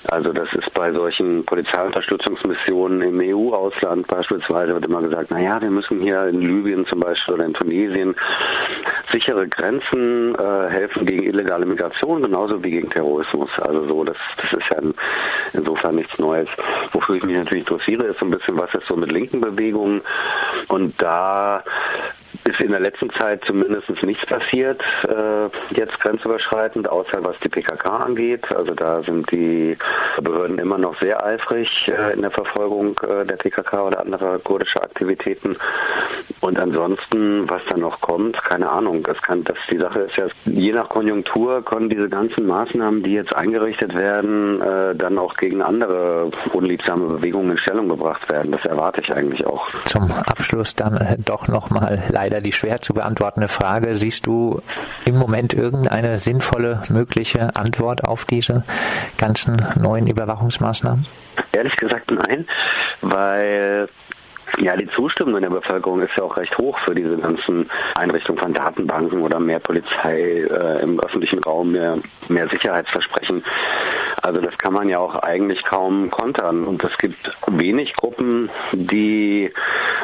Also 0.10 0.32
das 0.32 0.52
ist 0.54 0.74
bei 0.74 0.92
solchen 0.92 1.44
Polizeiunterstützungsmissionen 1.46 3.02
im 3.02 3.20
EU-Ausland 3.20 4.08
beispielsweise 4.08 4.74
wird 4.74 4.86
immer 4.86 5.02
gesagt, 5.02 5.32
naja, 5.32 5.62
wir 5.62 5.70
müssen 5.70 6.00
hier 6.00 6.26
in 6.28 6.42
Libyen 6.42 6.86
zum 6.86 7.00
Beispiel 7.00 7.36
oder 7.36 7.46
in 7.46 7.54
Tunesien 7.54 8.16
sichere 9.12 9.48
Grenzen 9.48 10.36
äh, 10.36 10.70
helfen 10.70 11.06
gegen 11.06 11.24
illegale 11.24 11.66
Migration 11.66 12.22
genauso 12.22 12.64
wie 12.64 12.72
gegen 12.72 12.90
Terrorismus. 12.90 13.50
Also 13.60 13.86
so, 13.86 14.04
das, 14.04 14.18
das 14.38 14.54
ist 14.54 14.70
ja 14.70 14.78
in, 14.78 14.94
insofern 15.54 15.96
nichts 15.96 16.18
Neues. 16.20 16.50
Wofür 16.92 17.16
ich 17.16 17.24
mich 17.24 17.36
natürlich 17.36 17.68
interessiere, 17.68 18.04
ist 18.04 18.20
so 18.20 18.26
ein 18.26 18.32
bisschen, 18.32 18.58
was 18.58 18.74
ist 18.74 18.88
so 18.88 18.96
mit 18.96 19.12
linken 19.12 19.42
Bewegungen. 19.42 20.02
Und 20.68 21.02
da 21.02 21.64
ist 22.46 22.60
in 22.60 22.72
der 22.72 22.80
letzten 22.80 23.10
Zeit 23.12 23.44
zumindest 23.46 23.90
nichts 24.04 24.26
passiert, 24.26 24.82
äh, 25.08 25.76
jetzt 25.76 26.00
grenzüberschreitend, 26.00 26.90
außer 26.90 27.24
was 27.24 27.40
die 27.40 27.50
PKK 27.50 27.98
angeht. 27.98 28.52
Also 28.52 28.74
da 28.74 29.02
sind 29.02 29.32
die 29.32 29.78
Behörden 30.22 30.58
immer 30.60 30.78
noch 30.78 30.98
sehr 31.00 31.24
eifrig 31.24 31.88
äh, 31.88 32.14
in 32.14 32.22
der 32.22 32.32
Verfolgung 32.32 33.00
äh, 33.08 33.26
der 33.26 33.36
PKK 33.36 33.88
oder 33.88 34.02
anderer 34.02 34.40
kurdischer 34.40 34.84
Aktivitäten. 34.84 35.58
Und 36.40 36.60
ansonsten, 36.60 37.50
was 37.50 37.62
da 37.70 37.78
noch 37.78 38.02
kommt, 38.02 38.42
keine 38.44 38.70
Ahnung. 38.70 39.04
Das 39.04 39.22
kann, 39.22 39.44
das 39.44 39.58
die 39.70 39.78
Sache 39.78 40.02
ist 40.02 40.16
ja, 40.16 40.28
je 40.46 40.72
nach 40.72 40.90
Konjunktur 40.90 41.64
können 41.64 41.90
diese 41.90 42.10
ganzen 42.10 42.48
Maßnahmen, 42.48 43.04
die 43.04 43.14
jetzt 43.14 43.36
eingerichtet 43.36 43.96
werden, 43.96 44.62
äh, 44.62 44.96
dann 44.96 45.18
auch 45.18 45.36
gegen 45.36 45.62
andere 45.62 46.32
unliebsame 46.54 47.08
Bewegungen 47.08 47.52
in 47.52 47.58
Stellung 47.58 47.90
gebracht 47.90 48.30
werden. 48.30 48.52
Das 48.52 48.66
erwarte 48.66 49.02
ich 49.02 49.14
eigentlich 49.14 49.46
auch. 49.46 49.70
Zum 49.86 50.12
Abschluss 50.12 50.76
dann 50.76 51.18
doch 51.26 51.48
nochmal 51.48 52.04
leider 52.10 52.31
die 52.40 52.52
schwer 52.54 52.82
zu 52.82 52.94
beantwortende 52.94 53.48
Frage. 53.48 53.96
Siehst 53.96 54.26
du 54.26 54.62
im 55.06 55.16
Moment 55.16 55.54
irgendeine 55.54 56.18
sinnvolle 56.18 56.84
mögliche 56.90 57.56
Antwort 57.56 58.06
auf 58.06 58.26
diese 58.26 58.64
ganzen 59.18 59.58
neuen 59.80 60.08
Überwachungsmaßnahmen? 60.08 61.06
Ehrlich 61.52 61.76
gesagt 61.76 62.12
nein, 62.12 62.46
weil 63.02 63.90
ja, 64.60 64.76
die 64.76 64.88
Zustimmung 64.88 65.36
in 65.36 65.44
der 65.44 65.50
Bevölkerung 65.50 66.02
ist 66.02 66.16
ja 66.16 66.24
auch 66.24 66.38
recht 66.38 66.58
hoch 66.58 66.78
für 66.80 66.96
diese 66.96 67.18
ganzen 67.18 67.70
Einrichtungen 67.96 68.40
von 68.40 68.54
Datenbanken 68.54 69.22
oder 69.22 69.40
mehr 69.40 69.60
Polizei 69.60 70.44
äh, 70.44 70.82
im 70.82 71.00
öffentlichen 71.00 71.44
Raum, 71.44 71.72
mehr, 71.72 71.98
mehr 72.28 72.48
Sicherheitsversprechen. 72.50 73.44
Also 74.22 74.40
das 74.40 74.56
kann 74.58 74.74
man 74.74 74.88
ja 74.88 75.00
auch 75.00 75.16
eigentlich 75.16 75.64
kaum 75.64 76.12
kontern. 76.12 76.66
Und 76.66 76.84
es 76.84 76.96
gibt 76.98 77.32
wenig 77.48 77.94
Gruppen, 77.94 78.50
die 78.72 79.52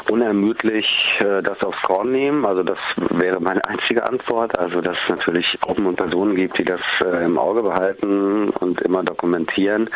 unermüdlich 0.10 0.88
äh, 1.20 1.44
das 1.44 1.62
aufs 1.64 1.82
Korn 1.84 2.12
nehmen. 2.12 2.46
Also 2.46 2.64
das 2.64 2.80
wäre 3.12 3.40
meine 3.40 3.64
einzige 3.66 4.04
Antwort. 4.04 4.58
Also 4.58 4.82
dass 4.82 4.98
es 5.04 5.10
natürlich 5.10 5.58
Gruppen 5.62 5.86
und 5.86 5.98
Personen 5.98 6.36
gibt, 6.36 6.58
die 6.58 6.66
das 6.66 6.82
äh, 7.02 7.26
im 7.26 7.38
Auge 7.38 7.62
behalten 7.62 8.50
und 8.50 8.82
immer 8.82 9.04
dokumentieren. 9.04 9.90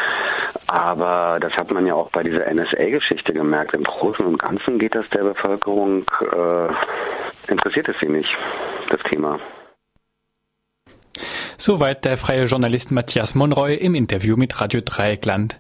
Aber 0.68 1.40
das 1.42 1.54
hat 1.54 1.72
man 1.72 1.86
ja 1.86 1.96
auch 1.96 2.12
bei 2.12 2.24
dieser 2.24 2.52
NSA-Geschichte 2.54 3.34
gemerkt. 3.34 3.74
Im 3.74 3.84
Großen 3.84 4.26
und 4.26 4.38
Ganzen 4.42 4.80
geht 4.80 4.96
das 4.96 5.08
der 5.10 5.24
Bevölkerung, 5.24 6.04
äh, 6.20 7.52
interessiert 7.52 7.90
es 7.90 8.00
sie 8.00 8.10
nicht, 8.10 8.36
das 8.90 9.00
Thema. 9.04 9.40
Soweit 11.62 12.04
der 12.06 12.18
freie 12.18 12.46
Journalist 12.46 12.90
Matthias 12.90 13.36
Monroy 13.36 13.76
im 13.76 13.94
Interview 13.94 14.36
mit 14.36 14.60
Radio 14.60 14.82
Dreieckland. 14.84 15.60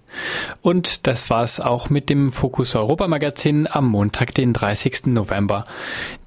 Und 0.63 1.05
das 1.05 1.29
war's 1.29 1.59
auch 1.59 1.91
mit 1.91 2.09
dem 2.09 2.31
Fokus 2.31 2.75
Europa 2.75 3.07
Magazin 3.07 3.67
am 3.69 3.87
Montag, 3.87 4.33
den 4.33 4.51
30. 4.51 5.05
November. 5.05 5.63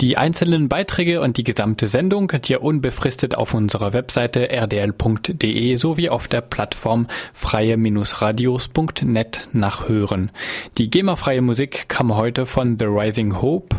Die 0.01 0.17
einzelnen 0.17 0.69
Beiträge 0.69 1.21
und 1.21 1.39
die 1.39 1.43
gesamte 1.43 1.89
Sendung 1.89 2.29
könnt 2.29 2.49
ihr 2.49 2.63
unbefristet 2.63 3.35
auf 3.35 3.53
unserer 3.53 3.93
Webseite 3.93 4.49
rdl.de 4.49 5.75
sowie 5.75 6.09
auf 6.09 6.29
der 6.29 6.43
Plattform 6.43 7.09
freie-radios.net 7.33 9.49
nachhören. 9.51 10.31
Die 10.79 10.89
GEMA-freie 10.89 11.43
Musik 11.43 11.89
kam 11.89 12.15
heute 12.15 12.47
von 12.47 12.79
The 12.79 12.85
Rising 12.85 13.43
Hope. 13.43 13.75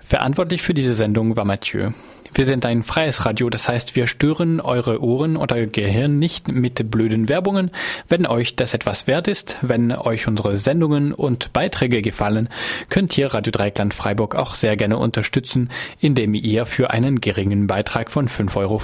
Verantwortlich 0.00 0.60
für 0.60 0.74
diese 0.74 0.92
Sendung 0.92 1.34
war 1.34 1.46
Mathieu. 1.46 1.92
Wir 2.32 2.46
sind 2.46 2.64
ein 2.64 2.84
freies 2.84 3.24
Radio, 3.24 3.50
das 3.50 3.68
heißt, 3.68 3.96
wir 3.96 4.06
stören 4.06 4.60
eure 4.60 5.02
Ohren 5.02 5.36
oder 5.36 5.66
Gehirn 5.66 6.18
nicht 6.18 6.48
mit 6.48 6.90
blöden 6.90 7.28
Werbungen. 7.28 7.70
Wenn 8.08 8.26
euch 8.26 8.56
das 8.56 8.72
etwas 8.72 9.06
wert 9.06 9.26
ist, 9.26 9.56
wenn 9.62 9.92
euch 9.92 10.28
unsere 10.28 10.56
Sendungen 10.56 11.12
und 11.12 11.52
Beiträge 11.52 12.02
gefallen, 12.02 12.48
könnt 12.88 13.16
ihr 13.18 13.34
Radio 13.34 13.50
Dreikland 13.50 13.94
Freiburg 13.94 14.36
auch 14.36 14.54
sehr 14.54 14.76
gerne 14.76 14.98
unterstützen, 14.98 15.70
indem 15.98 16.34
ihr 16.34 16.66
für 16.66 16.90
einen 16.90 17.20
geringen 17.20 17.66
Beitrag 17.66 18.10
von 18.10 18.28
5,50 18.28 18.56
Euro 18.56 18.80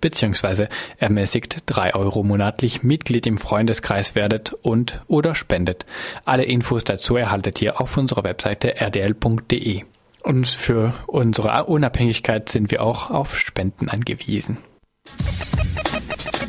bzw. 0.00 0.66
ermäßigt 0.98 1.62
3 1.66 1.94
Euro 1.94 2.22
monatlich 2.22 2.82
Mitglied 2.82 3.26
im 3.26 3.38
Freundeskreis 3.38 4.14
werdet 4.14 4.52
und 4.62 5.02
oder 5.08 5.34
spendet. 5.34 5.84
Alle 6.24 6.44
Infos 6.44 6.84
dazu 6.84 7.16
erhaltet 7.16 7.60
ihr 7.60 7.80
auf 7.80 7.96
unserer 7.96 8.24
Webseite 8.24 8.80
rdl.de. 8.80 9.84
Und 10.24 10.48
für 10.48 10.94
unsere 11.06 11.64
Unabhängigkeit 11.66 12.48
sind 12.48 12.70
wir 12.70 12.82
auch 12.82 13.10
auf 13.10 13.38
Spenden 13.38 13.90
angewiesen. 13.90 14.56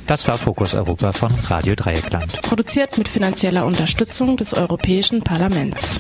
Das 0.07 0.27
war 0.29 0.37
Fokus 0.37 0.73
Europa 0.73 1.11
von 1.11 1.31
Radio 1.49 1.75
Dreieckland. 1.75 2.41
Produziert 2.41 2.97
mit 2.97 3.09
finanzieller 3.09 3.65
Unterstützung 3.65 4.37
des 4.37 4.53
Europäischen 4.53 5.23
Parlaments. 5.23 5.99